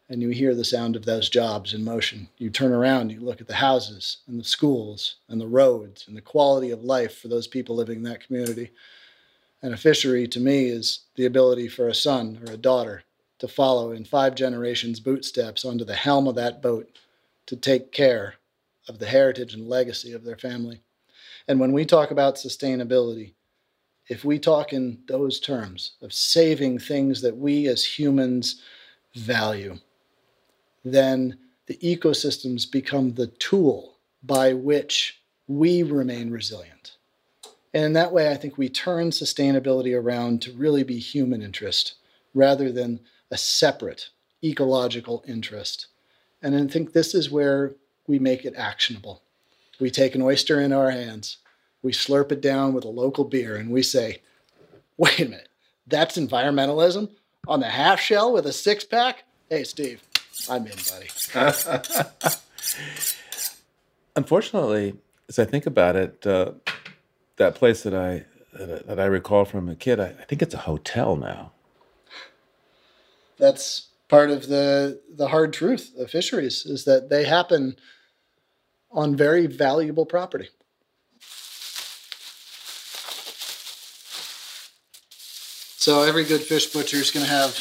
and 0.08 0.22
you 0.22 0.30
hear 0.30 0.54
the 0.54 0.64
sound 0.64 0.96
of 0.96 1.04
those 1.04 1.30
jobs 1.30 1.74
in 1.74 1.84
motion. 1.84 2.30
You 2.38 2.52
turn 2.52 2.72
around, 2.72 3.12
you 3.12 3.22
look 3.22 3.42
at 3.42 3.48
the 3.48 3.56
houses 3.56 4.18
and 4.28 4.40
the 4.40 4.44
schools 4.44 5.16
and 5.28 5.42
the 5.42 5.48
roads 5.48 6.06
and 6.08 6.16
the 6.16 6.22
quality 6.22 6.70
of 6.70 6.84
life 6.84 7.18
for 7.18 7.28
those 7.28 7.48
people 7.48 7.76
living 7.76 7.98
in 7.98 8.04
that 8.04 8.24
community. 8.24 8.70
And 9.64 9.74
a 9.74 9.78
fishery 9.78 10.28
to 10.28 10.40
me 10.40 10.66
is 10.66 11.06
the 11.16 11.26
ability 11.26 11.70
for 11.70 11.88
a 11.88 11.96
son 11.96 12.40
or 12.46 12.54
a 12.54 12.58
daughter 12.58 13.02
to 13.40 13.48
follow 13.48 13.92
in 13.92 14.06
five 14.06 14.36
generations' 14.36 15.00
bootsteps 15.00 15.66
onto 15.66 15.86
the 15.86 15.96
helm 15.96 16.28
of 16.28 16.36
that 16.36 16.62
boat 16.62 16.88
to 17.48 17.56
take 17.56 17.92
care 17.92 18.36
of 18.88 19.00
the 19.00 19.06
heritage 19.06 19.54
and 19.54 19.68
legacy 19.68 20.14
of 20.14 20.24
their 20.24 20.38
family. 20.38 20.82
And 21.48 21.60
when 21.60 21.72
we 21.72 21.86
talk 21.86 22.12
about 22.12 22.36
sustainability, 22.36 23.34
if 24.08 24.26
we 24.26 24.40
talk 24.40 24.74
in 24.74 25.00
those 25.08 25.40
terms 25.40 25.94
of 26.02 26.14
saving 26.14 26.80
things 26.80 27.22
that 27.22 27.38
we 27.38 27.68
as 27.68 27.84
humans 27.84 28.62
value, 29.16 29.78
then 30.84 31.38
the 31.68 31.78
ecosystems 31.78 32.70
become 32.70 33.14
the 33.14 33.28
tool 33.28 33.98
by 34.24 34.54
which 34.54 35.22
we 35.48 35.84
remain 35.84 36.32
resilient. 36.32 36.98
And 37.74 37.86
in 37.86 37.94
that 37.94 38.12
way, 38.12 38.30
I 38.30 38.36
think 38.36 38.58
we 38.58 38.70
turn 38.70 39.12
sustainability 39.12 39.98
around 39.98 40.42
to 40.42 40.54
really 40.54 40.84
be 40.84 41.00
human 41.00 41.42
interest 41.42 41.96
rather 42.34 42.72
than 42.72 43.00
a 43.30 43.38
separate 43.38 44.10
ecological 44.44 45.24
interest. 45.28 45.88
And 46.42 46.56
I 46.56 46.68
think 46.68 46.94
this 46.94 47.14
is 47.14 47.30
where 47.30 47.74
we 48.08 48.20
make 48.20 48.46
it 48.46 48.56
actionable. 48.56 49.22
We 49.80 49.90
take 49.90 50.16
an 50.16 50.22
oyster 50.22 50.60
in 50.60 50.74
our 50.74 50.92
hands, 50.92 51.38
we 51.82 51.92
slurp 51.92 52.32
it 52.32 52.42
down 52.42 52.74
with 52.74 52.86
a 52.86 52.90
local 52.90 53.24
beer, 53.24 53.56
and 53.56 53.72
we 53.72 53.82
say, 53.82 54.22
wait 54.98 55.20
a 55.20 55.26
minute, 55.26 55.50
that's 55.88 56.18
environmentalism? 56.18 57.10
On 57.48 57.60
the 57.60 57.70
half 57.70 58.00
shell 58.00 58.32
with 58.32 58.46
a 58.46 58.54
six 58.54 58.84
pack? 58.84 59.24
Hey, 59.50 59.64
Steve, 59.64 60.04
I'm 60.50 60.68
in, 60.68 60.78
buddy. 60.90 61.10
Unfortunately, 64.16 64.96
as 65.28 65.40
I 65.40 65.46
think 65.46 65.66
about 65.66 65.96
it, 65.96 66.28
uh, 66.28 66.52
that 67.38 67.56
place 67.56 67.82
that 67.84 67.96
I 67.96 68.26
that, 68.54 69.00
I 69.00 69.06
recall 69.06 69.46
from 69.46 69.70
a 69.70 69.76
kid, 69.76 70.00
I, 70.00 70.08
I 70.08 70.26
think 70.26 70.42
it's 70.42 70.54
a 70.54 70.60
hotel 70.60 71.16
now. 71.16 71.52
That's 73.38 73.88
part 74.12 74.30
of 74.30 74.48
the 74.48 75.02
the 75.16 75.30
hard 75.30 75.54
truth 75.54 75.94
of 75.98 76.12
fisheries 76.12 76.66
is 76.66 76.84
that 76.84 77.10
they 77.10 77.24
happen 77.24 77.78
on 78.92 79.16
very 79.16 79.48
valuable 79.48 80.06
property. 80.06 80.50
So 85.78 86.04
every 86.04 86.26
good 86.26 86.42
fish 86.42 86.68
butcher 86.68 86.98
is 86.98 87.10
going 87.10 87.26
to 87.26 87.32
have 87.32 87.58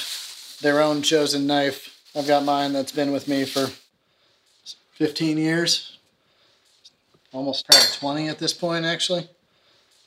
their 0.60 0.80
own 0.82 1.02
chosen 1.02 1.46
knife. 1.46 1.96
I've 2.16 2.26
got 2.26 2.44
mine 2.44 2.72
that's 2.72 2.92
been 2.92 3.12
with 3.12 3.28
me 3.28 3.44
for 3.44 3.70
15 4.94 5.38
years, 5.38 5.98
almost 7.32 7.64
probably 7.64 7.88
20 7.94 8.28
at 8.28 8.38
this 8.38 8.52
point, 8.52 8.84
actually. 8.84 9.28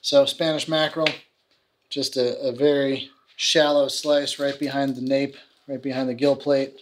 So 0.01 0.25
Spanish 0.25 0.67
mackerel, 0.67 1.07
just 1.89 2.17
a, 2.17 2.37
a 2.39 2.51
very 2.51 3.09
shallow 3.37 3.87
slice 3.87 4.37
right 4.37 4.59
behind 4.59 4.95
the 4.95 5.01
nape, 5.01 5.37
right 5.67 5.81
behind 5.81 6.09
the 6.09 6.13
gill 6.13 6.35
plate. 6.35 6.81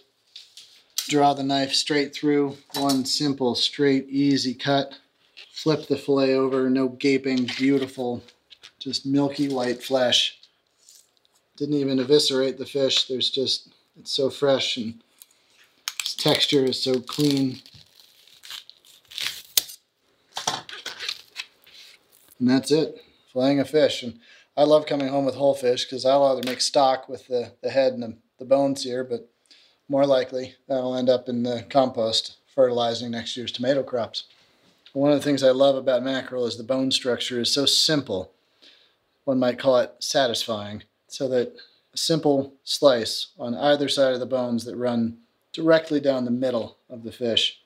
Draw 1.08 1.34
the 1.34 1.42
knife 1.42 1.72
straight 1.72 2.14
through, 2.14 2.56
one 2.74 3.04
simple, 3.04 3.54
straight, 3.54 4.08
easy 4.08 4.54
cut. 4.54 4.98
Flip 5.50 5.86
the 5.86 5.96
fillet 5.96 6.34
over, 6.34 6.70
no 6.70 6.88
gaping, 6.88 7.48
beautiful, 7.58 8.22
just 8.78 9.04
milky 9.04 9.48
white 9.48 9.82
flesh. 9.82 10.38
Didn't 11.56 11.74
even 11.74 11.98
eviscerate 11.98 12.58
the 12.58 12.66
fish. 12.66 13.06
There's 13.06 13.30
just, 13.30 13.68
it's 13.98 14.12
so 14.12 14.30
fresh 14.30 14.76
and 14.76 15.02
its 16.00 16.14
texture 16.14 16.64
is 16.64 16.82
so 16.82 17.00
clean. 17.00 17.60
And 22.38 22.50
that's 22.50 22.72
it, 22.72 23.00
filleting 23.32 23.60
a 23.60 23.64
fish. 23.64 24.02
And 24.02 24.18
I 24.56 24.64
love 24.64 24.86
coming 24.86 25.08
home 25.08 25.24
with 25.24 25.36
whole 25.36 25.54
fish 25.54 25.84
because 25.84 26.04
I'll 26.04 26.24
either 26.24 26.42
make 26.44 26.60
stock 26.60 27.08
with 27.08 27.28
the, 27.28 27.52
the 27.62 27.70
head 27.70 27.92
and 27.92 28.02
the, 28.02 28.16
the 28.42 28.48
bones 28.48 28.82
here, 28.82 29.04
but 29.04 29.28
more 29.88 30.04
likely 30.04 30.56
that'll 30.66 30.96
end 30.96 31.08
up 31.08 31.28
in 31.28 31.44
the 31.44 31.64
compost 31.70 32.38
fertilizing 32.54 33.10
next 33.10 33.36
year's 33.36 33.52
tomato 33.52 33.82
crops. 33.82 34.24
One 34.92 35.12
of 35.12 35.18
the 35.18 35.24
things 35.24 35.42
I 35.42 35.52
love 35.52 35.76
about 35.76 36.02
mackerel 36.02 36.44
is 36.44 36.56
the 36.56 36.64
bone 36.64 36.90
structure 36.90 37.40
is 37.40 37.52
so 37.52 37.66
simple. 37.66 38.32
One 39.24 39.38
might 39.38 39.58
call 39.58 39.78
it 39.78 39.94
satisfying, 40.00 40.82
so 41.06 41.28
that 41.28 41.54
a 41.94 41.96
simple 41.96 42.54
slice 42.64 43.28
on 43.38 43.54
either 43.54 43.88
side 43.88 44.12
of 44.12 44.20
the 44.20 44.26
bones 44.26 44.64
that 44.64 44.76
run 44.76 45.18
directly 45.52 46.00
down 46.00 46.24
the 46.24 46.30
middle 46.30 46.78
of 46.90 47.04
the 47.04 47.12
fish. 47.12 47.60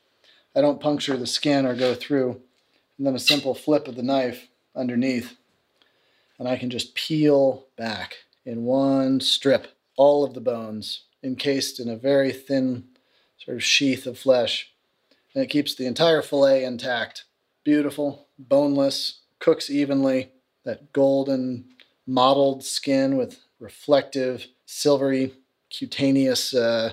I 0.55 0.61
don't 0.61 0.81
puncture 0.81 1.17
the 1.17 1.27
skin 1.27 1.65
or 1.65 1.75
go 1.75 1.95
through, 1.95 2.41
and 2.99 3.07
then 3.07 3.15
a 3.15 3.21
simple 3.21 3.55
flip 3.55 3.89
of 3.89 3.97
the 3.97 4.03
knife 4.03 4.47
underneath, 4.75 5.37
and 6.39 6.47
I 6.47 6.57
can 6.57 6.71
just 6.71 6.95
peel 6.95 7.65
back 7.77 8.17
in 8.45 8.65
one 8.65 9.21
strip 9.21 9.76
all 9.97 10.25
of 10.25 10.35
the 10.35 10.41
bones 10.41 11.03
encased 11.23 11.81
in 11.81 11.89
a 11.89 11.97
very 11.97 12.33
thin 12.33 12.85
sort 13.39 13.57
of 13.57 13.65
sheath 13.65 14.07
of 14.07 14.19
flesh. 14.19 14.71
And 15.35 15.43
it 15.43 15.49
keeps 15.49 15.75
the 15.75 15.87
entire 15.87 16.23
fillet 16.23 16.65
intact. 16.65 17.25
Beautiful, 17.65 18.29
boneless, 18.39 19.21
cooks 19.39 19.71
evenly, 19.71 20.31
that 20.65 20.93
golden 20.93 21.65
mottled 22.07 22.65
skin 22.65 23.17
with 23.17 23.41
reflective, 23.59 24.47
silvery, 24.67 25.33
cutaneous 25.71 26.55
uh, 26.55 26.93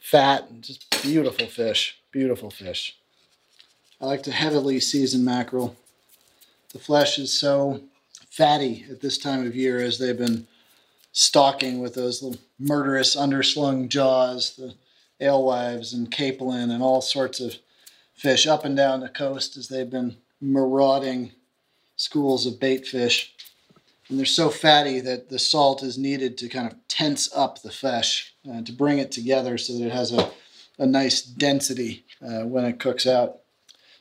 fat. 0.00 0.48
Just 0.60 1.02
beautiful 1.02 1.46
fish. 1.46 1.98
Beautiful 2.10 2.50
fish. 2.50 2.96
I 4.00 4.06
like 4.06 4.22
to 4.24 4.32
heavily 4.32 4.80
season 4.80 5.24
mackerel. 5.24 5.76
The 6.72 6.78
flesh 6.78 7.18
is 7.18 7.32
so 7.32 7.82
fatty 8.30 8.84
at 8.90 9.00
this 9.00 9.16
time 9.16 9.46
of 9.46 9.54
year 9.54 9.80
as 9.80 9.98
they've 9.98 10.18
been 10.18 10.46
stalking 11.14 11.78
with 11.78 11.94
those 11.94 12.22
little 12.22 12.40
murderous 12.58 13.14
underslung 13.14 13.88
jaws, 13.88 14.56
the 14.56 14.74
alewives 15.20 15.94
and 15.94 16.10
capelin 16.10 16.70
and 16.70 16.82
all 16.82 17.00
sorts 17.00 17.40
of 17.40 17.56
fish 18.14 18.46
up 18.46 18.64
and 18.64 18.76
down 18.76 19.00
the 19.00 19.08
coast 19.08 19.56
as 19.56 19.68
they've 19.68 19.88
been 19.88 20.16
marauding 20.40 21.32
schools 21.96 22.46
of 22.46 22.58
bait 22.58 22.86
fish. 22.86 23.32
And 24.08 24.18
they're 24.18 24.26
so 24.26 24.50
fatty 24.50 25.00
that 25.00 25.30
the 25.30 25.38
salt 25.38 25.82
is 25.82 25.96
needed 25.96 26.36
to 26.38 26.48
kind 26.48 26.70
of 26.70 26.76
tense 26.88 27.34
up 27.34 27.62
the 27.62 27.70
flesh, 27.70 28.34
uh, 28.52 28.62
to 28.62 28.72
bring 28.72 28.98
it 28.98 29.12
together 29.12 29.56
so 29.56 29.78
that 29.78 29.86
it 29.86 29.92
has 29.92 30.12
a, 30.12 30.30
a 30.78 30.86
nice 30.86 31.22
density 31.22 32.04
uh, 32.20 32.42
when 32.42 32.64
it 32.64 32.80
cooks 32.80 33.06
out. 33.06 33.38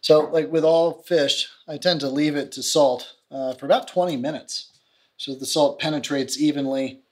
So, 0.02 0.22
like 0.22 0.52
with 0.52 0.66
all 0.66 1.04
fish, 1.04 1.48
I 1.68 1.78
tend 1.78 2.02
to 2.02 2.10
leave 2.10 2.36
it 2.36 2.52
to 2.54 2.64
salt 2.64 3.16
uh, 3.32 3.54
for 3.54 3.66
about 3.66 3.88
20 3.88 4.18
minutes. 4.18 4.72
So 5.16 5.34
the 5.34 5.46
salt 5.46 5.80
penetrates 5.80 6.38
evenly, 6.38 7.03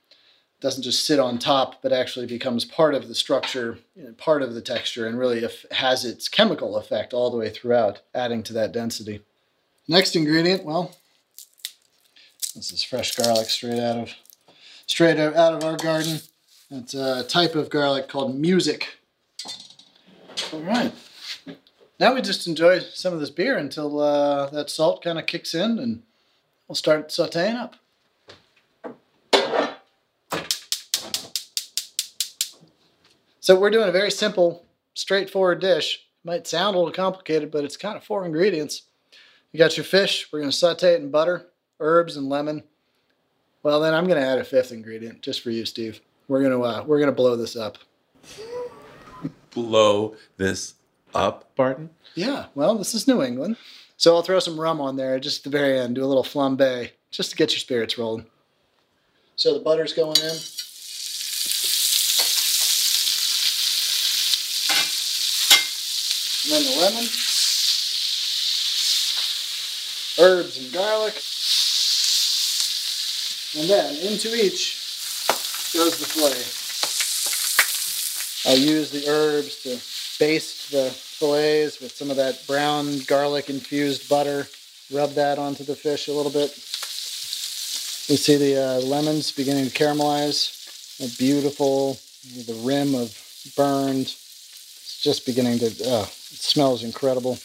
doesn't 0.62 0.84
just 0.84 1.06
sit 1.06 1.20
on 1.20 1.40
top, 1.40 1.82
but 1.82 1.92
actually 1.92 2.28
becomes 2.28 2.64
part 2.64 2.94
of 2.94 3.08
the 3.08 3.16
structure, 3.16 3.80
part 4.18 4.44
of 4.44 4.54
the 4.54 4.62
texture, 4.62 5.08
and 5.08 5.18
really 5.18 5.46
has 5.72 6.06
its 6.06 6.28
chemical 6.28 6.78
effect 6.78 7.14
all 7.14 7.32
the 7.32 7.38
way 7.38 7.50
throughout, 7.50 8.02
adding 8.14 8.44
to 8.44 8.54
that 8.54 8.72
density. 8.72 9.22
Next 9.88 10.16
ingredient, 10.16 10.64
well, 10.64 10.96
this 12.56 12.72
is 12.72 12.84
fresh 12.84 13.16
garlic 13.16 13.50
straight 13.50 13.80
out 13.80 13.98
of 13.98 14.14
straight 14.86 15.20
out 15.20 15.54
of 15.54 15.64
our 15.64 15.78
garden. 15.78 16.20
It's 16.70 16.94
a 16.94 17.24
type 17.24 17.56
of 17.56 17.70
garlic 17.70 18.08
called 18.08 18.36
music. 18.36 18.88
All 20.54 20.62
right. 20.62 20.94
Now 22.00 22.14
we 22.14 22.22
just 22.22 22.48
enjoy 22.48 22.80
some 22.80 23.14
of 23.14 23.20
this 23.20 23.30
beer 23.30 23.58
until 23.58 24.00
uh, 24.00 24.50
that 24.52 24.70
salt 24.70 25.04
kind 25.04 25.18
of 25.18 25.26
kicks 25.26 25.54
in 25.54 25.80
and 25.80 26.04
we'll 26.68 26.76
start 26.76 27.10
sauteing 27.10 27.56
up. 27.56 27.76
So 33.42 33.60
we're 33.60 33.72
doing 33.72 33.90
a 33.90 33.92
very 33.92 34.12
simple, 34.12 34.68
straightforward 34.94 35.62
dish. 35.62 36.06
Might 36.24 36.46
sound 36.46 36.76
a 36.76 36.78
little 36.78 36.94
complicated, 36.94 37.50
but 37.50 37.66
it's 37.66 37.76
kind 37.76 37.98
of 37.98 38.04
four 38.04 38.24
ingredients. 38.24 38.84
You 39.52 39.58
got 39.58 39.76
your 39.76 39.84
fish. 39.84 40.30
We're 40.32 40.42
going 40.42 40.52
to 40.52 40.56
saute 40.56 40.94
it 40.94 41.02
in 41.02 41.10
butter, 41.10 41.48
herbs, 41.80 42.16
and 42.16 42.30
lemon. 42.30 42.62
Well, 43.64 43.80
then 43.80 43.96
I'm 43.96 44.06
going 44.06 44.22
to 44.22 44.28
add 44.28 44.38
a 44.38 44.44
fifth 44.44 44.72
ingredient 44.72 45.24
just 45.24 45.42
for 45.42 45.50
you, 45.50 45.66
Steve. 45.66 46.02
We're 46.28 46.42
going 46.42 46.52
to 46.52 46.64
uh, 46.64 46.84
we're 46.86 47.00
going 47.00 47.10
to 47.10 47.16
blow 47.16 47.36
this 47.36 47.56
up. 47.56 47.80
Blow 49.56 50.16
this 50.38 50.76
up, 51.16 51.54
Barton? 51.56 51.90
Yeah. 52.14 52.46
Well, 52.54 52.78
this 52.78 52.94
is 52.94 53.08
New 53.08 53.24
England, 53.24 53.58
so 53.98 54.16
I'll 54.16 54.22
throw 54.22 54.40
some 54.40 54.60
rum 54.60 54.80
on 54.80 54.98
there 54.98 55.20
just 55.20 55.40
at 55.40 55.52
the 55.52 55.58
very 55.58 55.80
end. 55.80 55.96
Do 55.96 56.04
a 56.04 56.06
little 56.06 56.24
flambe 56.24 56.92
just 57.10 57.32
to 57.32 57.36
get 57.36 57.52
your 57.52 57.60
spirits 57.60 57.98
rolling. 57.98 58.28
So 59.36 59.56
the 59.56 59.60
butter's 59.62 59.94
going 59.94 60.18
in. 60.18 60.38
Then 66.52 66.64
the 66.64 66.80
lemon, 66.82 67.08
herbs 70.20 70.58
and 70.58 70.72
garlic. 70.74 71.16
And 73.58 73.70
then 73.70 73.96
into 74.12 74.34
each 74.36 74.78
goes 75.74 75.98
the 75.98 76.06
fillet. 76.06 76.44
I 78.52 78.56
use 78.56 78.92
the 78.92 79.08
herbs 79.08 79.64
to 79.64 79.80
baste 80.20 80.72
the 80.72 80.90
fillets 80.90 81.80
with 81.80 81.96
some 81.96 82.10
of 82.10 82.18
that 82.18 82.46
brown 82.48 83.00
garlic 83.08 83.50
infused 83.50 84.10
butter. 84.10 84.48
Rub 84.92 85.12
that 85.12 85.40
onto 85.40 85.64
the 85.64 85.76
fish 85.76 86.08
a 86.08 86.14
little 86.14 86.32
bit. 86.32 86.52
You 88.10 88.18
see 88.18 88.36
the 88.36 88.58
uh, 88.58 88.80
lemons 88.82 89.32
beginning 89.32 89.70
to 89.70 89.72
caramelize. 89.72 90.58
A 91.00 91.08
beautiful, 91.18 91.98
the 92.46 92.60
rim 92.64 92.94
of 92.96 93.18
burned. 93.56 94.16
Just 95.02 95.26
beginning 95.26 95.58
to, 95.60 95.66
uh, 95.66 96.06
smells 96.06 96.84
incredible. 96.84 97.40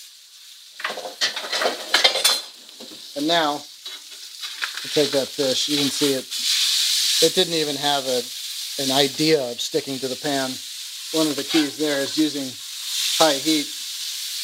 And 3.17 3.27
now, 3.27 3.63
to 4.83 4.89
take 4.93 5.11
that 5.13 5.27
fish, 5.27 5.69
you 5.69 5.79
can 5.79 5.89
see 5.89 6.13
it, 6.13 6.27
it 7.27 7.35
didn't 7.35 7.55
even 7.55 7.77
have 7.77 8.05
a, 8.07 8.21
an 8.83 8.93
idea 8.93 9.41
of 9.51 9.59
sticking 9.59 9.99
to 10.01 10.09
the 10.09 10.17
pan. 10.17 10.51
One 11.13 11.29
of 11.29 11.37
the 11.37 11.45
keys 11.45 11.79
there 11.79 12.01
is 12.01 12.19
using 12.19 12.53
high 13.17 13.39
heat. 13.39 13.67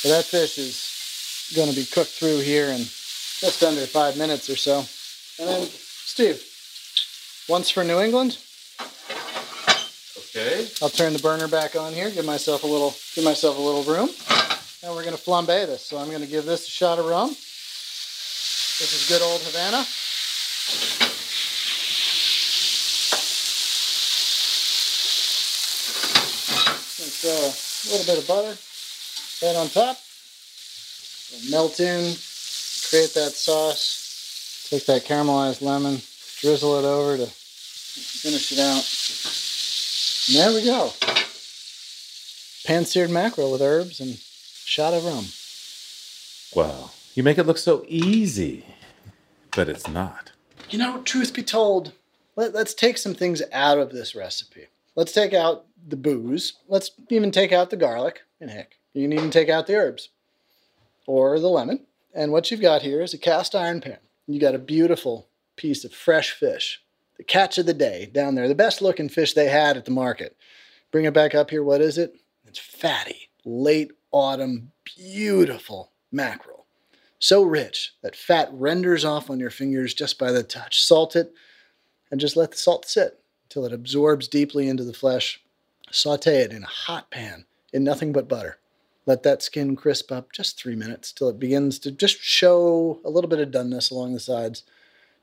But 0.03 0.17
that 0.17 0.25
fish 0.25 0.57
is 0.57 1.53
going 1.55 1.69
to 1.69 1.77
be 1.77 1.85
cooked 1.85 2.13
through 2.13 2.41
here 2.41 2.69
in 2.69 2.79
just 2.79 3.63
under 3.63 3.85
five 3.87 4.17
minutes 4.17 4.49
or 4.49 4.57
so. 4.57 4.87
And 5.39 5.49
then, 5.49 5.69
Steve, 5.69 6.43
once 7.47 7.69
for 7.69 7.85
New 7.85 8.01
England. 8.01 8.39
Okay. 10.35 10.67
I'll 10.81 10.89
turn 10.89 11.13
the 11.13 11.19
burner 11.19 11.47
back 11.47 11.77
on 11.77 11.93
here, 11.93 12.11
give 12.11 12.25
myself 12.25 12.63
a 12.63 12.67
little 12.67 12.95
give 13.15 13.23
myself 13.23 13.59
a 13.59 13.61
little 13.61 13.83
room. 13.83 14.09
And 14.83 14.95
we're 14.95 15.05
gonna 15.05 15.19
flambe 15.19 15.47
this. 15.67 15.83
So 15.83 15.99
I'm 15.99 16.11
gonna 16.11 16.27
give 16.27 16.47
this 16.47 16.67
a 16.67 16.71
shot 16.71 16.99
of 16.99 17.05
rum. 17.05 17.29
This 17.29 18.95
is 18.95 19.09
good 19.09 19.21
old 19.21 19.43
Havana. 19.43 19.85
Throw 27.23 27.31
uh, 27.31 27.35
a 27.37 27.87
little 27.93 28.07
bit 28.07 28.19
of 28.19 28.27
butter 28.27 28.57
right 29.47 29.57
on 29.57 29.69
top. 29.69 29.99
Melt 31.51 31.79
in, 31.79 32.17
create 32.89 33.13
that 33.15 33.33
sauce. 33.37 34.67
Take 34.71 34.87
that 34.87 35.05
caramelized 35.05 35.61
lemon, 35.61 36.01
drizzle 36.41 36.79
it 36.79 36.85
over 36.85 37.19
to 37.19 37.27
finish 37.27 38.51
it 38.53 38.59
out. 38.59 39.42
And 40.29 40.37
there 40.37 40.53
we 40.53 40.65
go. 40.65 40.93
Pan 42.65 42.85
seared 42.85 43.11
mackerel 43.11 43.51
with 43.51 43.61
herbs 43.61 43.99
and 44.01 44.17
shot 44.17 44.95
of 44.95 45.05
rum. 45.05 45.27
Wow. 46.55 46.91
You 47.15 47.23
make 47.23 47.39
it 47.39 47.47
look 47.47 47.59
so 47.59 47.85
easy, 47.89 48.65
but 49.57 49.69
it's 49.69 49.89
not. 49.89 50.31
You 50.71 50.79
know, 50.79 51.03
truth 51.03 51.35
be 51.35 51.43
told, 51.43 51.93
let, 52.37 52.55
us 52.55 52.73
take 52.73 52.99
some 52.99 53.15
things 53.15 53.43
out 53.53 53.79
of 53.79 53.91
this 53.91 54.15
recipe. 54.15 54.67
Let's 54.95 55.13
take 55.13 55.35
out 55.35 55.67
the 55.89 55.97
booze. 55.97 56.55
Let's 56.69 56.93
even 57.09 57.31
take 57.31 57.53
out 57.53 57.71
the 57.71 57.77
garlic. 57.77 58.23
And 58.41 58.51
heck, 58.51 58.77
you 58.95 59.03
can 59.03 59.13
even 59.13 59.31
take 59.31 59.49
out 59.49 59.67
the 59.67 59.75
herbs 59.75 60.11
or 61.07 61.39
the 61.41 61.49
lemon. 61.49 61.87
And 62.15 62.31
what 62.31 62.51
you've 62.51 62.61
got 62.61 62.83
here 62.83 63.03
is 63.03 63.13
a 63.13 63.19
cast 63.19 63.55
iron 63.55 63.81
pan. 63.81 63.99
You 64.27 64.41
got 64.41 64.55
a 64.55 64.59
beautiful 64.59 65.27
piece 65.57 65.85
of 65.85 65.93
fresh 65.93 66.31
fish. 66.31 66.82
The 67.23 67.27
catch 67.27 67.57
of 67.57 67.67
the 67.67 67.73
day 67.73 68.11
down 68.13 68.35
there, 68.35 68.49
the 68.49 68.55
best 68.57 68.83
looking 68.83 69.09
fish 69.09 69.33
they 69.33 69.47
had 69.47 69.77
at 69.77 69.85
the 69.85 69.93
market. 69.93 70.37
Bring 70.91 71.05
it 71.05 71.15
back 71.15 71.37
up 71.37 71.51
here. 71.51 71.63
What 71.63 71.81
is 71.81 71.97
it? 71.97 72.17
It's 72.45 72.59
fatty, 72.59 73.31
late 73.45 73.93
autumn, 74.11 74.73
beautiful 74.97 75.93
mackerel. 76.11 76.67
So 77.21 77.45
rich 77.45 77.93
that 78.03 78.17
fat 78.17 78.49
renders 78.53 79.05
off 79.05 79.31
on 79.31 79.39
your 79.39 79.51
fingers 79.51 79.95
just 79.95 80.19
by 80.19 80.33
the 80.33 80.43
touch. 80.43 80.83
Salt 80.83 81.15
it 81.15 81.33
and 82.11 82.21
just 82.21 82.37
let 82.37 82.51
the 82.51 82.57
salt 82.57 82.87
sit 82.87 83.21
until 83.45 83.67
it 83.67 83.73
absorbs 83.73 84.27
deeply 84.27 84.69
into 84.69 84.83
the 84.83 84.93
flesh. 84.93 85.41
Saute 85.93 86.41
it 86.41 86.51
in 86.51 86.65
a 86.65 86.67
hot 86.67 87.13
pan 87.13 87.45
in 87.73 87.85
nothing 87.85 88.13
but 88.13 88.29
butter. 88.29 88.59
Let 89.07 89.23
that 89.23 89.45
skin 89.45 89.77
crisp 89.77 90.11
up 90.11 90.33
just 90.33 90.59
three 90.59 90.75
minutes 90.75 91.13
till 91.13 91.29
it 91.29 91.39
begins 91.39 91.79
to 91.79 91.93
just 91.93 92.19
show 92.19 93.01
a 93.05 93.11
little 93.11 93.31
bit 93.31 93.39
of 93.39 93.53
doneness 93.53 93.93
along 93.93 94.13
the 94.13 94.19
sides. 94.19 94.65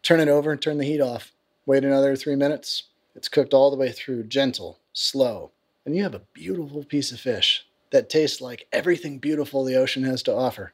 Turn 0.01 0.21
it 0.21 0.29
over 0.29 0.53
and 0.53 0.61
turn 0.61 0.77
the 0.77 0.85
heat 0.85 1.01
off. 1.01 1.33
Wait 1.69 1.85
another 1.85 2.15
three 2.15 2.35
minutes. 2.35 2.85
It's 3.13 3.27
cooked 3.27 3.53
all 3.53 3.69
the 3.69 3.77
way 3.77 3.91
through, 3.91 4.23
gentle, 4.23 4.79
slow, 4.91 5.51
and 5.85 5.95
you 5.95 6.01
have 6.01 6.15
a 6.15 6.23
beautiful 6.33 6.83
piece 6.83 7.11
of 7.11 7.19
fish 7.19 7.63
that 7.91 8.09
tastes 8.09 8.41
like 8.41 8.65
everything 8.71 9.19
beautiful 9.19 9.63
the 9.63 9.75
ocean 9.75 10.03
has 10.03 10.23
to 10.23 10.33
offer. 10.33 10.73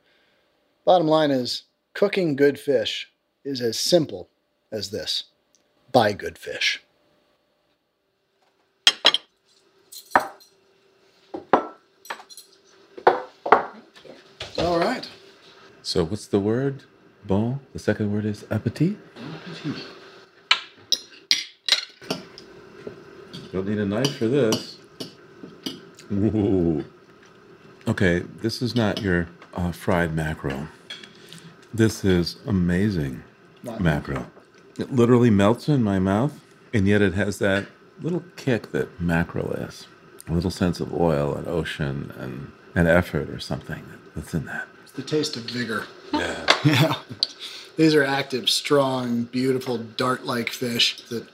Bottom 0.86 1.06
line 1.06 1.32
is, 1.32 1.64
cooking 1.94 2.38
good 2.38 2.58
fish 2.58 3.12
is 3.44 3.60
as 3.60 3.78
simple 3.78 4.30
as 4.72 4.92
this 4.92 5.26
buy 5.92 6.14
good 6.14 6.38
fish. 6.38 6.82
All 14.58 14.80
right. 14.80 15.10
So 15.84 16.06
what's 16.06 16.28
the 16.28 16.40
word? 16.40 16.84
Bon. 17.26 17.60
The 17.74 17.80
second 17.80 18.14
word 18.14 18.24
is 18.24 18.46
appetit. 18.50 18.96
Don't 23.56 23.70
need 23.70 23.78
a 23.78 23.86
knife 23.86 24.18
for 24.18 24.28
this. 24.28 24.78
Ooh. 26.12 26.84
Okay, 27.88 28.20
this 28.42 28.62
is 28.62 28.76
not 28.76 29.02
your 29.02 29.30
uh, 29.54 29.72
fried 29.72 30.14
mackerel. 30.14 30.68
This 31.74 32.04
is 32.04 32.36
amazing 32.46 33.24
Not 33.64 33.80
mackerel. 33.80 34.26
It 34.78 34.92
literally 34.92 35.30
melts 35.30 35.70
in 35.70 35.84
my 35.84 36.00
mouth, 36.00 36.38
and 36.74 36.86
yet 36.86 37.02
it 37.02 37.14
has 37.14 37.40
that 37.40 37.68
little 38.02 38.26
kick 38.36 38.74
that 38.74 39.00
mackerel 39.00 39.54
is. 39.54 39.88
A 40.28 40.34
little 40.34 40.52
sense 40.52 40.82
of 40.82 40.94
oil 40.94 41.34
and 41.34 41.48
ocean 41.48 42.12
and, 42.18 42.52
and 42.76 42.90
effort 42.90 43.30
or 43.30 43.40
something 43.40 43.86
that's 44.18 44.34
in 44.34 44.44
that. 44.48 44.68
It's 44.84 44.92
the 44.92 45.02
taste 45.02 45.38
of 45.38 45.44
vigor. 45.44 45.86
Yeah. 46.12 46.46
Yeah. 46.66 46.96
These 47.78 47.94
are 47.94 48.04
active, 48.04 48.50
strong, 48.50 49.24
beautiful, 49.24 49.78
dart 49.78 50.26
like 50.26 50.50
fish 50.50 51.02
that 51.10 51.28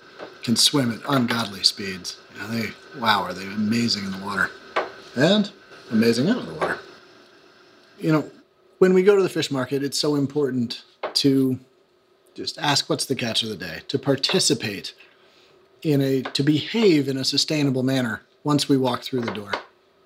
can 0.44 0.56
swim 0.56 0.92
at 0.92 1.00
ungodly 1.08 1.64
speeds. 1.64 2.18
They, 2.50 2.70
wow, 3.00 3.24
are 3.24 3.34
they 3.34 3.46
amazing 3.46 4.06
in 4.06 4.12
the 4.12 4.26
water 4.26 4.50
and 5.16 5.52
amazing 5.92 6.30
out 6.30 6.38
of 6.38 6.48
the 6.48 6.54
water. 6.54 6.80
You 8.00 8.12
know, 8.12 8.32
when 8.80 8.94
we 8.94 9.04
go 9.04 9.16
to 9.16 9.22
the 9.22 9.30
fish 9.30 9.52
market, 9.52 9.84
it's 9.84 10.00
so 10.00 10.16
important 10.16 10.84
to 11.16 11.60
just 12.34 12.58
ask 12.58 12.90
what's 12.90 13.06
the 13.06 13.16
catch 13.16 13.44
of 13.44 13.50
the 13.50 13.56
day, 13.56 13.82
to 13.90 14.00
participate 14.00 14.94
in 15.84 16.02
a, 16.02 16.22
to 16.22 16.44
behave 16.44 17.08
in 17.08 17.18
a 17.18 17.24
sustainable 17.24 17.84
manner 17.84 18.22
once 18.44 18.68
we 18.68 18.78
walk 18.78 19.04
through 19.04 19.22
the 19.22 19.34
door. 19.34 19.52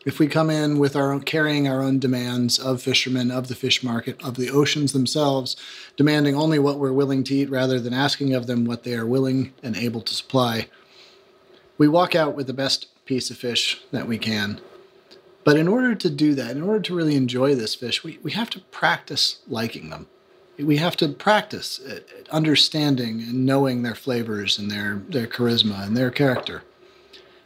If 0.06 0.20
we 0.20 0.28
come 0.28 0.52
in 0.52 0.78
with 0.78 0.96
our 0.96 1.12
own, 1.12 1.22
carrying 1.22 1.68
our 1.68 1.82
own 1.82 1.98
demands 1.98 2.60
of 2.60 2.80
fishermen, 2.80 3.32
of 3.32 3.48
the 3.48 3.56
fish 3.56 3.84
market, 3.84 4.24
of 4.24 4.36
the 4.36 4.52
oceans 4.52 4.94
themselves, 4.94 5.58
demanding 5.98 6.36
only 6.36 6.60
what 6.60 6.78
we're 6.78 6.94
willing 6.94 7.24
to 7.24 7.34
eat 7.34 7.50
rather 7.50 7.80
than 7.80 7.92
asking 7.92 8.36
of 8.36 8.46
them 8.46 8.66
what 8.66 8.84
they 8.84 8.94
are 8.94 9.08
willing 9.08 9.52
and 9.64 9.76
able 9.76 10.02
to 10.02 10.14
supply, 10.14 10.68
we 11.80 11.88
walk 11.88 12.14
out 12.14 12.36
with 12.36 12.46
the 12.46 12.54
best 12.54 12.88
piece 13.06 13.32
of 13.32 13.38
fish 13.38 13.82
that 13.92 14.08
we 14.08 14.20
can. 14.20 14.62
But 15.44 15.58
in 15.58 15.68
order 15.68 15.96
to 15.96 16.10
do 16.12 16.36
that, 16.36 16.56
in 16.56 16.62
order 16.62 16.82
to 16.82 16.96
really 16.96 17.16
enjoy 17.16 17.56
this 17.56 17.74
fish, 17.74 18.04
we, 18.04 18.20
we 18.22 18.32
have 18.34 18.52
to 18.52 18.60
practice 18.60 19.40
liking 19.48 19.90
them. 19.90 20.06
We 20.60 20.78
have 20.78 20.96
to 20.98 21.10
practice 21.10 21.80
at 21.88 22.30
understanding 22.30 23.22
and 23.22 23.46
knowing 23.46 23.82
their 23.82 23.96
flavors 23.96 24.60
and 24.60 24.70
their, 24.70 25.02
their 25.10 25.28
charisma 25.28 25.86
and 25.86 25.98
their 25.98 26.12
character. 26.12 26.62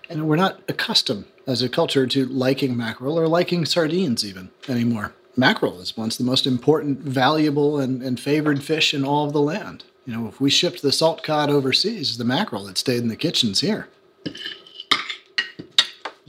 And 0.09 0.27
we're 0.27 0.35
not 0.35 0.59
accustomed 0.67 1.25
as 1.49 1.61
a 1.63 1.67
culture 1.67 2.05
to 2.05 2.27
liking 2.27 2.77
mackerel 2.77 3.19
or 3.19 3.27
liking 3.27 3.65
sardines 3.65 4.23
even 4.23 4.51
anymore. 4.67 5.15
Mackerel 5.35 5.79
is 5.79 5.97
once 5.97 6.15
the 6.15 6.23
most 6.23 6.45
important, 6.45 6.99
valuable, 6.99 7.79
and, 7.79 8.03
and 8.03 8.19
favored 8.19 8.61
fish 8.61 8.93
in 8.93 9.03
all 9.03 9.25
of 9.25 9.33
the 9.33 9.41
land. 9.41 9.83
You 10.05 10.15
know, 10.15 10.27
if 10.27 10.39
we 10.39 10.51
shipped 10.51 10.83
the 10.83 10.91
salt 10.91 11.23
cod 11.23 11.49
overseas, 11.49 12.19
the 12.19 12.23
mackerel 12.23 12.65
that 12.65 12.77
stayed 12.77 13.01
in 13.01 13.07
the 13.07 13.15
kitchens 13.15 13.61
here. 13.61 13.87
It's 14.25 14.61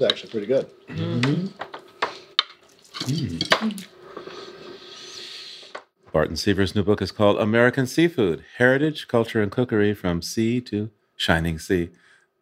actually 0.02 0.30
pretty 0.30 0.46
good. 0.46 0.70
Mm-hmm. 0.88 1.48
Barton 6.12 6.36
Seaver's 6.36 6.74
new 6.74 6.82
book 6.82 7.02
is 7.02 7.12
called 7.12 7.38
American 7.38 7.86
Seafood 7.86 8.42
Heritage, 8.56 9.06
Culture, 9.06 9.42
and 9.42 9.52
Cookery 9.52 9.92
from 9.92 10.22
Sea 10.22 10.62
to 10.62 10.88
Shining 11.14 11.58
Sea. 11.58 11.90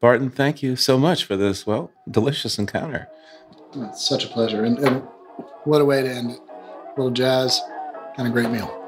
Barton, 0.00 0.30
thank 0.30 0.62
you 0.62 0.76
so 0.76 0.96
much 0.96 1.24
for 1.24 1.36
this, 1.36 1.66
well, 1.66 1.90
delicious 2.08 2.58
encounter. 2.58 3.08
It's 3.74 4.06
such 4.08 4.24
a 4.24 4.28
pleasure. 4.28 4.64
And, 4.64 4.78
and 4.78 5.02
what 5.64 5.80
a 5.80 5.84
way 5.84 6.02
to 6.02 6.08
end 6.08 6.30
it. 6.30 6.40
A 6.40 6.94
little 6.96 7.10
jazz 7.10 7.60
and 8.16 8.28
a 8.28 8.30
great 8.30 8.50
meal. 8.50 8.87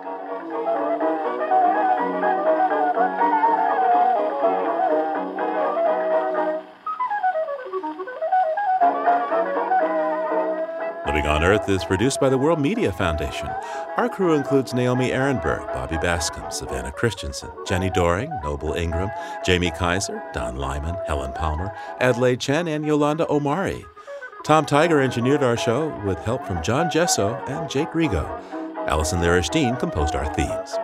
Living 11.21 11.33
on 11.33 11.45
Earth 11.45 11.68
is 11.68 11.85
produced 11.85 12.18
by 12.18 12.31
the 12.31 12.39
World 12.39 12.59
Media 12.62 12.91
Foundation. 12.91 13.47
Our 13.99 14.09
crew 14.09 14.33
includes 14.33 14.73
Naomi 14.73 15.11
Arenberg, 15.11 15.71
Bobby 15.75 15.99
Bascom, 15.99 16.51
Savannah 16.51 16.93
Christensen, 16.93 17.51
Jenni 17.66 17.93
Doering, 17.93 18.31
Noble 18.43 18.73
Ingram, 18.73 19.11
Jamie 19.45 19.71
Kaiser, 19.71 20.23
Don 20.33 20.57
Lyman, 20.57 20.97
Helen 21.07 21.35
Palmer, 21.35 21.77
Adelaide 22.01 22.41
Chen, 22.41 22.66
and 22.68 22.87
Yolanda 22.87 23.31
Omari. 23.31 23.85
Tom 24.47 24.64
Tiger 24.64 24.99
engineered 25.03 25.43
our 25.43 25.59
show 25.59 25.89
with 26.07 26.18
help 26.21 26.47
from 26.47 26.62
John 26.62 26.89
Gesso 26.89 27.35
and 27.49 27.68
Jake 27.68 27.91
Rigo. 27.91 28.25
Allison 28.89 29.21
Lirish 29.21 29.79
composed 29.79 30.14
our 30.14 30.33
themes. 30.33 30.75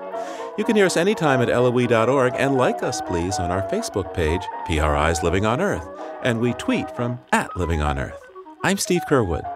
You 0.59 0.65
can 0.65 0.77
hear 0.77 0.85
us 0.85 0.99
anytime 0.99 1.41
at 1.41 1.49
LOE.org 1.49 2.35
and 2.37 2.57
like 2.59 2.83
us, 2.83 3.01
please, 3.01 3.39
on 3.39 3.51
our 3.51 3.67
Facebook 3.71 4.13
page, 4.13 4.43
PRI's 4.67 5.23
Living 5.23 5.47
on 5.47 5.63
Earth, 5.63 5.89
and 6.23 6.41
we 6.41 6.53
tweet 6.53 6.95
from 6.95 7.21
at 7.33 7.57
Living 7.57 7.81
on 7.81 7.99
Earth. 7.99 8.21
I'm 8.63 8.77
Steve 8.77 9.03
Curwood. 9.09 9.56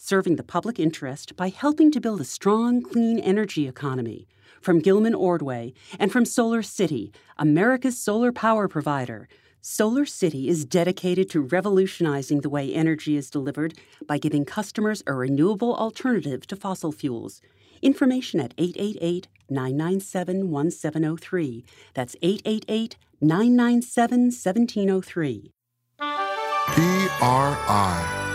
serving 0.00 0.36
the 0.36 0.44
public 0.44 0.78
interest 0.78 1.34
by 1.36 1.48
helping 1.48 1.90
to 1.90 2.00
build 2.00 2.20
a 2.20 2.24
strong, 2.24 2.80
clean 2.80 3.18
energy 3.18 3.66
economy. 3.66 4.28
From 4.60 4.78
Gilman 4.78 5.14
Ordway 5.14 5.74
and 5.98 6.12
from 6.12 6.24
Solar 6.24 6.62
City, 6.62 7.12
America's 7.36 7.98
solar 7.98 8.30
power 8.30 8.68
provider. 8.68 9.28
Solar 9.60 10.06
City 10.06 10.48
is 10.48 10.64
dedicated 10.64 11.28
to 11.30 11.40
revolutionizing 11.40 12.42
the 12.42 12.48
way 12.48 12.72
energy 12.72 13.16
is 13.16 13.28
delivered 13.28 13.74
by 14.06 14.18
giving 14.18 14.44
customers 14.44 15.02
a 15.06 15.12
renewable 15.14 15.74
alternative 15.74 16.46
to 16.46 16.54
fossil 16.54 16.92
fuels. 16.92 17.42
Information 17.82 18.38
at 18.38 18.54
888 18.56 19.26
997 19.50 20.48
1703. 20.48 21.64
That's 21.94 22.14
888 22.22 22.96
997 23.20 24.20
1703. 24.26 25.52
PRI, 26.68 28.27